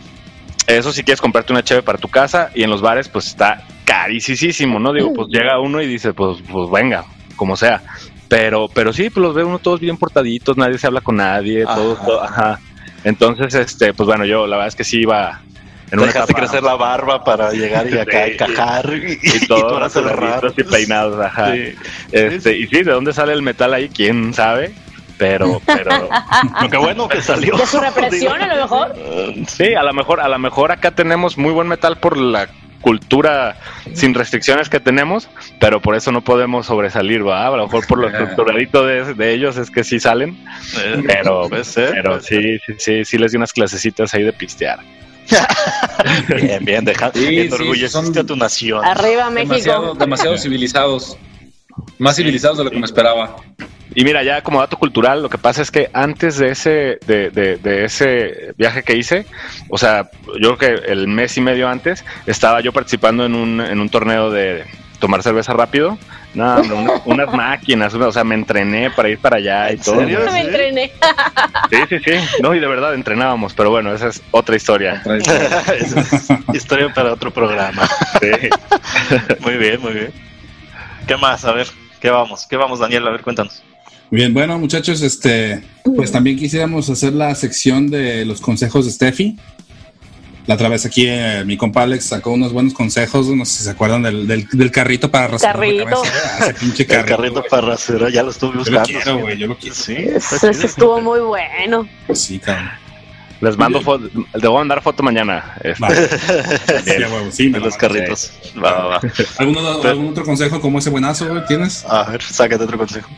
eso 0.66 0.92
si 0.92 1.02
quieres 1.02 1.20
comprarte 1.20 1.52
una 1.52 1.62
cheve 1.62 1.82
para 1.82 1.98
tu 1.98 2.08
casa 2.08 2.50
y 2.54 2.62
en 2.62 2.70
los 2.70 2.80
bares, 2.80 3.08
pues 3.08 3.26
está 3.26 3.62
carísimo, 3.84 4.78
¿no? 4.78 4.92
Digo, 4.92 5.12
pues 5.12 5.28
llega 5.28 5.58
uno 5.60 5.80
y 5.82 5.86
dice, 5.86 6.12
pues, 6.12 6.38
pues 6.50 6.70
venga, 6.70 7.04
como 7.36 7.56
sea. 7.56 7.82
Pero, 8.28 8.68
pero 8.72 8.92
sí, 8.92 9.10
pues 9.10 9.22
los 9.22 9.34
ve 9.34 9.44
uno 9.44 9.58
todos 9.58 9.80
bien 9.80 9.96
portaditos, 9.96 10.56
nadie 10.56 10.78
se 10.78 10.86
habla 10.86 11.00
con 11.00 11.16
nadie, 11.16 11.64
todos, 11.64 11.98
Ajá. 11.98 12.06
todo- 12.06 12.22
ajá. 12.22 12.60
Entonces, 13.04 13.54
este, 13.54 13.92
pues 13.92 14.06
bueno, 14.06 14.24
yo 14.24 14.46
la 14.46 14.56
verdad 14.56 14.68
es 14.68 14.76
que 14.76 14.84
sí 14.84 15.00
iba 15.02 15.40
en 15.94 15.98
una 16.00 16.06
Dejaste 16.12 16.32
etapa- 16.32 16.46
crecer 16.46 16.62
la 16.62 16.74
barba 16.76 17.24
para 17.24 17.50
llegar 17.52 17.88
y 17.88 17.98
acá 17.98 18.24
Sí. 18.26 18.32
encajar 18.32 18.90
y, 18.92 19.12
y 19.22 19.36
y 19.42 19.46
todos 19.46 19.96
arregladitos 19.96 20.54
y 20.58 20.62
peinados, 20.64 21.18
ajá. 21.24 21.54
Sí. 21.54 21.74
Este, 22.12 22.58
y 22.58 22.66
sí, 22.68 22.82
¿de 22.82 22.92
dónde 22.92 23.12
sale 23.12 23.32
el 23.32 23.42
metal 23.42 23.72
ahí? 23.74 23.88
¿Quién 23.88 24.34
sabe? 24.34 24.74
Pero, 25.16 25.62
pero, 25.64 25.90
Lo 26.62 26.68
que 26.68 26.76
bueno 26.76 27.08
que 27.08 27.22
salió. 27.22 27.56
De 27.56 27.66
su 27.66 27.78
represión, 27.80 28.40
a 28.42 28.46
lo 28.54 28.62
mejor. 28.62 28.94
Sí, 29.46 29.72
a 29.74 29.82
lo 29.84 29.92
mejor, 29.94 30.20
a 30.20 30.28
lo 30.28 30.38
mejor 30.40 30.72
acá 30.72 30.90
tenemos 30.90 31.38
muy 31.38 31.52
buen 31.52 31.68
metal 31.68 31.96
por 31.98 32.16
la 32.16 32.48
cultura 32.80 33.56
sin 33.94 34.12
restricciones 34.12 34.68
que 34.68 34.80
tenemos, 34.80 35.30
pero 35.60 35.80
por 35.80 35.94
eso 35.94 36.10
no 36.12 36.22
podemos 36.22 36.66
sobresalir, 36.66 37.26
¿va? 37.26 37.46
A 37.46 37.50
lo 37.56 37.64
mejor 37.64 37.86
por 37.86 37.98
lo 37.98 38.08
estructuradito 38.08 38.84
de, 38.84 39.14
de 39.14 39.32
ellos 39.32 39.56
es 39.56 39.70
que 39.70 39.84
sí 39.84 39.98
salen, 40.00 40.36
Eh, 40.82 41.02
pero, 41.06 41.48
pero 41.74 42.20
sí, 42.20 42.58
sí, 42.66 42.74
sí, 42.78 43.04
sí 43.04 43.16
les 43.16 43.30
di 43.32 43.38
unas 43.38 43.52
clasecitas 43.54 44.12
ahí 44.14 44.22
de 44.24 44.32
pistear. 44.34 44.80
Bien, 46.42 46.64
bien, 46.64 46.84
deja, 46.84 47.10
Sí, 47.14 47.48
sí, 47.50 47.88
son- 47.88 48.16
a 48.18 48.24
tu 48.24 48.36
nación. 48.36 48.84
Arriba, 48.84 49.30
Demasiado, 49.30 49.82
México. 49.82 49.98
demasiado 49.98 50.38
civilizados. 50.38 51.16
Más 51.98 52.16
civilizados 52.16 52.58
de 52.58 52.64
lo 52.64 52.70
que 52.70 52.78
me 52.78 52.84
esperaba. 52.86 53.36
Y 53.94 54.04
mira, 54.04 54.22
ya 54.22 54.42
como 54.42 54.60
dato 54.60 54.76
cultural, 54.76 55.22
lo 55.22 55.28
que 55.28 55.38
pasa 55.38 55.62
es 55.62 55.70
que 55.70 55.88
antes 55.92 56.36
de 56.38 56.50
ese, 56.50 56.98
de, 57.06 57.30
de- 57.30 57.56
de 57.56 57.84
ese 57.84 58.52
viaje 58.56 58.82
que 58.82 58.96
hice, 58.96 59.26
o 59.68 59.78
sea, 59.78 60.10
yo 60.40 60.56
creo 60.56 60.80
que 60.82 60.92
el 60.92 61.06
mes 61.08 61.36
y 61.36 61.40
medio 61.40 61.68
antes, 61.68 62.04
estaba 62.26 62.60
yo 62.60 62.72
participando 62.72 63.24
en 63.24 63.34
un, 63.34 63.60
en 63.60 63.80
un 63.80 63.88
torneo 63.88 64.30
de 64.30 64.64
tomar 64.98 65.22
cerveza 65.22 65.52
rápido. 65.52 65.98
No, 66.34 66.56
hombre, 66.56 66.74
una- 66.76 67.02
unas 67.04 67.32
máquinas, 67.32 67.94
o 67.94 68.12
sea, 68.12 68.24
me 68.24 68.34
entrené 68.34 68.90
para 68.90 69.08
ir 69.08 69.18
para 69.18 69.36
allá 69.36 69.70
y 69.70 69.74
¿En 69.74 69.80
todo. 69.80 70.00
serio? 70.00 70.20
Me 70.32 70.40
entrené. 70.40 70.92
Sí, 71.70 71.76
sí, 71.88 71.96
sí. 72.04 72.10
No, 72.42 72.54
y 72.54 72.60
de 72.60 72.66
verdad 72.66 72.94
entrenábamos, 72.94 73.54
pero 73.54 73.70
bueno, 73.70 73.94
esa 73.94 74.08
es 74.08 74.20
otra 74.32 74.56
historia. 74.56 75.00
Esa 75.06 76.00
es 76.00 76.28
historia 76.54 76.92
para 76.92 77.12
otro 77.12 77.30
programa. 77.30 77.88
Sí. 78.20 78.48
Muy 79.40 79.56
bien, 79.58 79.80
muy 79.80 79.92
bien. 79.92 80.12
¿Qué 81.06 81.16
más? 81.16 81.44
A 81.44 81.52
ver, 81.52 81.66
¿qué 82.00 82.10
vamos? 82.10 82.46
¿Qué 82.48 82.56
vamos, 82.56 82.78
Daniel? 82.80 83.06
A 83.06 83.10
ver, 83.10 83.20
cuéntanos. 83.22 83.62
Bien, 84.10 84.32
bueno, 84.34 84.58
muchachos, 84.58 85.02
este, 85.02 85.62
pues 85.96 86.10
también 86.12 86.36
quisiéramos 86.36 86.88
hacer 86.90 87.12
la 87.12 87.34
sección 87.34 87.88
de 87.90 88.24
los 88.24 88.40
consejos 88.40 88.84
de 88.86 88.90
Steffi. 88.92 89.36
La 90.46 90.56
otra 90.56 90.68
vez 90.68 90.84
aquí 90.84 91.06
eh, 91.08 91.42
mi 91.46 91.56
compa 91.56 91.82
Alex 91.84 92.04
sacó 92.04 92.30
unos 92.32 92.52
buenos 92.52 92.74
consejos, 92.74 93.28
no 93.28 93.44
sé 93.46 93.58
si 93.58 93.64
se 93.64 93.70
acuerdan 93.70 94.02
del, 94.02 94.26
del, 94.26 94.46
del 94.52 94.70
carrito 94.70 95.10
para 95.10 95.28
rasurar 95.28 95.56
la 95.56 95.60
Carrito. 95.62 95.84
cabeza. 96.02 96.12
Ah, 96.38 96.44
Ese 96.44 96.54
pinche 96.60 96.82
El 96.82 96.88
carrito. 96.88 97.16
carrito 97.16 97.40
güey. 97.40 97.50
para 97.50 97.66
rasura, 97.68 98.10
ya 98.10 98.22
lo 98.22 98.30
estuve 98.30 98.50
Yo 98.50 98.54
lo 98.56 98.58
buscando. 98.60 98.84
quiero, 98.88 99.18
güey, 99.20 99.38
yo 99.38 99.46
lo 99.46 99.56
quiero. 99.56 99.74
Sí, 99.74 99.94
Eso, 99.96 100.48
estuvo 100.50 101.00
muy 101.00 101.20
bueno. 101.20 101.88
Pues 102.06 102.20
sí, 102.20 102.38
cabrón. 102.38 102.70
Les 103.40 103.56
mando 103.58 103.80
foto, 103.82 104.04
les 104.32 104.42
voy 104.42 104.54
a 104.54 104.58
mandar 104.58 104.80
foto 104.82 105.02
mañana. 105.02 105.54
Este, 105.62 105.82
Va. 105.82 105.90
Sí, 105.90 107.02
a 107.02 107.08
huevo, 107.08 107.30
sí, 107.30 107.44
me 107.48 107.52
De 107.54 107.58
lo 107.60 107.66
los 107.66 107.76
carritos. 107.76 108.32
Va, 108.62 108.70
va, 108.72 108.84
va. 108.86 109.00
¿Algún, 109.38 109.56
otro- 109.58 109.90
algún 109.90 110.08
otro 110.08 110.24
consejo 110.24 110.60
como 110.60 110.78
ese 110.78 110.88
buenazo, 110.90 111.26
güey, 111.28 111.44
tienes? 111.46 111.84
A 111.86 112.04
ver, 112.04 112.22
sácate 112.22 112.62
otro 112.64 112.78
consejo. 112.78 113.10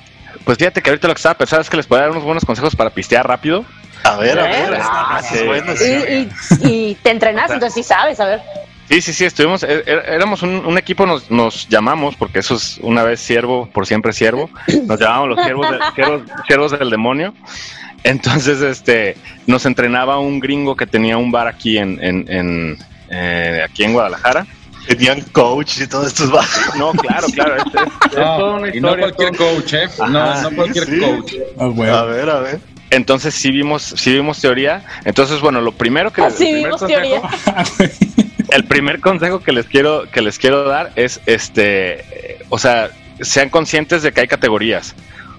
Pues 0.44 0.58
fíjate 0.58 0.80
que 0.80 0.90
ahorita 0.90 1.08
lo 1.08 1.14
que 1.14 1.18
estaba 1.18 1.36
pensando 1.36 1.62
es 1.62 1.70
que 1.70 1.76
les 1.76 1.86
puedo 1.86 2.00
dar 2.02 2.10
unos 2.12 2.24
buenos 2.24 2.44
consejos 2.44 2.74
para 2.76 2.90
pistear 2.90 3.26
rápido. 3.26 3.64
A 4.04 4.16
ver, 4.16 4.38
a 4.38 4.42
ver. 4.44 4.78
Ah, 4.80 5.20
sí. 5.22 5.38
bueno, 5.44 5.72
Y, 5.72 5.76
sí. 5.76 6.28
y, 6.62 6.68
y 6.90 6.94
te 6.96 7.10
entrenas, 7.10 7.50
entonces 7.50 7.74
sí 7.74 7.82
sabes, 7.82 8.20
a 8.20 8.26
ver. 8.26 8.40
Sí, 8.88 9.00
sí, 9.00 9.12
sí, 9.12 9.24
estuvimos, 9.24 9.64
eh, 9.64 9.82
eh, 9.84 10.00
éramos 10.06 10.42
un, 10.42 10.64
un 10.64 10.78
equipo, 10.78 11.06
nos, 11.06 11.28
nos 11.28 11.68
llamamos, 11.68 12.14
porque 12.14 12.38
eso 12.38 12.54
es 12.54 12.78
una 12.82 13.02
vez 13.02 13.18
siervo, 13.18 13.68
por 13.72 13.84
siempre 13.84 14.12
siervo, 14.12 14.48
nos 14.86 15.00
llamamos 15.00 15.30
los 15.30 15.44
siervos, 15.44 15.68
de- 15.70 15.78
siervos, 15.96 16.22
siervos 16.46 16.78
del 16.78 16.90
demonio. 16.90 17.34
Entonces, 18.04 18.60
este, 18.62 19.16
nos 19.48 19.66
entrenaba 19.66 20.20
un 20.20 20.38
gringo 20.38 20.76
que 20.76 20.86
tenía 20.86 21.16
un 21.18 21.32
bar 21.32 21.48
aquí 21.48 21.78
en, 21.78 21.98
en, 22.02 22.24
en, 22.30 22.78
eh, 23.10 23.62
aquí 23.68 23.82
en 23.82 23.92
Guadalajara. 23.92 24.46
Tenían 24.86 25.20
coach 25.32 25.80
y 25.80 25.88
todos 25.88 26.06
estos 26.06 26.30
bajos. 26.30 26.76
No, 26.76 26.92
claro, 26.92 27.26
claro, 27.34 27.56
es, 27.56 27.64
es- 27.66 27.82
es 28.04 28.10
toda 28.14 28.52
una 28.54 28.68
No, 28.68 28.72
y 28.72 28.80
no 28.80 28.96
cualquier 28.96 29.36
todo- 29.36 29.54
coach, 29.56 29.72
¿eh? 29.72 29.88
No, 30.08 30.22
Ajá, 30.22 30.42
no 30.42 30.50
cualquier 30.56 30.84
sí. 30.86 31.00
coach. 31.00 31.32
Ah. 31.58 31.64
A 31.64 32.04
ver, 32.04 32.30
a 32.30 32.38
ver. 32.38 32.60
Entonces 32.90 33.34
sí 33.34 33.50
vimos, 33.50 33.82
sí 33.82 34.12
vimos 34.14 34.40
teoría. 34.40 34.84
Entonces, 35.04 35.40
bueno, 35.40 35.60
lo 35.60 35.72
primero 35.72 36.12
que 36.12 36.20
el 36.20 36.26
Así 36.28 36.44
primer 36.44 36.64
vimos 36.64 36.80
consejo- 36.82 37.00
teoría. 37.00 37.22
el 38.50 38.64
primer 38.64 39.00
consejo 39.00 39.40
que 39.40 39.52
les 39.52 39.66
quiero 39.66 40.04
que 40.10 40.22
les 40.22 40.38
quiero 40.38 40.64
dar 40.64 40.92
es 40.94 41.20
este 41.26 42.00
eh, 42.00 42.38
o 42.48 42.58
sea 42.58 42.90
sean 43.20 43.48
conscientes 43.50 44.02
de 44.02 44.12
que 44.12 44.20
hay 44.20 44.28
categorías 44.28 44.94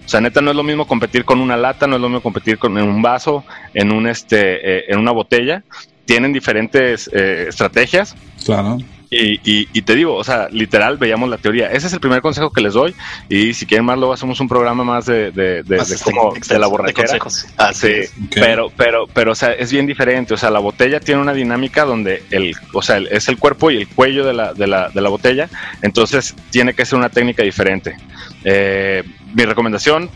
o 0.05 0.09
sea 0.09 0.19
neta 0.19 0.41
no 0.41 0.51
es 0.51 0.57
lo 0.57 0.63
mismo 0.63 0.85
competir 0.85 1.23
con 1.23 1.39
una 1.39 1.55
lata 1.55 1.87
no 1.87 1.95
es 1.95 2.01
lo 2.01 2.09
mismo 2.09 2.21
competir 2.21 2.57
con 2.59 2.77
en 2.77 2.83
un 2.83 3.01
vaso 3.01 3.45
en 3.73 3.93
un 3.93 4.07
este 4.07 4.39
eh, 4.79 4.85
en 4.89 4.99
una 4.99 5.11
botella 5.11 5.63
tienen 6.03 6.33
diferentes 6.33 7.09
eh, 7.13 7.45
estrategias 7.47 8.13
Claro. 8.43 8.77
Y, 9.09 9.35
y- 9.49 9.69
y 9.71 9.81
te 9.83 9.95
digo, 9.95 10.15
o 10.15 10.23
sea, 10.23 10.49
literal 10.51 10.97
veíamos 10.97 11.29
la 11.29 11.37
teoría. 11.37 11.71
Ese 11.71 11.87
es 11.87 11.93
el 11.93 11.99
primer 12.01 12.21
consejo 12.21 12.51
que 12.51 12.61
les 12.61 12.73
doy. 12.73 12.93
Y 13.29 13.53
si 13.53 13.65
quieren 13.65 13.85
más, 13.85 13.97
luego 13.97 14.13
hacemos 14.13 14.39
un 14.41 14.47
programa 14.49 14.83
más 14.83 15.05
de, 15.05 15.31
de, 15.31 15.63
de, 15.63 15.77
Más 15.77 15.87
de 15.89 15.95
este, 15.95 16.11
cómo- 16.11 16.31
de 16.33 16.39
extenso, 16.39 16.59
la 16.61 16.67
borrachera. 16.67 17.17
consejos. 17.19 17.45
Ah, 17.57 17.71
Sí, 17.73 17.93
pero, 18.35 18.69
pero, 18.75 19.07
pero, 19.13 19.31
o 19.31 19.35
sea, 19.35 19.53
es 19.53 19.71
bien 19.71 19.87
diferente. 19.87 20.33
O 20.33 20.37
sea, 20.37 20.49
la 20.49 20.59
botella 20.59 20.99
tiene 20.99 21.21
una 21.21 21.33
dinámica 21.33 21.85
donde 21.85 22.23
el, 22.31 22.53
o 22.73 22.81
sea, 22.81 22.97
el- 22.97 23.07
es 23.07 23.27
el 23.29 23.37
cuerpo 23.37 23.71
y 23.71 23.77
el 23.77 23.87
cuello 23.87 24.25
de 24.25 24.33
la, 24.33 24.53
de 24.53 24.67
la, 24.67 24.89
de 24.89 24.99
la 25.01 25.09
botella. 25.09 25.49
Entonces, 25.81 26.35
tiene 26.49 26.73
que 26.73 26.85
ser 26.85 26.99
una 26.99 27.09
técnica 27.09 27.43
diferente. 27.43 27.95
Eh, 28.43 29.03
mi 29.33 29.45
recomendación, 29.45 30.09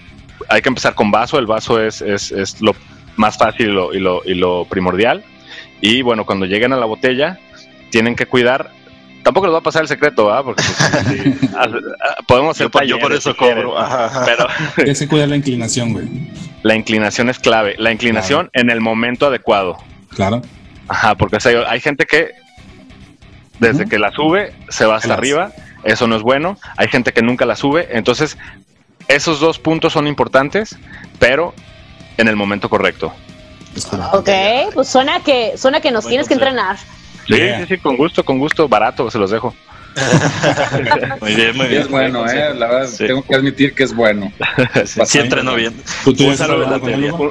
hay 0.50 0.62
que 0.62 0.70
empezar 0.70 0.96
con 0.96 1.12
vaso. 1.12 1.40
El 1.40 1.46
vaso 1.46 1.82
es, 1.82 2.02
es, 2.02 2.32
es 2.32 2.62
lo 2.62 2.76
más 3.16 3.38
fácil 3.38 3.70
y 3.70 3.72
lo, 3.72 3.94
y 3.94 4.00
lo, 4.00 4.22
y 4.26 4.34
lo 4.34 4.66
primordial. 4.66 5.24
Y 5.80 6.02
bueno, 6.02 6.26
cuando 6.26 6.46
lleguen 6.46 6.74
a 6.74 6.78
la 6.78 6.86
botella, 6.86 7.40
tienen 7.90 8.16
que 8.16 8.26
cuidar. 8.26 8.72
Tampoco 9.24 9.46
les 9.48 9.54
va 9.54 9.60
a 9.60 9.64
pasar 9.64 9.84
el 9.84 9.88
secreto, 9.88 10.34
¿ah? 10.34 10.44
Porque 10.44 10.64
pues, 10.64 11.08
sí, 11.08 11.50
ah, 11.56 11.68
ah, 11.68 12.16
podemos 12.28 12.56
hacer 12.58 12.66
Yo, 12.68 12.72
por- 12.72 12.84
yo 12.86 13.00
por 13.00 13.14
eso 13.14 13.32
si 13.32 13.38
cobro. 13.38 13.78
Ajá, 13.78 14.06
ajá. 14.06 14.26
Pero 14.76 14.94
que 14.98 15.08
cuidar 15.08 15.30
la 15.30 15.36
inclinación, 15.36 15.94
güey. 15.94 16.08
la 16.64 16.76
inclinación 16.76 17.30
es 17.30 17.40
clave. 17.40 17.76
La 17.78 17.92
inclinación 17.92 18.50
en 18.54 18.70
el 18.70 18.82
momento 18.82 19.28
adecuado. 19.28 19.78
Claro. 20.16 20.42
Ajá, 20.88 21.16
porque 21.16 21.38
o 21.38 21.40
sea, 21.40 21.70
hay 21.70 21.80
gente 21.80 22.06
que 22.06 22.32
desde 23.60 23.86
que 23.88 24.00
la 24.00 24.12
sube 24.12 24.54
se 24.70 24.86
va 24.86 24.96
hasta 24.96 25.10
Las- 25.10 25.18
arriba, 25.20 25.52
eso 25.84 26.08
no 26.08 26.16
es 26.16 26.22
bueno. 26.24 26.58
Hay 26.78 26.88
gente 26.88 27.14
que 27.14 27.22
nunca 27.22 27.46
la 27.46 27.56
sube, 27.56 27.88
entonces 27.92 28.38
esos 29.08 29.40
dos 29.40 29.60
puntos 29.60 29.94
son 29.94 30.08
importantes, 30.08 30.76
pero 31.20 31.54
en 32.18 32.28
el 32.28 32.36
momento 32.36 32.70
correcto. 32.70 33.14
Ok, 34.14 34.30
pues 34.74 34.88
suena 34.90 35.22
que, 35.22 35.58
suena 35.58 35.80
que 35.80 35.92
nos 35.92 36.06
tienes 36.06 36.28
que 36.28 36.34
entrenar. 36.34 36.78
Sí, 37.28 37.36
Yeah. 37.36 37.60
sí, 37.60 37.66
sí, 37.76 37.78
con 37.78 37.96
gusto, 37.98 38.24
con 38.26 38.40
gusto, 38.40 38.68
barato, 38.68 39.10
se 39.12 39.18
los 39.20 39.32
dejo. 39.32 39.54
Muy 41.22 41.36
bien, 41.36 41.56
muy 41.58 41.68
bien. 41.68 41.82
es 41.82 41.90
bueno. 41.90 42.26
¿eh? 42.30 42.54
La 42.56 42.68
verdad, 42.68 42.88
Sí. 42.88 43.08
tengo 43.08 43.24
que 43.24 43.36
admitir 43.36 43.74
que 43.76 43.84
es 43.84 43.94
bueno. 43.94 44.32
Sí, 45.06 45.20
entrenó 45.20 45.56
bien. 45.56 45.74
¿Tú, 46.04 46.12
Un 46.26 46.38
saludo, 46.38 46.64
hablando 46.66 46.80
con 46.80 46.90
él, 46.94 47.12
Hugo? 47.12 47.24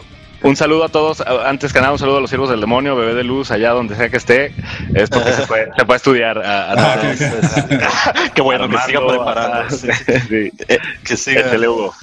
un, 0.42 0.50
un 0.50 0.56
saludo 0.56 0.84
a 0.84 0.88
todos, 0.90 1.20
a- 1.22 1.48
antes 1.48 1.72
que 1.72 1.80
nada 1.80 1.92
un 1.92 1.98
saludo 1.98 2.18
a 2.18 2.20
los 2.20 2.28
siervos 2.30 2.50
del 2.50 2.60
demonio, 2.60 2.96
bebé 2.96 3.14
de 3.14 3.24
luz, 3.24 3.50
allá 3.50 3.70
donde 3.70 3.96
sea 3.96 4.08
que 4.10 4.18
esté, 4.18 4.52
es 4.94 5.08
porque 5.10 5.32
se 5.32 5.46
puede, 5.46 5.68
se 5.76 5.84
puede 5.86 5.96
estudiar 5.96 6.38
a, 6.38 6.72
a 6.72 6.74
Ah, 6.76 6.98
todos. 7.00 8.30
Qué 8.34 8.42
bueno 8.42 8.68
que 8.68 8.78
siga 8.86 9.06
preparando. 9.06 9.70
sí. 9.76 9.88
sí. 10.28 10.52
Eh, 10.68 10.78
que 11.04 11.16
siga. 11.16 11.50
Hugo. 11.56 11.94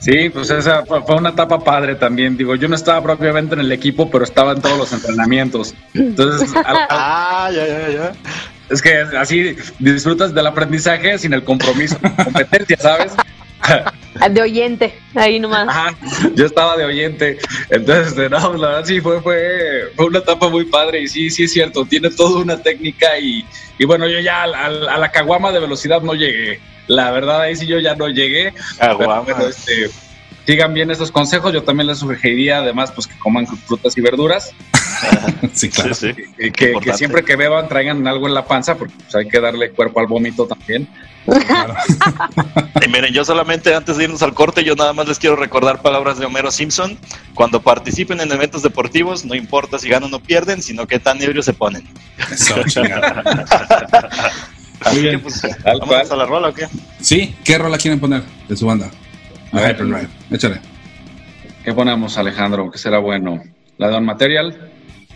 Sí, 0.00 0.28
pues 0.30 0.48
esa 0.50 0.84
fue 0.86 1.16
una 1.16 1.30
etapa 1.30 1.58
padre 1.58 1.94
también. 1.96 2.36
Digo, 2.36 2.54
yo 2.54 2.68
no 2.68 2.76
estaba 2.76 3.02
propiamente 3.02 3.54
en 3.54 3.60
el 3.60 3.72
equipo, 3.72 4.08
pero 4.10 4.24
estaba 4.24 4.52
en 4.52 4.60
todos 4.62 4.78
los 4.78 4.92
entrenamientos. 4.92 5.74
Entonces, 5.94 6.54
al- 6.64 6.76
al- 6.76 6.86
Ah, 6.90 7.50
ya, 7.52 7.66
ya, 7.66 7.88
ya. 7.90 8.12
es 8.70 8.80
que 8.80 8.92
así 9.18 9.56
disfrutas 9.80 10.32
del 10.34 10.46
aprendizaje 10.46 11.18
sin 11.18 11.32
el 11.32 11.42
compromiso, 11.42 11.96
competencia, 12.24 12.76
¿sabes? 12.78 13.12
De 14.30 14.40
oyente, 14.42 14.94
ahí 15.14 15.38
nomás. 15.38 15.68
Ajá, 15.68 15.94
yo 16.34 16.46
estaba 16.46 16.76
de 16.76 16.84
oyente. 16.84 17.38
Entonces, 17.70 18.30
no, 18.30 18.54
la 18.54 18.68
verdad 18.68 18.84
sí 18.84 19.00
fue, 19.00 19.20
fue, 19.20 19.82
fue 19.96 20.06
una 20.06 20.20
etapa 20.20 20.48
muy 20.48 20.64
padre 20.64 21.02
y 21.02 21.08
sí, 21.08 21.28
sí 21.30 21.44
es 21.44 21.52
cierto, 21.52 21.84
tiene 21.84 22.08
toda 22.10 22.40
una 22.40 22.56
técnica 22.62 23.18
y, 23.18 23.44
y 23.78 23.84
bueno, 23.84 24.06
yo 24.08 24.20
ya 24.20 24.44
al- 24.44 24.54
al- 24.54 24.88
a, 24.88 24.96
la 24.98 25.10
caguama 25.10 25.52
de 25.52 25.60
velocidad 25.60 26.00
no 26.02 26.14
llegué. 26.14 26.60
La 26.88 27.10
verdad 27.10 27.42
ahí 27.42 27.54
sí 27.54 27.66
yo 27.66 27.78
ya 27.78 27.94
no 27.94 28.08
llegué. 28.08 28.52
Pero, 28.78 28.92
Aguama. 28.92 29.20
bueno, 29.20 29.46
este, 29.46 29.90
sigan 30.48 30.72
bien 30.72 30.90
esos 30.90 31.12
consejos. 31.12 31.52
Yo 31.52 31.62
también 31.62 31.86
les 31.86 31.98
sugeriría, 31.98 32.58
además, 32.58 32.90
pues 32.90 33.06
que 33.06 33.18
coman 33.18 33.46
frutas 33.46 33.96
y 33.98 34.00
verduras. 34.00 34.52
sí, 35.52 35.68
claro. 35.68 35.94
Que, 36.54 36.92
siempre 36.94 37.22
que 37.22 37.36
beban 37.36 37.68
traigan 37.68 38.06
algo 38.08 38.26
en 38.26 38.32
la 38.34 38.46
panza, 38.46 38.76
porque 38.76 38.94
pues, 38.96 39.14
hay 39.14 39.28
que 39.28 39.40
darle 39.40 39.70
cuerpo 39.70 40.00
al 40.00 40.06
vómito 40.06 40.46
también. 40.46 40.88
y 42.86 42.88
miren, 42.88 43.12
yo 43.12 43.22
solamente 43.26 43.74
antes 43.74 43.98
de 43.98 44.04
irnos 44.04 44.22
al 44.22 44.32
corte, 44.32 44.64
yo 44.64 44.74
nada 44.74 44.94
más 44.94 45.06
les 45.06 45.18
quiero 45.18 45.36
recordar 45.36 45.82
palabras 45.82 46.18
de 46.18 46.24
Homero 46.24 46.50
Simpson. 46.50 46.98
Cuando 47.34 47.60
participen 47.60 48.20
en 48.20 48.32
eventos 48.32 48.62
deportivos, 48.62 49.26
no 49.26 49.34
importa 49.34 49.78
si 49.78 49.90
ganan 49.90 50.14
o 50.14 50.20
pierden, 50.20 50.62
sino 50.62 50.86
que 50.86 50.98
tan 50.98 51.20
ebrios 51.22 51.44
se 51.44 51.52
ponen. 51.52 51.86
Eso, 52.32 52.54
Así 54.80 55.02
que 55.02 55.18
pues, 55.18 55.42
¿vamos 55.64 56.10
a 56.10 56.16
la 56.16 56.26
rola 56.26 56.48
o 56.48 56.54
qué? 56.54 56.66
Sí, 57.00 57.34
¿qué 57.44 57.58
rola 57.58 57.78
quieren 57.78 57.98
poner 58.00 58.22
de 58.48 58.56
su 58.56 58.66
banda? 58.66 58.90
A 59.52 59.60
ver, 59.60 60.08
échale. 60.30 60.60
¿Qué 61.64 61.72
ponemos, 61.72 62.16
Alejandro? 62.16 62.70
Que 62.70 62.78
será 62.78 62.98
bueno. 62.98 63.42
¿La 63.76 63.88
de 63.88 64.00
Material? 64.00 64.70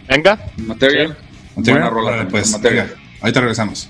Venga. 0.08 0.38
Material. 0.58 1.16
Buena 1.56 1.90
rola. 1.90 2.26
pues, 2.28 2.50
material. 2.52 2.94
ahorita 3.20 3.40
regresamos. 3.40 3.88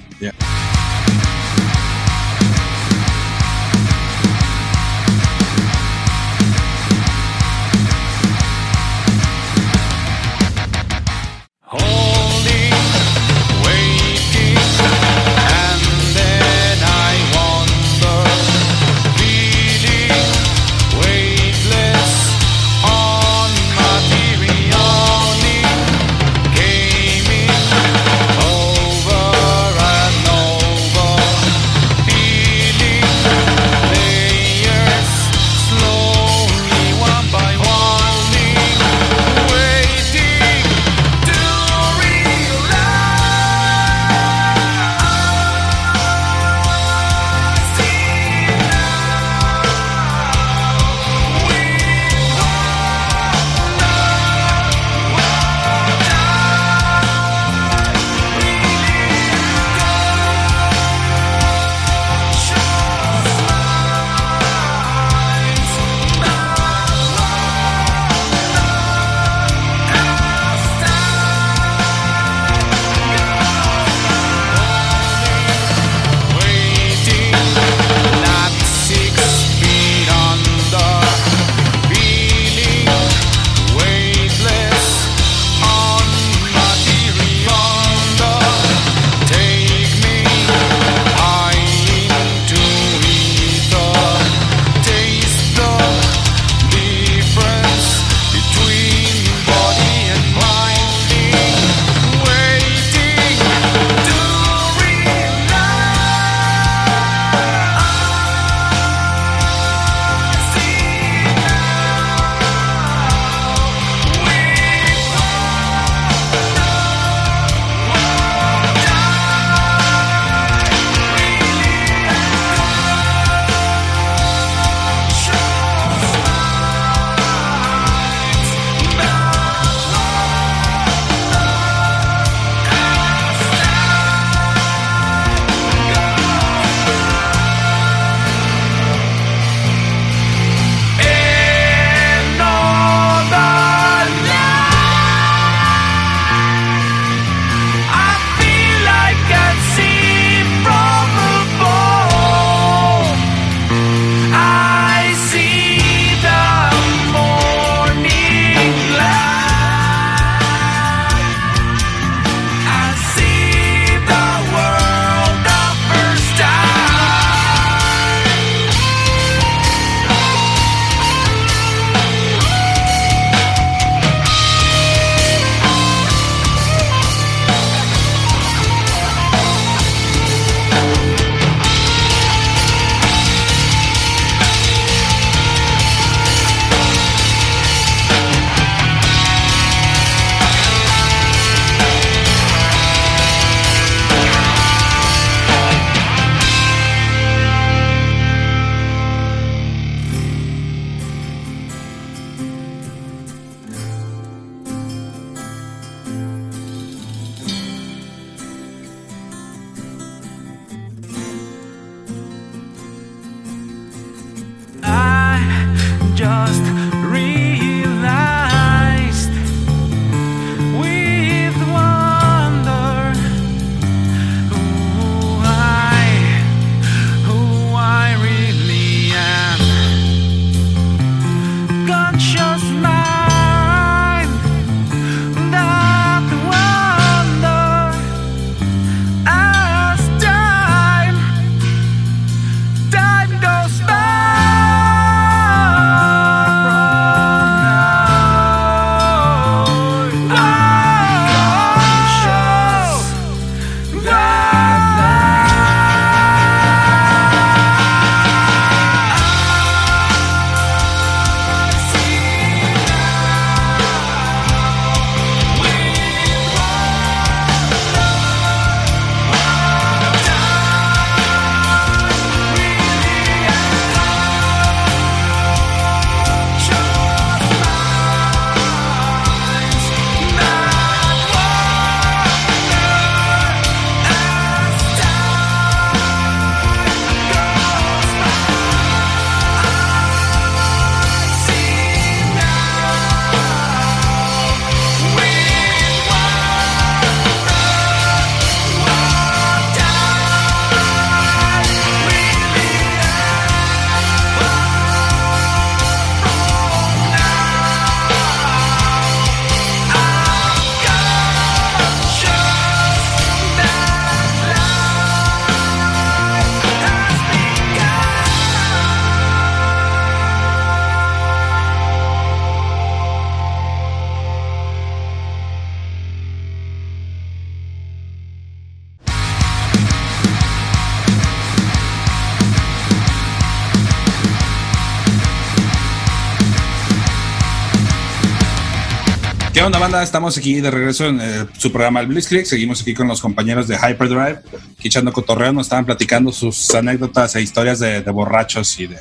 ¿Qué 339.62 339.66
onda, 339.66 339.78
banda? 339.78 340.02
Estamos 340.02 340.36
aquí 340.36 340.60
de 340.60 340.72
regreso 340.72 341.06
en 341.06 341.20
eh, 341.20 341.46
su 341.56 341.70
programa 341.70 342.00
El 342.00 342.08
Blitzkrieg. 342.08 342.44
Seguimos 342.46 342.82
aquí 342.82 342.94
con 342.94 343.06
los 343.06 343.20
compañeros 343.20 343.68
de 343.68 343.76
Hyperdrive, 343.76 344.40
aquí 344.76 344.88
echando 344.88 345.12
cotorreo. 345.12 345.52
Nos 345.52 345.66
estaban 345.66 345.84
platicando 345.84 346.32
sus 346.32 346.74
anécdotas 346.74 347.36
e 347.36 347.42
historias 347.42 347.78
de, 347.78 348.02
de 348.02 348.10
borrachos 348.10 348.80
y 348.80 348.88
de, 348.88 348.98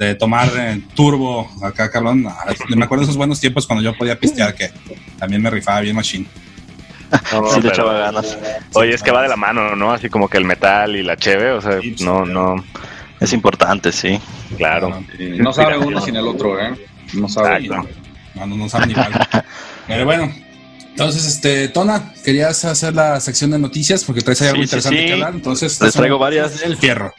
de 0.00 0.16
tomar 0.16 0.50
eh, 0.56 0.82
turbo 0.96 1.48
acá, 1.62 1.92
cabrón. 1.92 2.26
Ah, 2.26 2.52
Me 2.70 2.84
acuerdo 2.84 3.02
de 3.02 3.04
esos 3.04 3.16
buenos 3.16 3.38
tiempos 3.38 3.68
cuando 3.68 3.84
yo 3.84 3.96
podía 3.96 4.18
pistear, 4.18 4.56
que 4.56 4.72
también 5.16 5.40
me 5.40 5.48
rifaba 5.48 5.80
bien 5.82 5.94
machine. 5.94 6.26
No, 7.32 7.46
Sí, 7.50 7.60
pero- 7.62 7.68
echaba 7.72 7.92
ganas. 7.92 8.36
Oye, 8.72 8.94
es 8.96 9.02
que 9.04 9.12
va 9.12 9.22
de 9.22 9.28
la 9.28 9.36
mano, 9.36 9.76
¿no? 9.76 9.92
Así 9.92 10.08
como 10.08 10.28
que 10.28 10.38
el 10.38 10.44
metal 10.44 10.96
y 10.96 11.04
la 11.04 11.16
cheve, 11.16 11.52
o 11.52 11.60
sea, 11.60 11.80
Sí, 11.80 11.90
pues, 11.90 12.02
no, 12.02 12.26
no, 12.26 12.56
Es 13.20 13.32
importante, 13.32 13.92
sí. 13.92 14.18
claro. 14.56 15.04
No 15.20 15.52
sabe 15.52 15.78
uno 15.78 16.00
sin 16.00 16.16
el 16.16 16.26
otro, 16.26 16.60
¿eh? 16.60 16.74
No 17.12 17.28
sabe. 17.28 17.64
Exacto. 17.64 17.88
No, 18.34 18.44
no, 18.48 18.56
no 18.56 18.68
saben 18.68 18.90
igual. 18.90 19.12
Pero 19.86 20.04
bueno, 20.04 20.32
entonces, 20.90 21.26
este, 21.26 21.68
Tona, 21.68 22.12
querías 22.24 22.64
hacer 22.64 22.94
la 22.94 23.18
sección 23.20 23.50
de 23.50 23.58
noticias 23.58 24.04
porque 24.04 24.20
traes 24.22 24.40
ahí 24.42 24.48
algo 24.48 24.58
Sí, 24.58 24.64
interesante 24.64 24.98
sí. 25.00 25.06
que 25.06 25.12
hablar. 25.12 25.34
Entonces, 25.34 25.80
Les 25.80 25.92
traigo 25.92 26.18
varias. 26.18 26.62
El 26.62 26.76
fierro. 26.76 27.12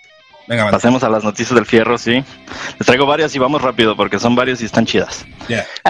Venga, 0.47 0.66
vale. 0.66 0.76
Pasemos 0.78 1.03
a 1.03 1.09
las 1.09 1.24
noticias 1.24 1.55
del 1.55 1.66
fierro, 1.66 1.97
sí. 1.97 2.24
Les 2.78 2.86
traigo 2.86 3.05
varias 3.07 3.34
y 3.36 3.39
vamos 3.39 3.61
rápido 3.63 3.95
porque 3.95 4.20
son 4.20 4.36
varias 4.36 4.61
y 4.61 4.66
están 4.66 4.86
chidas. 4.86 5.26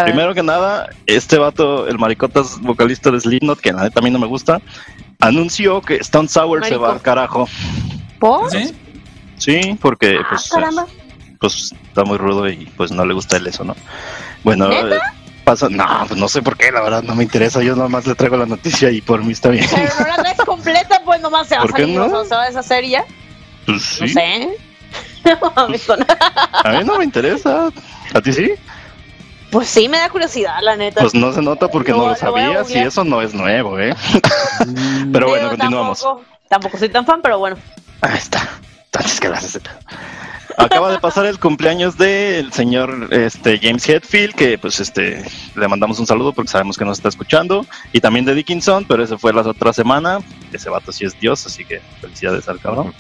Primero 0.05 0.33
que 0.33 0.43
nada, 0.43 0.89
este 1.07 1.37
vato, 1.37 1.87
el 1.87 1.99
maricotas 1.99 2.59
vocalista 2.61 3.11
de 3.11 3.19
Slipknot, 3.19 3.59
que 3.59 3.73
la 3.73 3.83
neta 3.83 3.99
a 3.99 4.03
mí 4.03 4.09
no 4.09 4.17
me 4.19 4.27
gusta, 4.27 4.61
anunció 5.19 5.81
que 5.81 5.95
Stone 5.97 6.29
Sour 6.29 6.65
se 6.65 6.77
va 6.77 6.93
al 6.93 7.01
carajo. 7.01 7.49
¿Por? 8.19 8.49
¿Sí? 8.49 8.73
Sí, 9.37 9.77
porque 9.81 10.17
Ah, 10.21 10.25
pues, 10.29 10.49
pues 11.39 11.73
está 11.87 12.05
muy 12.05 12.17
rudo 12.17 12.47
y 12.49 12.65
pues 12.77 12.91
no 12.91 13.05
le 13.05 13.13
gusta 13.13 13.35
el 13.35 13.45
eso, 13.47 13.65
¿no? 13.65 13.75
Bueno, 14.45 14.69
¿Neta? 14.69 14.95
eh, 14.95 14.99
pasa, 15.45 15.69
no, 15.69 15.85
pues 16.07 16.19
no 16.19 16.27
sé 16.27 16.41
por 16.41 16.57
qué, 16.57 16.71
la 16.71 16.81
verdad 16.81 17.03
no 17.03 17.15
me 17.15 17.23
interesa, 17.23 17.61
yo 17.63 17.75
nomás 17.75 18.05
le 18.05 18.15
traigo 18.15 18.35
la 18.35 18.45
noticia 18.45 18.89
y 18.91 18.99
por 19.01 19.23
mí 19.23 19.31
está 19.31 19.49
bien. 19.49 19.65
Pero 19.73 19.93
no 19.99 20.07
la 20.07 20.15
traes 20.17 20.37
completa, 20.45 21.01
pues 21.05 21.21
nomás 21.21 21.47
se 21.47 21.55
va 21.55 21.61
a 21.61 21.65
¿Por 21.65 21.73
qué 21.75 21.83
salir, 21.83 21.97
no? 21.97 22.05
o 22.05 22.09
sea, 22.09 22.23
se 22.25 22.35
va 22.35 22.41
a 22.43 22.45
deshacer 22.47 22.85
ya. 22.85 23.05
Pues 23.65 23.81
sí, 23.83 24.07
sé. 24.09 24.49
No 25.25 25.39
con- 25.39 26.05
a 26.63 26.69
mí 26.71 26.83
no 26.83 26.97
me 26.99 27.03
interesa. 27.03 27.69
¿A 28.13 28.21
ti 28.21 28.31
sí? 28.31 28.51
Pues 29.51 29.67
sí, 29.67 29.87
me 29.89 29.97
da 29.97 30.07
curiosidad, 30.09 30.57
la 30.61 30.75
neta. 30.75 31.01
Pues 31.01 31.15
no 31.15 31.31
se 31.33 31.41
nota 31.41 31.67
porque 31.67 31.91
no 31.91 32.09
lo 32.09 32.15
sabías 32.15 32.69
y 32.69 32.77
eso 32.77 33.03
no 33.03 33.21
es 33.21 33.33
nuevo, 33.33 33.79
¿eh? 33.79 33.95
Pero 35.11 35.29
bueno, 35.29 35.49
continuamos. 35.49 35.99
Tampoco, 36.01 36.25
tampoco 36.47 36.77
soy 36.77 36.89
tan 36.89 37.05
fan, 37.05 37.21
pero 37.23 37.39
bueno. 37.39 37.57
Ahí 38.01 38.17
está. 38.17 38.47
Entonces, 38.85 39.19
¿qué 39.19 39.27
vas 39.29 39.43
a 39.43 39.47
hacer? 39.47 39.61
Acaba 40.57 40.91
de 40.91 40.99
pasar 40.99 41.25
el 41.25 41.39
cumpleaños 41.39 41.97
del 41.97 42.51
señor 42.53 43.09
este, 43.11 43.59
James 43.61 43.87
Hetfield, 43.87 44.35
que 44.35 44.57
pues 44.57 44.79
este 44.79 45.23
le 45.55 45.67
mandamos 45.67 45.99
un 45.99 46.07
saludo 46.07 46.33
porque 46.33 46.51
sabemos 46.51 46.77
que 46.77 46.85
nos 46.85 46.97
está 46.97 47.09
escuchando, 47.09 47.65
y 47.91 47.99
también 47.99 48.25
de 48.25 48.33
Dickinson, 48.33 48.85
pero 48.85 49.03
ese 49.03 49.17
fue 49.17 49.33
la 49.33 49.41
otra 49.41 49.73
semana. 49.73 50.19
Ese 50.53 50.69
vato 50.69 50.91
sí 50.91 51.05
es 51.05 51.19
Dios, 51.19 51.45
así 51.45 51.65
que 51.65 51.81
felicidades 51.99 52.47
al 52.47 52.59
cabrón. 52.59 52.93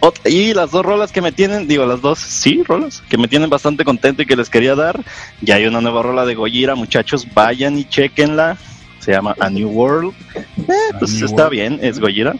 Ot- 0.00 0.28
y 0.28 0.52
las 0.52 0.72
dos 0.72 0.84
rolas 0.84 1.12
que 1.12 1.22
me 1.22 1.32
tienen, 1.32 1.68
digo 1.68 1.86
las 1.86 2.00
dos, 2.00 2.18
sí, 2.18 2.62
rolas, 2.64 3.02
que 3.08 3.16
me 3.16 3.28
tienen 3.28 3.48
bastante 3.48 3.84
contento 3.84 4.22
y 4.22 4.26
que 4.26 4.36
les 4.36 4.50
quería 4.50 4.74
dar. 4.74 5.00
Ya 5.40 5.54
hay 5.54 5.66
una 5.66 5.80
nueva 5.80 6.02
rola 6.02 6.26
de 6.26 6.34
Gojira, 6.34 6.74
muchachos, 6.74 7.26
vayan 7.32 7.78
y 7.78 7.84
chequenla. 7.84 8.56
Se 8.98 9.12
llama 9.12 9.34
A 9.40 9.48
New 9.48 9.68
World. 9.68 10.12
Eh, 10.36 10.74
pues 10.98 11.20
está 11.22 11.48
bien, 11.48 11.78
es 11.82 11.98
Gojira. 11.98 12.34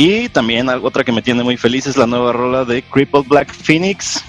Y 0.00 0.28
también 0.28 0.68
algo- 0.70 0.86
otra 0.86 1.02
que 1.02 1.10
me 1.10 1.22
tiene 1.22 1.42
muy 1.42 1.56
feliz 1.56 1.84
es 1.88 1.96
la 1.96 2.06
nueva 2.06 2.32
rola 2.32 2.64
de 2.64 2.82
Crippled 2.82 3.24
Black 3.26 3.52
Phoenix, 3.52 4.22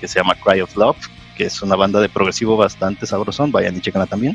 que 0.00 0.08
se 0.08 0.18
llama 0.18 0.34
Cry 0.34 0.62
of 0.62 0.74
Love, 0.76 0.96
que 1.36 1.44
es 1.44 1.60
una 1.60 1.76
banda 1.76 2.00
de 2.00 2.08
progresivo 2.08 2.56
bastante 2.56 3.06
sabrosón, 3.06 3.52
vayan 3.52 3.76
y 3.76 3.80
chequenla 3.82 4.06
también. 4.06 4.34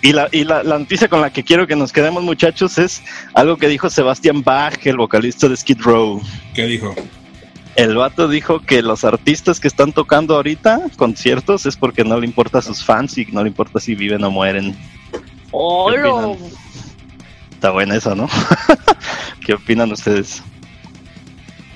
Y, 0.00 0.12
la, 0.12 0.28
y 0.30 0.44
la, 0.44 0.62
la 0.62 0.78
noticia 0.78 1.08
con 1.08 1.20
la 1.20 1.32
que 1.32 1.42
quiero 1.42 1.66
que 1.66 1.74
nos 1.74 1.92
quedemos 1.92 2.22
muchachos 2.22 2.78
es 2.78 3.02
algo 3.34 3.56
que 3.56 3.66
dijo 3.66 3.90
Sebastián 3.90 4.44
Bach, 4.44 4.78
el 4.86 4.96
vocalista 4.96 5.48
de 5.48 5.56
Skid 5.56 5.80
Row. 5.80 6.22
¿Qué 6.54 6.66
dijo? 6.66 6.94
El 7.74 7.96
vato 7.96 8.28
dijo 8.28 8.60
que 8.60 8.80
los 8.80 9.02
artistas 9.04 9.58
que 9.58 9.66
están 9.66 9.92
tocando 9.92 10.36
ahorita 10.36 10.82
conciertos 10.96 11.66
es 11.66 11.76
porque 11.76 12.04
no 12.04 12.20
le 12.20 12.26
importa 12.26 12.58
a 12.58 12.62
sus 12.62 12.84
fans 12.84 13.18
y 13.18 13.26
no 13.32 13.42
le 13.42 13.48
importa 13.48 13.80
si 13.80 13.96
viven 13.96 14.22
o 14.22 14.30
mueren. 14.30 14.76
¡Hola! 15.50 16.36
Está 17.62 17.70
buena 17.70 17.94
esa, 17.94 18.16
¿no? 18.16 18.28
¿Qué 19.46 19.54
opinan 19.54 19.92
ustedes? 19.92 20.42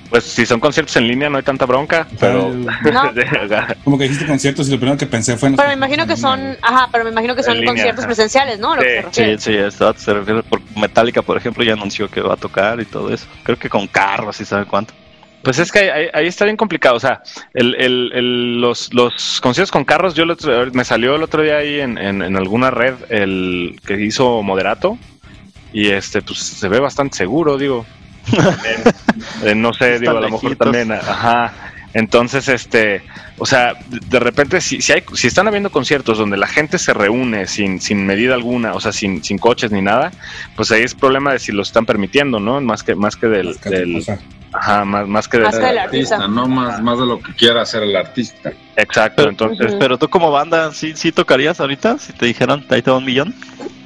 Pues 0.09 0.25
si 0.25 0.45
son 0.45 0.59
conciertos 0.59 0.93
en 0.97 1.07
línea 1.07 1.29
no 1.29 1.37
hay 1.37 1.43
tanta 1.43 1.65
bronca, 1.65 2.05
pero... 2.19 2.49
No. 2.91 3.13
Como 3.85 3.97
que 3.97 4.03
dijiste 4.03 4.25
conciertos 4.25 4.67
y 4.67 4.71
lo 4.71 4.79
primero 4.79 4.97
que 4.97 5.05
pensé 5.05 5.37
fue 5.37 5.47
en 5.47 5.55
Pero 5.55 5.69
me 5.69 5.75
imagino 5.75 6.05
que 6.05 6.17
son, 6.17 6.57
ajá, 6.61 6.89
pero 6.91 7.05
me 7.05 7.11
imagino 7.11 7.37
que 7.37 7.41
son 7.43 7.53
línea, 7.53 7.69
conciertos 7.71 7.99
ajá. 7.99 8.07
presenciales, 8.07 8.59
¿no? 8.59 8.73
A 8.73 8.75
Lo 8.75 8.81
que 8.81 9.05
Sí, 9.13 9.23
se 9.37 9.37
Sí, 9.37 9.77
sí, 9.77 9.85
se 9.95 10.13
refiere 10.13 10.43
por 10.43 10.59
Metallica, 10.75 11.21
por 11.21 11.37
ejemplo, 11.37 11.63
ya 11.63 11.71
anunció 11.71 12.09
que 12.11 12.19
va 12.19 12.33
a 12.33 12.37
tocar 12.37 12.81
y 12.81 12.85
todo 12.85 13.09
eso. 13.13 13.25
Creo 13.43 13.57
que 13.57 13.69
con 13.69 13.87
carros 13.87 14.41
y 14.41 14.43
sabe 14.45 14.65
cuánto. 14.65 14.93
Pues 15.41 15.57
es 15.57 15.71
que 15.71 15.79
ahí, 15.79 15.87
ahí- 15.87 16.09
ahí 16.13 16.27
está 16.27 16.43
bien 16.43 16.57
complicado. 16.57 16.97
O 16.97 16.99
sea, 16.99 17.21
el, 17.53 17.75
el- 17.75 18.11
el- 18.13 18.59
los, 18.59 18.93
los 18.93 19.39
conciertos 19.39 19.71
con 19.71 19.85
carros, 19.85 20.15
yo 20.15 20.23
el 20.23 20.31
otro- 20.31 20.69
me 20.73 20.83
salió 20.83 21.15
el 21.15 21.23
otro 21.23 21.43
día 21.43 21.55
ahí 21.59 21.79
en, 21.79 21.97
en- 21.97 22.21
en 22.23 22.35
alguna 22.35 22.71
red 22.71 22.95
el 23.07 23.79
que 23.85 24.01
hizo 24.01 24.43
Moderato. 24.43 24.97
Y 25.73 25.89
este, 25.89 26.21
pues 26.21 26.39
se 26.39 26.67
ve 26.67 26.79
bastante 26.79 27.17
seguro, 27.17 27.57
digo. 27.57 27.85
También, 28.35 28.83
eh, 29.43 29.55
no 29.55 29.73
sé, 29.73 29.95
Están 29.95 30.01
digo, 30.01 30.11
a 30.17 30.21
lo 30.21 30.29
mejor 30.29 30.43
lejitos. 30.43 30.65
también, 30.65 30.91
ajá. 30.91 31.53
Entonces, 31.93 32.47
este, 32.49 33.01
o 33.37 33.45
sea, 33.45 33.73
de, 33.87 34.19
repente, 34.19 34.59
si, 34.61 34.81
si, 34.81 34.91
hay, 34.91 35.03
si 35.13 35.27
están 35.27 35.47
habiendo 35.47 35.71
conciertos 35.71 36.17
donde 36.17 36.37
la 36.37 36.45
gente 36.47 36.77
se 36.77 36.93
reúne 36.93 37.47
sin, 37.47 37.79
sin 37.81 38.05
medida 38.05 38.33
alguna, 38.35 38.73
o 38.73 38.81
sea, 38.81 38.91
sin, 38.91 39.23
sin 39.23 39.37
coches 39.39 39.71
ni 39.71 39.81
nada, 39.81 40.11
pues 40.55 40.69
ahí 40.71 40.83
es 40.83 40.93
problema 40.93 41.31
de 41.31 41.39
si 41.39 41.51
lo 41.53 41.61
están 41.63 41.85
permitiendo, 41.85 42.39
¿no? 42.39 42.59
Más 42.61 42.83
que, 42.83 42.93
más 42.93 43.15
que 43.15 43.27
del, 43.27 43.55
del 43.63 44.03
ajá, 44.53 44.85
más, 44.85 45.07
más 45.07 45.27
que 45.27 45.37
del, 45.39 45.49
que 45.49 45.57
El 45.57 45.77
artista, 45.77 46.15
artista. 46.15 46.27
no 46.27 46.47
más, 46.47 46.81
más 46.81 46.99
de 46.99 47.05
lo 47.05 47.19
que 47.19 47.33
quiera 47.33 47.61
hacer 47.61 47.81
el 47.83 47.95
artista. 47.95 48.51
exacto. 48.75 49.15
Pero- 49.17 49.29
Entonces. 49.29 49.75
Pero 49.79 49.97
tú 49.97 50.09
como 50.09 50.29
banda, 50.31 50.73
¿sí, 50.73 50.93
sí 50.95 51.11
tocarías 51.13 51.59
ahorita? 51.61 51.97
Si 51.97 52.13
te 52.13 52.25
dijeran, 52.27 52.65
ahí 52.69 52.81
te 52.81 52.91
va 52.91 52.97
un 52.97 53.05
millón. 53.05 53.33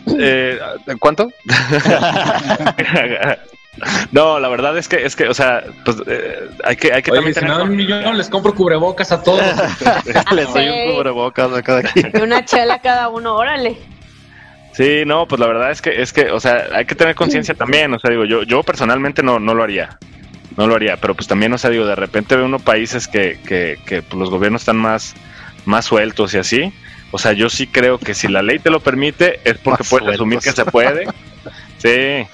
Eh, 0.07 0.59
¿Cuánto? 0.99 1.31
no, 4.11 4.39
la 4.39 4.49
verdad 4.49 4.77
es 4.77 4.87
que, 4.87 5.05
es 5.05 5.15
que, 5.15 5.27
o 5.27 5.33
sea, 5.33 5.63
pues 5.85 5.97
eh, 6.07 6.49
hay 6.63 6.75
que, 6.75 6.93
hay 6.93 7.01
que 7.01 7.11
Oye, 7.11 7.19
también 7.19 7.35
si 7.35 7.41
me 7.41 7.47
tener 7.47 7.57
dan 7.57 7.69
un 7.69 7.75
millón, 7.75 8.17
les 8.17 8.29
compro 8.29 8.53
cubrebocas 8.53 9.11
a 9.11 9.23
todos. 9.23 9.41
Les 10.31 10.53
doy 10.53 10.69
un 10.69 10.95
cubrebocas 10.95 11.53
a 11.53 11.61
cada 11.61 11.83
quien. 11.83 12.11
Y 12.13 12.21
una 12.21 12.45
chela 12.45 12.79
cada 12.79 13.09
uno, 13.09 13.35
órale. 13.35 13.77
Sí, 14.73 15.03
no, 15.05 15.27
pues 15.27 15.39
la 15.39 15.47
verdad 15.47 15.71
es 15.71 15.81
que, 15.81 16.01
es 16.01 16.13
que, 16.13 16.31
o 16.31 16.39
sea, 16.39 16.67
hay 16.73 16.85
que 16.85 16.95
tener 16.95 17.15
conciencia 17.15 17.53
también, 17.55 17.93
o 17.93 17.99
sea, 17.99 18.09
digo, 18.09 18.25
yo, 18.25 18.43
yo 18.43 18.63
personalmente 18.63 19.23
no, 19.23 19.39
no 19.39 19.53
lo 19.53 19.63
haría, 19.63 19.97
no 20.57 20.67
lo 20.67 20.75
haría, 20.75 20.97
pero 20.97 21.13
pues 21.13 21.27
también, 21.27 21.53
o 21.53 21.57
sea, 21.57 21.69
digo, 21.69 21.85
de 21.85 21.95
repente 21.95 22.35
ve 22.35 22.43
uno 22.43 22.59
países 22.59 23.07
que, 23.07 23.39
que, 23.45 23.77
que 23.85 24.01
pues, 24.01 24.19
los 24.19 24.29
gobiernos 24.29 24.61
están 24.61 24.77
más, 24.77 25.13
más 25.65 25.85
sueltos 25.85 26.33
y 26.33 26.37
así, 26.37 26.73
o 27.11 27.17
sea, 27.17 27.33
yo 27.33 27.49
sí 27.49 27.67
creo 27.67 27.97
que 27.97 28.13
si 28.13 28.27
la 28.27 28.41
ley 28.41 28.59
te 28.59 28.69
lo 28.69 28.79
permite 28.79 29.39
es 29.43 29.57
porque 29.57 29.83
Más 29.83 29.89
puedes 29.89 30.15
asumir 30.15 30.39
que 30.39 30.51
se 30.51 30.65
puede, 30.65 31.07
sí, 31.77 32.25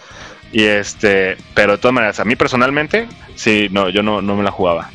y 0.52 0.64
este, 0.64 1.38
pero 1.54 1.74
de 1.74 1.78
todas 1.80 1.94
maneras, 1.94 2.20
a 2.20 2.26
mí 2.26 2.36
personalmente, 2.36 3.08
sí, 3.36 3.68
no, 3.72 3.90
yo 3.90 4.04
no, 4.04 4.22
no 4.22 4.36
me 4.36 4.44
la 4.44 4.52
jugaba. 4.52 4.92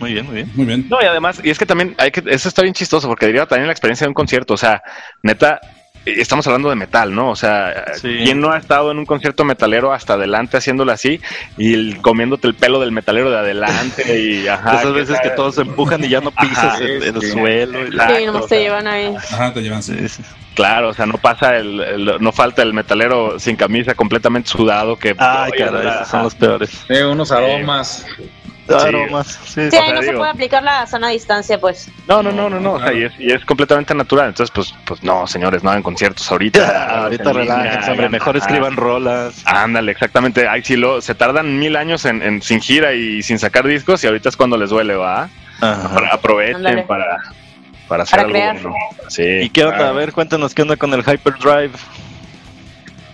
Muy 0.00 0.12
bien, 0.12 0.26
muy 0.26 0.34
bien. 0.34 0.50
Muy 0.54 0.66
bien. 0.66 0.86
No, 0.90 0.98
y 1.00 1.06
además, 1.06 1.40
y 1.42 1.50
es 1.50 1.58
que 1.58 1.64
también 1.64 1.94
hay 1.98 2.10
que, 2.10 2.22
eso 2.26 2.48
está 2.48 2.62
bien 2.62 2.74
chistoso, 2.74 3.08
porque 3.08 3.26
diría 3.26 3.46
también 3.46 3.68
la 3.68 3.72
experiencia 3.72 4.04
de 4.04 4.08
un 4.08 4.14
concierto, 4.14 4.54
o 4.54 4.58
sea, 4.58 4.82
neta, 5.22 5.60
estamos 6.04 6.46
hablando 6.46 6.68
de 6.70 6.76
metal, 6.76 7.14
¿no? 7.14 7.30
O 7.30 7.36
sea, 7.36 7.84
Sí. 7.94 8.20
¿quién 8.24 8.40
no 8.40 8.50
ha 8.52 8.58
estado 8.58 8.90
en 8.90 8.98
un 8.98 9.06
concierto 9.06 9.44
metalero 9.44 9.92
hasta 9.92 10.14
adelante 10.14 10.56
haciéndolo 10.56 10.92
así 10.92 11.20
y 11.56 11.74
el- 11.74 11.98
comiéndote 12.02 12.46
el 12.48 12.54
pelo 12.54 12.80
del 12.80 12.92
metalero 12.92 13.30
de 13.30 13.38
adelante 13.38 14.18
y 14.20 14.46
ajá? 14.48 14.80
Esas 14.80 14.92
veces 14.94 15.20
que 15.22 15.30
todos 15.30 15.54
se 15.54 15.62
empujan 15.62 16.02
y 16.04 16.08
ya 16.08 16.20
no 16.20 16.30
pisas 16.30 16.58
Ajá, 16.74 16.78
el, 16.78 17.02
el 17.02 17.20
sí. 17.20 17.30
suelo. 17.30 17.82
y- 17.84 17.88
Exacto, 17.88 18.14
Sí, 18.16 18.26
nomás 18.26 18.42
o 18.42 18.46
te 18.48 18.58
llevan 18.60 18.86
ahí. 18.86 19.14
Ajá, 19.16 19.52
te 19.54 19.60
llevan. 19.62 19.82
Sí. 19.82 19.94
Sí, 19.98 20.08
sí. 20.08 20.22
Claro, 20.54 20.90
o 20.90 20.94
sea, 20.94 21.06
no 21.06 21.18
pasa 21.18 21.56
el, 21.56 21.80
el- 21.80 22.16
no 22.20 22.30
falta 22.30 22.62
el 22.62 22.72
metalero 22.74 23.40
sin 23.40 23.56
camisa, 23.56 23.94
completamente 23.94 24.48
sudado, 24.48 24.96
que 24.96 25.08
Ay, 25.18 25.50
caray, 25.58 25.88
esos 25.88 26.08
son 26.08 26.22
los 26.22 26.34
peores. 26.36 26.70
Eh, 26.88 27.04
unos 27.04 27.32
aromas. 27.32 28.06
Aromas. 28.68 29.38
Sí, 29.44 29.70
Sí, 29.70 29.76
ahí 29.76 29.92
no 29.92 30.02
se 30.02 30.12
puede 30.12 30.30
aplicar 30.30 30.62
la 30.62 30.86
sana 30.86 31.08
distancia, 31.08 31.60
pues. 31.60 31.90
No, 32.08 32.22
no, 32.22 32.32
no, 32.32 32.48
no, 32.48 32.60
no, 32.60 32.72
o 32.74 32.78
sea, 32.80 32.92
y 32.92 33.04
es, 33.04 33.12
y 33.18 33.30
es 33.32 33.44
completamente 33.44 33.94
natural, 33.94 34.28
entonces, 34.28 34.50
pues, 34.54 34.74
pues 34.86 35.02
no, 35.02 35.26
señores, 35.26 35.62
no 35.62 35.70
hagan 35.70 35.82
conciertos 35.82 36.30
ahorita. 36.30 37.02
ahorita 37.04 37.32
relájense, 37.32 37.90
hombre. 37.90 38.08
Mejor 38.08 38.36
escriban 38.36 38.76
rolas. 38.76 39.42
Ándale, 39.44 39.92
exactamente. 39.92 40.48
Ay, 40.48 40.62
sí, 40.64 40.76
lo, 40.76 41.00
se 41.00 41.14
tardan 41.14 41.58
mil 41.58 41.76
años 41.76 42.04
en, 42.04 42.22
en- 42.22 42.42
sin 42.42 42.60
gira 42.60 42.92
y 42.94 43.22
sin 43.22 43.38
sacar 43.38 43.66
discos 43.66 44.02
y 44.04 44.06
ahorita 44.06 44.28
es 44.28 44.36
cuando 44.36 44.56
les 44.56 44.70
duele, 44.70 44.94
¿va? 44.96 45.28
Ajá. 45.60 45.88
Apro- 45.94 46.08
Aprovechen 46.12 46.86
para, 46.86 47.18
para 47.88 48.02
hacer 48.04 48.10
Para 48.16 48.22
algo 48.22 48.32
crear. 48.32 48.54
bueno. 48.62 48.74
Sí. 49.08 49.22
¿Y 49.42 49.50
qué 49.50 49.64
onda? 49.64 49.88
A 49.88 49.92
ver, 49.92 50.12
cuéntanos 50.12 50.54
qué 50.54 50.62
onda 50.62 50.76
con 50.76 50.92
el 50.94 51.00
Hyperdrive. 51.04 51.72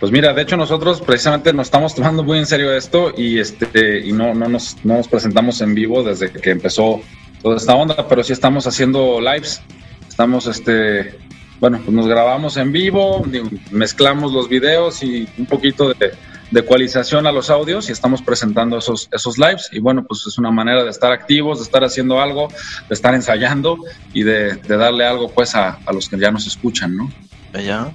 Pues 0.00 0.10
mira, 0.10 0.32
de 0.32 0.40
hecho 0.40 0.56
nosotros 0.56 1.02
precisamente 1.02 1.52
nos 1.52 1.66
estamos 1.66 1.94
tomando 1.94 2.24
muy 2.24 2.38
en 2.38 2.46
serio 2.46 2.72
esto 2.72 3.12
y 3.14 3.38
este 3.38 4.00
y 4.00 4.12
no, 4.12 4.34
no, 4.34 4.48
nos, 4.48 4.78
no 4.82 4.96
nos 4.96 5.08
presentamos 5.08 5.60
en 5.60 5.74
vivo 5.74 6.02
desde 6.02 6.32
que 6.32 6.50
empezó 6.50 7.02
toda 7.42 7.58
esta 7.58 7.74
onda, 7.74 8.08
pero 8.08 8.24
sí 8.24 8.32
estamos 8.32 8.66
haciendo 8.66 9.20
lives. 9.20 9.60
Estamos 10.08 10.46
este 10.46 11.18
bueno, 11.60 11.78
pues 11.84 11.90
nos 11.90 12.06
grabamos 12.06 12.56
en 12.56 12.72
vivo, 12.72 13.22
mezclamos 13.70 14.32
los 14.32 14.48
videos 14.48 15.02
y 15.02 15.28
un 15.36 15.44
poquito 15.44 15.92
de, 15.92 16.14
ecualización 16.52 17.26
a 17.26 17.32
los 17.32 17.50
audios 17.50 17.90
y 17.90 17.92
estamos 17.92 18.22
presentando 18.22 18.78
esos, 18.78 19.08
esos 19.12 19.36
lives. 19.36 19.68
Y 19.70 19.78
bueno, 19.78 20.04
pues 20.04 20.26
es 20.26 20.38
una 20.38 20.50
manera 20.50 20.82
de 20.82 20.90
estar 20.90 21.12
activos, 21.12 21.58
de 21.58 21.64
estar 21.64 21.84
haciendo 21.84 22.20
algo, 22.20 22.48
de 22.88 22.94
estar 22.94 23.14
ensayando 23.14 23.76
y 24.14 24.22
de, 24.22 24.56
darle 24.56 25.04
algo 25.04 25.30
pues 25.30 25.54
a, 25.54 25.78
a 25.84 25.92
los 25.92 26.08
que 26.08 26.18
ya 26.18 26.30
nos 26.30 26.46
escuchan, 26.46 26.96
¿no? 26.96 27.10
Ya. 27.52 27.90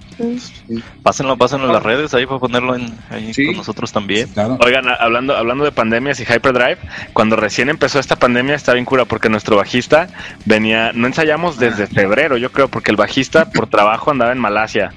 Pásenlo, 1.01 1.37
pásenlo 1.37 1.67
en 1.67 1.73
las 1.73 1.83
redes, 1.83 2.13
ahí 2.13 2.25
para 2.25 2.39
ponerlo 2.39 2.75
en, 2.75 2.93
ahí 3.09 3.31
con 3.33 3.57
nosotros 3.57 3.91
también. 3.91 4.29
Oigan, 4.59 4.85
hablando, 4.99 5.35
hablando 5.35 5.63
de 5.63 5.71
pandemias 5.71 6.19
y 6.19 6.23
Hyperdrive, 6.23 6.77
cuando 7.13 7.35
recién 7.35 7.69
empezó 7.69 7.99
esta 7.99 8.17
pandemia 8.17 8.55
estaba 8.55 8.75
bien 8.75 8.85
cura 8.85 9.05
porque 9.05 9.29
nuestro 9.29 9.55
bajista 9.55 10.09
venía, 10.45 10.91
no 10.93 11.07
ensayamos 11.07 11.57
desde 11.57 11.83
ah. 11.83 11.87
febrero, 11.87 12.37
yo 12.37 12.51
creo, 12.51 12.67
porque 12.67 12.91
el 12.91 12.97
bajista 12.97 13.49
por 13.49 13.67
trabajo 13.67 14.11
andaba 14.11 14.31
en 14.31 14.39
Malasia. 14.39 14.91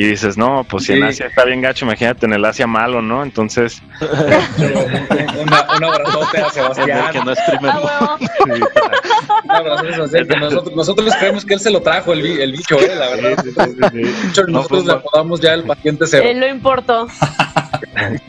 Y 0.00 0.06
dices, 0.06 0.38
no, 0.38 0.64
pues 0.64 0.84
si 0.84 0.94
en 0.94 1.04
Asia 1.04 1.26
está 1.26 1.44
bien 1.44 1.60
gacho, 1.60 1.84
imagínate 1.84 2.24
en 2.24 2.32
el 2.32 2.42
Asia 2.42 2.66
malo, 2.66 3.02
¿no? 3.02 3.22
Entonces. 3.22 3.82
una, 5.38 5.66
un 5.76 5.84
abrazote 5.84 6.38
a 6.38 6.48
Sebastián. 6.48 7.12
Que 7.12 7.18
no 7.22 7.32
es 7.32 7.38
primero. 7.46 7.82
un 9.44 9.50
abrazote 9.50 9.88
a 9.90 10.06
Sebastián. 10.08 10.40
nosotros, 10.40 10.74
nosotros, 10.74 11.14
creemos 11.18 11.44
que 11.44 11.52
él 11.52 11.60
se 11.60 11.70
lo 11.70 11.82
trajo, 11.82 12.14
el, 12.14 12.24
el 12.24 12.52
bicho, 12.52 12.78
¿eh? 12.80 12.94
La 12.96 13.10
verdad. 13.10 13.44
nosotros 14.48 14.86
le 14.86 14.92
apodamos 14.94 15.38
ya 15.38 15.52
el 15.52 15.64
paciente 15.64 16.06
cero. 16.06 16.24
Él 16.26 16.40
lo 16.40 16.48
importó. 16.48 17.06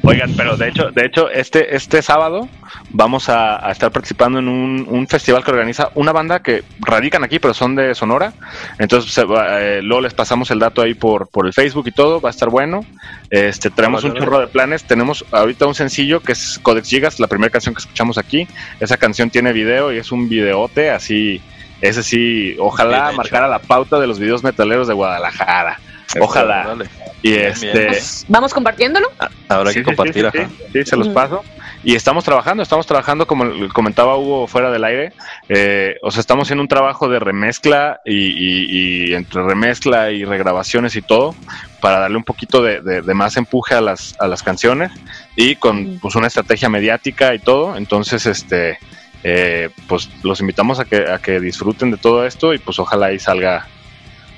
Oigan, 0.04 0.34
pero 0.36 0.58
de 0.58 0.70
hecho, 0.70 0.92
de 0.92 1.06
hecho, 1.06 1.30
este, 1.30 1.76
este 1.76 2.02
sábado 2.02 2.48
vamos 2.90 3.30
a, 3.30 3.72
estar 3.72 3.92
participando 3.92 4.40
en 4.40 4.48
un, 4.48 5.08
festival 5.08 5.44
que 5.44 5.52
organiza 5.52 5.90
una 5.96 6.12
banda 6.12 6.42
que 6.42 6.64
radican 6.80 7.24
aquí, 7.24 7.40
pero 7.40 7.54
son 7.54 7.76
de 7.76 7.96
Sonora. 7.96 8.34
Entonces, 8.80 9.18
eh, 9.18 9.82
luego 9.84 10.02
les 10.02 10.14
pasamos 10.14 10.52
el 10.52 10.60
dato 10.60 10.82
ahí 10.82 10.94
por, 10.94 11.28
por 11.28 11.46
el 11.46 11.54
Facebook 11.54 11.88
y 11.88 11.92
todo, 11.92 12.22
va 12.22 12.30
a 12.30 12.32
estar 12.32 12.50
bueno. 12.50 12.86
Este, 13.30 13.70
tenemos 13.70 14.04
un 14.04 14.14
chorro 14.14 14.40
de 14.40 14.48
planes. 14.48 14.84
Tenemos 14.84 15.26
ahorita 15.32 15.66
un 15.66 15.76
sencillo 15.76 16.22
que 16.22 16.34
es 16.34 16.60
Codex 16.62 16.88
Gigas, 16.88 17.20
la 17.20 17.28
primera 17.28 17.52
canción 17.52 17.74
que 17.74 17.80
escuchamos 17.80 18.18
aquí. 18.18 18.48
Esa 18.80 18.98
canción 18.98 19.30
tiene 19.30 19.54
video 19.54 19.92
y 19.92 19.98
es 19.98 20.12
un 20.12 20.30
videote 20.30 20.90
así. 20.92 21.42
Ese 21.82 22.04
sí, 22.04 22.56
ojalá 22.60 23.12
marcara 23.12 23.48
la 23.48 23.60
pauta 23.60 24.00
de 24.00 24.08
los 24.08 24.20
videos 24.20 24.44
metaleros 24.44 24.88
de 24.88 24.94
Guadalajara. 24.94 25.80
Ojalá. 26.20 26.76
Y 27.22 27.34
este. 27.36 28.00
¿Vamos 28.28 28.54
compartiéndolo? 28.54 29.12
Habrá 29.48 29.74
que 29.74 29.84
compartir, 29.84 30.30
sí, 30.32 30.40
sí, 30.74 30.86
se 30.86 30.98
los 30.98 31.10
paso. 31.10 31.44
Y 31.84 31.96
estamos 31.96 32.24
trabajando, 32.24 32.62
estamos 32.62 32.86
trabajando, 32.86 33.26
como 33.26 33.46
comentaba 33.74 34.16
Hugo 34.16 34.46
fuera 34.46 34.70
del 34.70 34.84
aire, 34.84 35.14
eh, 35.50 35.98
o 36.04 36.12
sea, 36.12 36.22
estamos 36.22 36.48
haciendo 36.48 36.62
un 36.62 36.68
trabajo 36.68 37.10
de 37.10 37.20
remezcla 37.20 38.02
y, 38.06 39.14
entre 39.14 39.42
remezcla 39.42 40.12
y 40.12 40.24
regrabaciones 40.24 40.96
y 40.96 41.02
todo, 41.02 41.36
para 41.80 42.00
darle 42.00 42.18
un 42.18 42.24
poquito 42.24 42.62
de, 42.62 43.02
más 43.16 43.36
empuje 43.36 43.74
a 43.74 43.82
las, 43.82 44.16
a 44.20 44.28
las 44.28 44.44
canciones 44.44 44.92
y 45.36 45.56
con 45.56 45.98
pues, 46.00 46.14
una 46.14 46.28
estrategia 46.28 46.70
mediática 46.70 47.34
y 47.34 47.40
todo. 47.40 47.76
Entonces, 47.76 48.28
este, 48.28 48.78
eh, 49.24 49.70
pues 49.88 50.08
los 50.22 50.40
invitamos 50.40 50.80
a 50.80 50.86
que, 50.86 51.10
a 51.12 51.18
que 51.18 51.40
disfruten 51.40 51.90
de 51.90 51.98
todo 51.98 52.28
esto 52.28 52.54
y 52.54 52.60
pues 52.60 52.78
ojalá 52.78 53.08
ahí 53.08 53.18
salga, 53.18 53.66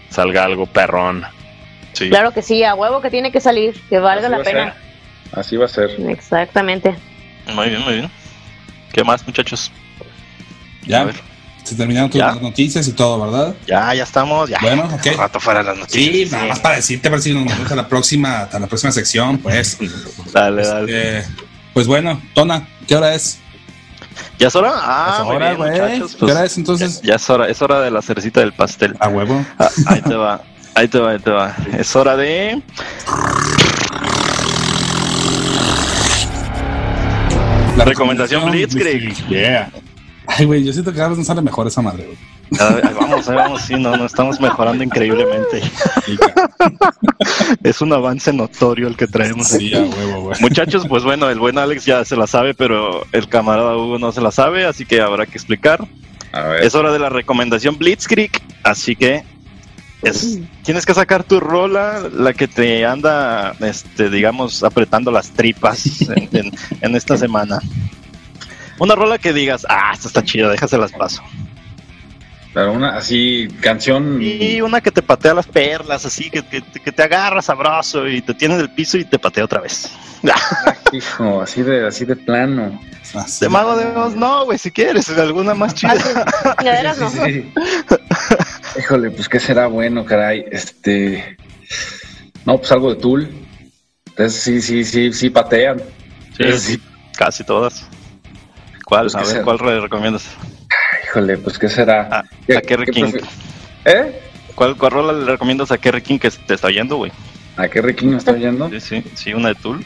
salga 0.10 0.46
algo 0.46 0.66
perrón. 0.66 1.26
Claro 1.94 2.32
que 2.32 2.42
sí, 2.42 2.64
a 2.64 2.76
huevo 2.76 3.02
que 3.02 3.10
tiene 3.10 3.32
que 3.32 3.40
salir, 3.40 3.80
que 3.90 4.00
valga 4.00 4.30
la 4.30 4.44
pena. 4.44 4.76
Así 5.32 5.58
va 5.58 5.66
a 5.66 5.70
ser. 5.70 5.92
Exactamente. 6.10 6.96
Muy 7.54 7.70
bien, 7.70 7.82
muy 7.82 7.94
bien. 7.96 8.12
¿Qué 8.92 9.04
más, 9.04 9.26
muchachos? 9.26 9.72
Ya. 10.86 11.10
Se 11.64 11.76
terminaron 11.76 12.10
todas 12.10 12.36
las 12.36 12.42
noticias 12.42 12.88
y 12.88 12.92
todo, 12.92 13.20
¿verdad? 13.20 13.56
Ya, 13.66 13.94
ya 13.94 14.04
estamos. 14.04 14.50
Ya. 14.50 14.60
Bueno, 14.62 14.84
ok. 14.84 15.08
Un 15.14 15.18
rato 15.18 15.40
fuera 15.40 15.64
las 15.64 15.78
noticias. 15.78 16.30
Sí, 16.30 16.30
nada 16.32 16.46
más 16.46 16.60
para 16.60 16.76
decirte, 16.76 17.10
para 17.10 17.22
si 17.22 17.34
nos 17.34 17.46
vemos 17.46 17.72
a 17.72 17.76
la 17.76 17.88
próxima, 17.88 18.42
a 18.52 18.60
la 18.60 18.68
próxima 18.68 18.92
sección, 18.92 19.38
pues. 19.38 19.78
dale, 20.34 20.62
este, 20.62 20.74
dale. 20.74 21.26
Pues 21.74 21.88
bueno, 21.88 22.22
Tona, 22.34 22.68
¿qué 22.86 22.96
hora 22.96 23.16
es? 23.16 23.40
¿Ya 24.38 24.50
es 24.50 24.56
hora? 24.56 24.72
Ah, 24.76 25.20
es 25.22 25.26
hora, 25.26 25.54
güey. 25.54 26.00
Pues, 26.00 26.16
¿Qué 26.16 26.26
hora 26.26 26.46
es 26.46 26.58
entonces? 26.58 27.02
Ya, 27.02 27.16
es 27.16 27.30
hora, 27.30 27.48
es 27.48 27.62
hora 27.62 27.80
de 27.82 27.92
la 27.92 28.02
cerecita 28.02 28.42
del 28.42 28.54
pastel. 28.54 28.96
A 29.00 29.08
huevo. 29.08 29.44
Ah, 29.58 29.70
ahí 29.88 30.02
te 30.02 30.16
va. 30.16 30.44
Ahí 30.76 30.88
te 30.88 31.00
va, 31.00 31.12
ahí 31.12 31.20
te 31.20 31.30
va. 31.30 31.56
Es 31.78 31.96
hora 31.96 32.16
de. 32.18 32.62
La 37.78 37.86
recomendación 37.86 38.50
Blitzkrieg. 38.50 39.28
Yeah. 39.28 39.72
Ay, 40.26 40.46
güey, 40.46 40.64
yo 40.64 40.74
siento 40.74 40.92
que 40.92 40.98
cada 40.98 41.10
vez 41.10 41.18
nos 41.18 41.28
sale 41.28 41.42
mejor 41.42 41.68
esa 41.68 41.82
madre, 41.82 42.06
güey. 42.06 42.18
vamos, 43.00 43.28
ahí 43.30 43.36
vamos, 43.36 43.62
sí, 43.64 43.76
no, 43.76 43.98
no 43.98 44.06
estamos 44.06 44.40
mejorando 44.40 44.84
increíblemente. 44.84 45.62
es 47.64 47.82
un 47.82 47.94
avance 47.94 48.32
notorio 48.32 48.88
el 48.88 48.96
que 48.96 49.08
traemos. 49.08 49.48
Sí, 49.48 49.74
a 49.76 49.82
huevo, 49.82 50.22
güey. 50.22 50.42
Muchachos, 50.42 50.86
pues 50.88 51.04
bueno, 51.04 51.30
el 51.30 51.40
buen 51.40 51.58
Alex 51.58 51.86
ya 51.86 52.06
se 52.06 52.16
la 52.16 52.28
sabe, 52.28 52.54
pero 52.54 53.06
el 53.12 53.28
camarada 53.28 53.76
Hugo 53.76 54.00
no 54.00 54.12
se 54.12 54.22
la 54.22 54.32
sabe, 54.32 54.66
así 54.66 54.86
que 54.86 55.02
habrá 55.02 55.26
que 55.26 55.34
explicar. 55.34 55.86
A 56.32 56.42
ver. 56.48 56.64
Es 56.64 56.74
hora 56.74 56.92
de 56.92 57.00
la 57.00 57.10
recomendación 57.10 57.78
Blitzkrieg, 57.78 58.32
así 58.64 58.96
que 58.96 59.24
tienes 60.64 60.86
que 60.86 60.94
sacar 60.94 61.24
tu 61.24 61.40
rola, 61.40 62.10
la 62.12 62.34
que 62.34 62.48
te 62.48 62.86
anda, 62.86 63.56
este, 63.60 64.10
digamos, 64.10 64.64
apretando 64.64 65.12
las 65.12 65.32
tripas 65.32 65.86
en, 66.10 66.96
esta 66.96 67.18
semana. 67.18 67.60
Una 68.80 68.96
rola 68.96 69.18
que 69.18 69.34
digas, 69.34 69.66
ah, 69.70 69.92
esta 69.94 70.08
está 70.08 70.24
chida, 70.24 70.50
déjaselas 70.50 70.92
paso. 70.92 71.24
Pero 72.54 72.72
una 72.72 72.96
así, 72.96 73.48
canción. 73.62 74.22
Y 74.22 74.62
una 74.62 74.80
que 74.80 74.92
te 74.92 75.02
patea 75.02 75.34
las 75.34 75.48
perlas, 75.48 76.06
así, 76.06 76.30
que, 76.30 76.44
que, 76.44 76.92
te 76.92 77.04
agarra 77.04 77.42
sabroso 77.42 78.08
y 78.08 78.22
te 78.22 78.36
tiene 78.36 78.58
del 78.58 78.70
piso 78.70 78.98
y 78.98 79.06
te 79.06 79.18
patea 79.18 79.46
otra 79.46 79.60
vez. 79.60 79.92
hijo, 80.94 81.42
así 81.42 81.64
de, 81.64 81.88
así 81.88 82.06
de 82.06 82.16
plano. 82.16 82.80
de 83.40 83.50
mago 83.50 83.76
de 83.76 83.86
voz, 83.86 84.16
no, 84.16 84.46
güey, 84.46 84.60
si 84.60 84.70
quieres, 84.70 85.10
alguna 85.10 85.56
más 85.56 85.74
chida. 85.74 85.96
Híjole, 88.78 89.12
pues 89.12 89.30
qué 89.30 89.40
será 89.40 89.68
bueno, 89.68 90.06
caray. 90.06 90.46
Este. 90.52 91.38
No, 92.46 92.58
pues 92.58 92.72
algo 92.72 92.94
de 92.94 93.02
Tool. 93.02 93.30
Entonces 94.08 94.42
sí, 94.42 94.62
sí, 94.62 94.84
sí, 94.84 95.14
sí 95.14 95.30
patean. 95.30 95.82
Sí, 96.58 96.82
casi 97.18 97.44
todas. 97.44 97.88
¿Cuál? 98.86 99.10
Pues, 99.12 99.16
a 99.16 99.34
ver, 99.34 99.44
¿cuál 99.44 99.60
recomiendas? 99.60 100.26
Híjole, 101.06 101.38
pues 101.38 101.58
qué 101.58 101.70
será. 101.70 102.08
Ah, 102.12 102.24
a 102.58 102.62
Kerry 102.62 102.92
King. 102.92 103.14
¿Eh? 103.86 104.20
¿Cuál, 104.56 104.78
¿Cuál 104.78 104.92
rola 104.92 105.14
le 105.14 105.26
recomiendas 105.26 105.72
a 105.72 105.78
Kerry 105.78 106.02
King 106.02 106.20
que 106.20 106.30
te 106.30 106.54
está 106.54 106.68
oyendo, 106.68 106.98
güey? 106.98 107.12
¿A 107.58 107.68
Kerry 107.68 107.96
King 107.96 108.10
me 108.10 108.18
está 108.18 108.32
oyendo? 108.32 108.70
Sí, 108.70 108.80
sí, 108.80 109.04
sí, 109.16 109.34
una 109.34 109.50
de 109.50 109.56
Tool. 109.56 109.86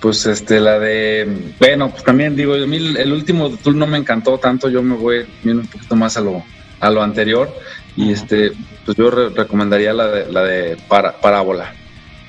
Pues 0.00 0.26
este, 0.26 0.60
la 0.60 0.78
de. 0.78 1.52
Bueno, 1.58 1.90
pues 1.90 2.02
también 2.02 2.34
digo, 2.34 2.54
a 2.54 2.66
mí 2.66 2.76
el 2.76 3.12
último 3.12 3.48
de 3.48 3.56
Tool 3.56 3.78
no 3.78 3.86
me 3.86 3.98
encantó 3.98 4.38
tanto, 4.38 4.68
yo 4.68 4.82
me 4.82 4.96
voy 4.96 5.26
viendo 5.42 5.62
un 5.62 5.68
poquito 5.68 5.94
más 5.94 6.16
a 6.16 6.20
lo, 6.20 6.44
a 6.80 6.90
lo 6.90 7.02
anterior. 7.02 7.52
Y 7.96 8.12
este, 8.12 8.52
pues 8.84 8.96
yo 8.96 9.10
recomendaría 9.10 9.92
la 9.92 10.08
de, 10.08 10.32
la 10.32 10.42
de 10.42 10.76
para, 10.88 11.12
Parábola. 11.20 11.72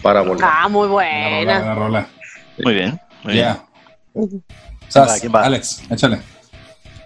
Parábola. 0.02 0.40
Ah, 0.44 0.68
muy 0.68 0.88
buena. 0.88 2.08
Muy 2.64 2.74
bien, 2.74 3.00
muy 3.24 3.34
bien. 3.34 3.58
Alex, 5.34 5.84
échale. 5.90 6.20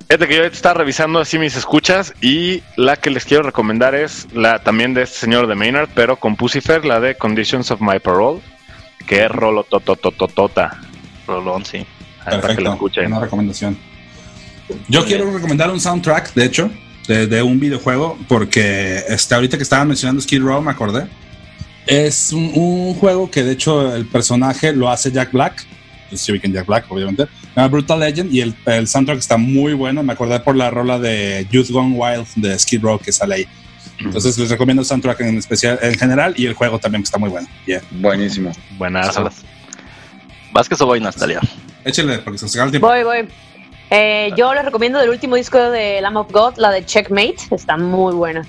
Fíjate 0.08 0.28
que 0.28 0.38
yo 0.38 0.43
estaba 0.45 0.76
revisando 0.76 1.20
así 1.20 1.38
mis 1.38 1.58
escuchas 1.58 2.14
y 2.22 2.64
la 2.78 2.95
que 2.95 3.10
les 3.10 3.26
quiero 3.26 3.43
recomendar 3.43 3.93
es 3.93 4.28
la 4.34 4.60
también 4.60 4.93
de 4.93 5.03
este 5.03 5.20
señor 5.20 5.47
de 5.47 5.55
Maynard, 5.55 5.89
pero 5.93 6.16
con 6.16 6.38
Pucifer, 6.38 6.86
la 6.86 7.01
de 7.01 7.16
Conditions 7.16 7.72
of 7.72 7.82
My 7.82 7.99
Parole, 7.99 8.39
que 9.05 9.26
es 9.26 9.30
rolo 9.30 9.64
totototota. 9.64 10.80
Rolón, 11.28 11.66
sí. 11.66 11.86
Perfecto, 12.24 12.78
una 13.05 13.20
recomendación. 13.20 13.78
Yo 14.88 15.05
quiero 15.05 15.32
recomendar 15.32 15.70
un 15.72 15.80
soundtrack, 15.80 16.34
de 16.34 16.45
hecho, 16.45 16.72
de, 17.08 17.41
un 17.41 17.60
videojuego, 17.60 18.18
porque 18.28 19.03
este, 19.08 19.36
ahorita 19.36 19.58
que 19.58 19.64
estaban 19.64 19.88
mencionando 19.88 20.22
Skid 20.22 20.41
Row, 20.41 20.62
me 20.62 20.72
acordé. 20.72 21.08
Es 21.86 22.34
un, 22.34 22.93
juego 22.95 23.32
que 23.32 23.43
de 23.43 23.53
hecho 23.53 23.95
el 23.95 24.05
personaje 24.05 24.74
lo 24.74 24.89
hace 24.89 25.12
Jack 25.12 25.32
Black. 25.32 25.66
Si 26.14 26.32
en 26.32 26.53
Jack 26.53 26.66
Black, 26.66 26.86
obviamente. 26.89 27.28
Brutal 27.70 27.99
Legend 27.99 28.34
y 28.34 28.41
el, 28.41 28.55
el, 28.66 28.88
soundtrack 28.88 29.20
está 29.20 29.38
muy 29.38 29.74
bueno. 29.74 30.03
Me 30.03 30.14
acordé 30.14 30.39
por 30.39 30.55
la 30.55 30.70
rola 30.70 30.99
de 30.99 31.47
Youth 31.51 31.70
Gone 31.70 31.95
Wild 31.95 32.28
de 32.36 32.58
Skid 32.58 32.82
Row 32.82 32.99
que 32.99 33.12
sale 33.12 33.36
ahí. 33.36 33.47
Entonces 33.99 34.38
les 34.38 34.49
recomiendo 34.49 34.82
el 34.82 34.86
soundtrack 34.86 35.22
en 35.22 35.38
especial, 35.38 35.80
en 35.82 35.97
general, 35.97 36.34
y 36.38 36.45
el 36.45 36.53
juego 36.53 36.80
también 36.80 37.03
está 37.03 37.18
muy 37.18 37.30
bueno. 37.30 37.47
Buenísimo. 37.91 38.51
Buenas. 38.78 39.18
¿Vázquez 40.51 40.80
o 40.82 40.86
voy, 40.86 40.99
Natalia? 40.99 41.41
Échale, 41.84 42.20
porque 42.20 42.38
se 42.38 42.45
nos 42.45 42.55
el 42.55 42.72
tiempo. 42.72 42.88
Voy, 42.88 43.03
voy. 43.03 43.28
Eh, 43.90 44.32
yo 44.36 44.54
les 44.54 44.66
recomiendo 44.66 45.00
del 45.00 45.10
último 45.10 45.36
disco 45.36 45.58
de 45.58 46.02
Lamb 46.02 46.18
of 46.18 46.32
God, 46.32 46.58
la 46.58 46.72
de 46.72 46.86
Checkmate. 46.86 47.38
Está 47.52 47.78
muy 47.78 48.14
buena. 48.14 48.46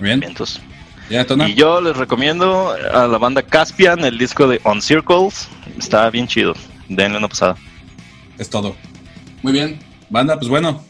Bien. 0.00 0.22
entonces. 0.22 0.60
y 1.10 1.54
yo 1.54 1.80
les 1.80 1.96
recomiendo 1.96 2.72
a 2.92 3.06
la 3.06 3.18
banda 3.18 3.42
Caspian 3.42 4.04
el 4.04 4.18
disco 4.18 4.48
de 4.48 4.60
On 4.64 4.82
Circles. 4.82 5.48
Está 5.78 6.10
bien 6.10 6.26
chido. 6.26 6.54
Denle 6.88 7.18
una 7.18 7.28
pasada. 7.28 7.56
Es 8.38 8.50
todo. 8.50 8.74
Muy 9.42 9.52
bien. 9.52 9.78
Banda, 10.10 10.36
pues 10.36 10.48
bueno. 10.48 10.82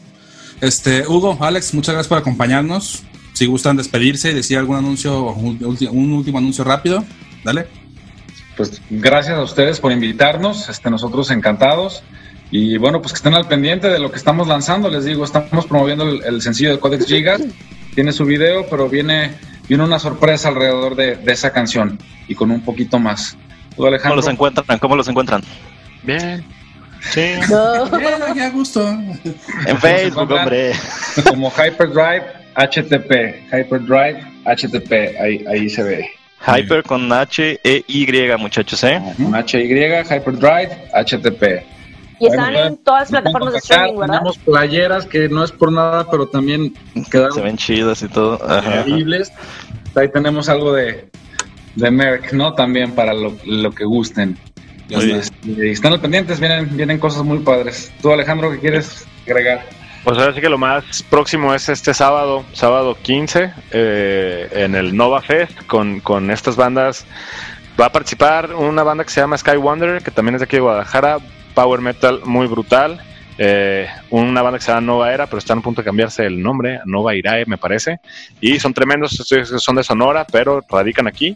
Este, 0.61 1.05
Hugo, 1.07 1.37
Alex, 1.41 1.73
muchas 1.73 1.93
gracias 1.93 2.07
por 2.07 2.17
acompañarnos. 2.17 3.03
si 3.33 3.47
gustan 3.47 3.75
despedirse 3.75 4.31
y 4.31 4.33
decir 4.33 4.57
algún 4.57 4.77
anuncio, 4.77 5.33
un 5.33 6.13
último 6.13 6.37
anuncio 6.37 6.63
rápido, 6.63 7.03
dale. 7.43 7.67
Pues 8.55 8.81
gracias 8.89 9.37
a 9.37 9.41
ustedes 9.41 9.79
por 9.79 9.91
invitarnos, 9.91 10.69
este, 10.69 10.89
nosotros 10.89 11.31
encantados. 11.31 12.03
Y 12.55 12.77
bueno, 12.77 13.01
pues 13.01 13.13
que 13.13 13.17
estén 13.17 13.33
al 13.33 13.47
pendiente 13.47 13.89
de 13.89 13.97
lo 13.97 14.11
que 14.11 14.17
estamos 14.17 14.47
lanzando. 14.47 14.87
Les 14.87 15.05
digo, 15.05 15.25
estamos 15.25 15.65
promoviendo 15.65 16.07
el, 16.07 16.39
sencillo 16.39 16.69
de 16.69 16.79
Codex 16.79 17.07
Gigas. 17.07 17.41
Tiene 17.95 18.11
su 18.11 18.25
video, 18.25 18.67
pero 18.69 18.87
viene, 18.87 19.31
viene 19.67 19.83
una 19.83 19.97
sorpresa 19.97 20.49
alrededor 20.49 20.95
de, 20.95 21.17
esa 21.25 21.51
canción 21.51 21.97
y 22.27 22.35
con 22.35 22.51
un 22.51 22.61
poquito 22.61 22.99
más. 22.99 23.35
¿Cómo 23.75 24.15
los 24.15 24.27
encuentran? 24.27 24.77
¿Cómo 24.77 24.95
los 24.95 25.07
encuentran? 25.07 25.41
Bien. 26.03 26.45
Sí. 26.99 27.31
ya 28.35 28.51
gusto. 28.51 28.87
En 29.65 29.77
Facebook, 29.79 30.31
hombre. 30.31 30.73
Como 31.27 31.49
Hyperdrive 31.49 32.23
HTTP. 32.53 33.51
Hyperdrive 33.51 34.27
HTTP. 34.45 35.19
Ahí, 35.19 35.43
ahí 35.49 35.69
se 35.71 35.81
ve. 35.81 36.07
Hyper 36.45 36.83
con 36.83 37.11
H 37.11 37.59
E 37.63 37.83
Y, 37.87 38.05
muchachos, 38.37 38.83
¿eh? 38.83 39.01
H 39.33 39.59
Y, 39.59 39.65
Hyperdrive 39.65 40.87
HTTP. 40.93 41.72
Y 42.23 42.27
están 42.27 42.55
en 42.55 42.77
todas 42.77 43.11
las 43.11 43.21
plataformas 43.21 43.53
de 43.53 43.59
streaming, 43.59 43.99
¿verdad? 43.99 44.13
Tenemos 44.15 44.37
playeras 44.37 45.05
que 45.05 45.27
no 45.27 45.43
es 45.43 45.51
por 45.51 45.73
nada, 45.73 46.09
pero 46.09 46.25
también 46.25 46.73
quedaron. 47.11 47.33
Se 47.33 47.41
ven 47.41 47.57
chidas 47.57 48.01
y 48.01 48.07
todo. 48.07 48.39
Increíbles. 48.65 49.29
Ahí 49.93 50.09
tenemos 50.09 50.47
algo 50.47 50.71
de, 50.71 51.09
de 51.75 51.91
Merck, 51.91 52.31
¿no? 52.31 52.53
También 52.53 52.93
para 52.93 53.13
lo, 53.13 53.71
que 53.71 53.83
gusten. 53.83 54.37
Y 54.87 55.69
están 55.69 55.91
al 55.91 55.99
pendientes, 55.99 56.39
vienen, 56.39 56.77
vienen 56.77 56.97
cosas 56.97 57.23
muy 57.23 57.39
padres. 57.39 57.91
¿Tú, 58.01 58.13
Alejandro, 58.13 58.51
qué 58.51 58.59
quieres 58.59 59.05
agregar? 59.25 59.65
Pues 60.05 60.17
ahora 60.17 60.33
sí 60.33 60.39
que 60.39 60.49
lo 60.49 60.57
más 60.57 61.03
próximo 61.09 61.53
es 61.53 61.67
este 61.67 61.93
sábado, 61.93 62.45
sábado 62.53 62.97
15, 63.01 63.51
eh, 63.71 64.47
en 64.51 64.75
el 64.75 64.95
Nova 64.95 65.21
Fest, 65.21 65.65
con, 65.67 65.99
con 65.99 66.31
estas 66.31 66.55
bandas. 66.55 67.05
Va 67.79 67.87
a 67.87 67.91
participar 67.91 68.53
una 68.53 68.83
banda 68.83 69.03
que 69.03 69.09
se 69.09 69.19
llama 69.19 69.37
Sky 69.37 69.57
Wonder, 69.57 70.01
que 70.01 70.11
también 70.11 70.35
es 70.35 70.41
de 70.41 70.45
aquí 70.45 70.55
de 70.55 70.61
Guadalajara 70.61 71.19
power 71.53 71.81
metal 71.81 72.21
muy 72.25 72.47
brutal. 72.47 73.01
Eh, 73.37 73.87
una 74.11 74.43
banda 74.43 74.59
que 74.59 74.65
se 74.65 74.71
llama 74.71 74.81
Nova 74.81 75.13
Era, 75.13 75.25
pero 75.25 75.39
están 75.39 75.59
a 75.59 75.61
punto 75.61 75.81
de 75.81 75.85
cambiarse 75.85 76.25
el 76.25 76.41
nombre, 76.41 76.79
Nova 76.85 77.15
Irae 77.15 77.45
me 77.45 77.57
parece. 77.57 77.99
Y 78.39 78.59
son 78.59 78.73
tremendos, 78.73 79.11
son 79.57 79.75
de 79.75 79.83
Sonora, 79.83 80.25
pero 80.31 80.63
radican 80.69 81.07
aquí. 81.07 81.35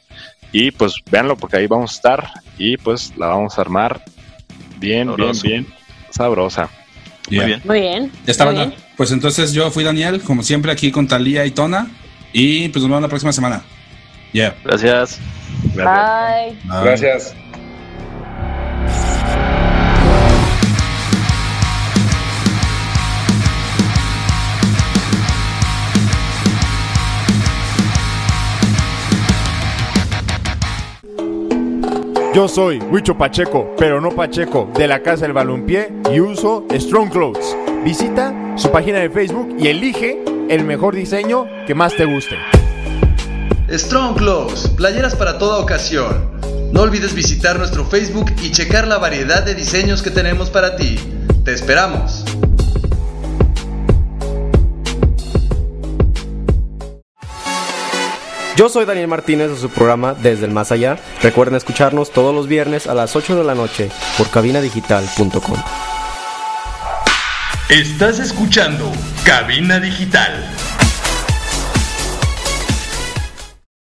Y 0.52 0.72
pues 0.72 0.96
véanlo 1.12 1.36
porque 1.36 1.58
ahí 1.58 1.68
vamos 1.68 1.92
a 1.92 1.96
estar 1.96 2.32
y 2.58 2.78
pues 2.78 3.14
la 3.18 3.28
vamos 3.28 3.58
a 3.58 3.62
armar 3.62 4.02
bien, 4.80 5.14
bien, 5.16 5.32
bien 5.42 5.68
sabrosa. 6.12 6.70
Muy 7.30 7.46
bien. 7.46 7.62
Muy 7.66 7.80
bien. 7.82 8.12
Pues 8.96 9.12
entonces 9.12 9.54
yo 9.54 9.70
fui 9.72 9.84
Daniel, 9.84 10.22
como 10.22 10.44
siempre 10.44 10.72
aquí 10.72 10.92
con 10.92 11.08
Talía 11.08 11.46
y 11.46 11.52
Tona. 11.52 11.88
Y 12.34 12.70
pues 12.70 12.82
nos 12.84 12.90
vemos 12.90 13.02
la 13.02 13.08
próxima 13.08 13.34
semana. 13.34 13.64
Yeah. 14.34 14.56
Gracias. 14.64 15.20
Bye. 15.76 16.58
Gracias. 16.66 17.36
Yo 32.34 32.48
soy 32.48 32.80
Huicho 32.80 33.18
Pacheco, 33.18 33.74
pero 33.78 34.00
no 34.00 34.12
Pacheco, 34.12 34.70
de 34.76 34.88
la 34.88 35.02
Casa 35.02 35.24
del 35.24 35.34
Balompié 35.34 35.92
y 36.12 36.20
uso 36.20 36.66
Strong 36.72 37.10
Clothes. 37.10 37.56
Visita 37.84 38.34
su 38.56 38.70
página 38.70 39.00
de 39.00 39.10
Facebook 39.10 39.56
y 39.58 39.68
elige 39.68 40.24
el 40.50 40.64
mejor 40.64 40.96
diseño 40.96 41.48
que 41.66 41.74
más 41.74 41.96
te 41.96 42.06
guste. 42.06 42.36
Strong 43.72 44.18
Clothes, 44.18 44.68
playeras 44.70 45.16
para 45.16 45.38
toda 45.40 45.60
ocasión. 45.60 46.40
No 46.72 46.82
olvides 46.82 47.16
visitar 47.16 47.58
nuestro 47.58 47.86
Facebook 47.86 48.32
y 48.44 48.52
checar 48.52 48.88
la 48.88 48.98
variedad 48.98 49.44
de 49.44 49.56
diseños 49.56 50.04
que 50.04 50.12
tenemos 50.12 50.50
para 50.50 50.76
ti. 50.76 51.00
Te 51.44 51.54
esperamos. 51.54 52.24
Yo 58.58 58.70
soy 58.70 58.86
Daniel 58.86 59.08
Martínez 59.08 59.52
de 59.52 59.56
su 59.56 59.70
programa 59.70 60.16
Desde 60.16 60.48
el 60.48 60.52
Más 60.52 60.72
Allá. 60.72 60.98
Recuerden 61.22 61.56
escucharnos 61.56 62.12
todos 62.12 62.34
los 62.34 62.48
viernes 62.48 62.88
a 62.88 62.96
las 62.96 63.16
8 63.16 63.36
de 63.36 63.44
la 63.44 63.54
noche 63.54 63.92
por 64.18 64.32
cabinadigital.com. 64.32 65.58
Estás 67.70 68.18
escuchando 68.18 68.92
Cabina 69.24 69.80
Digital. 69.80 70.57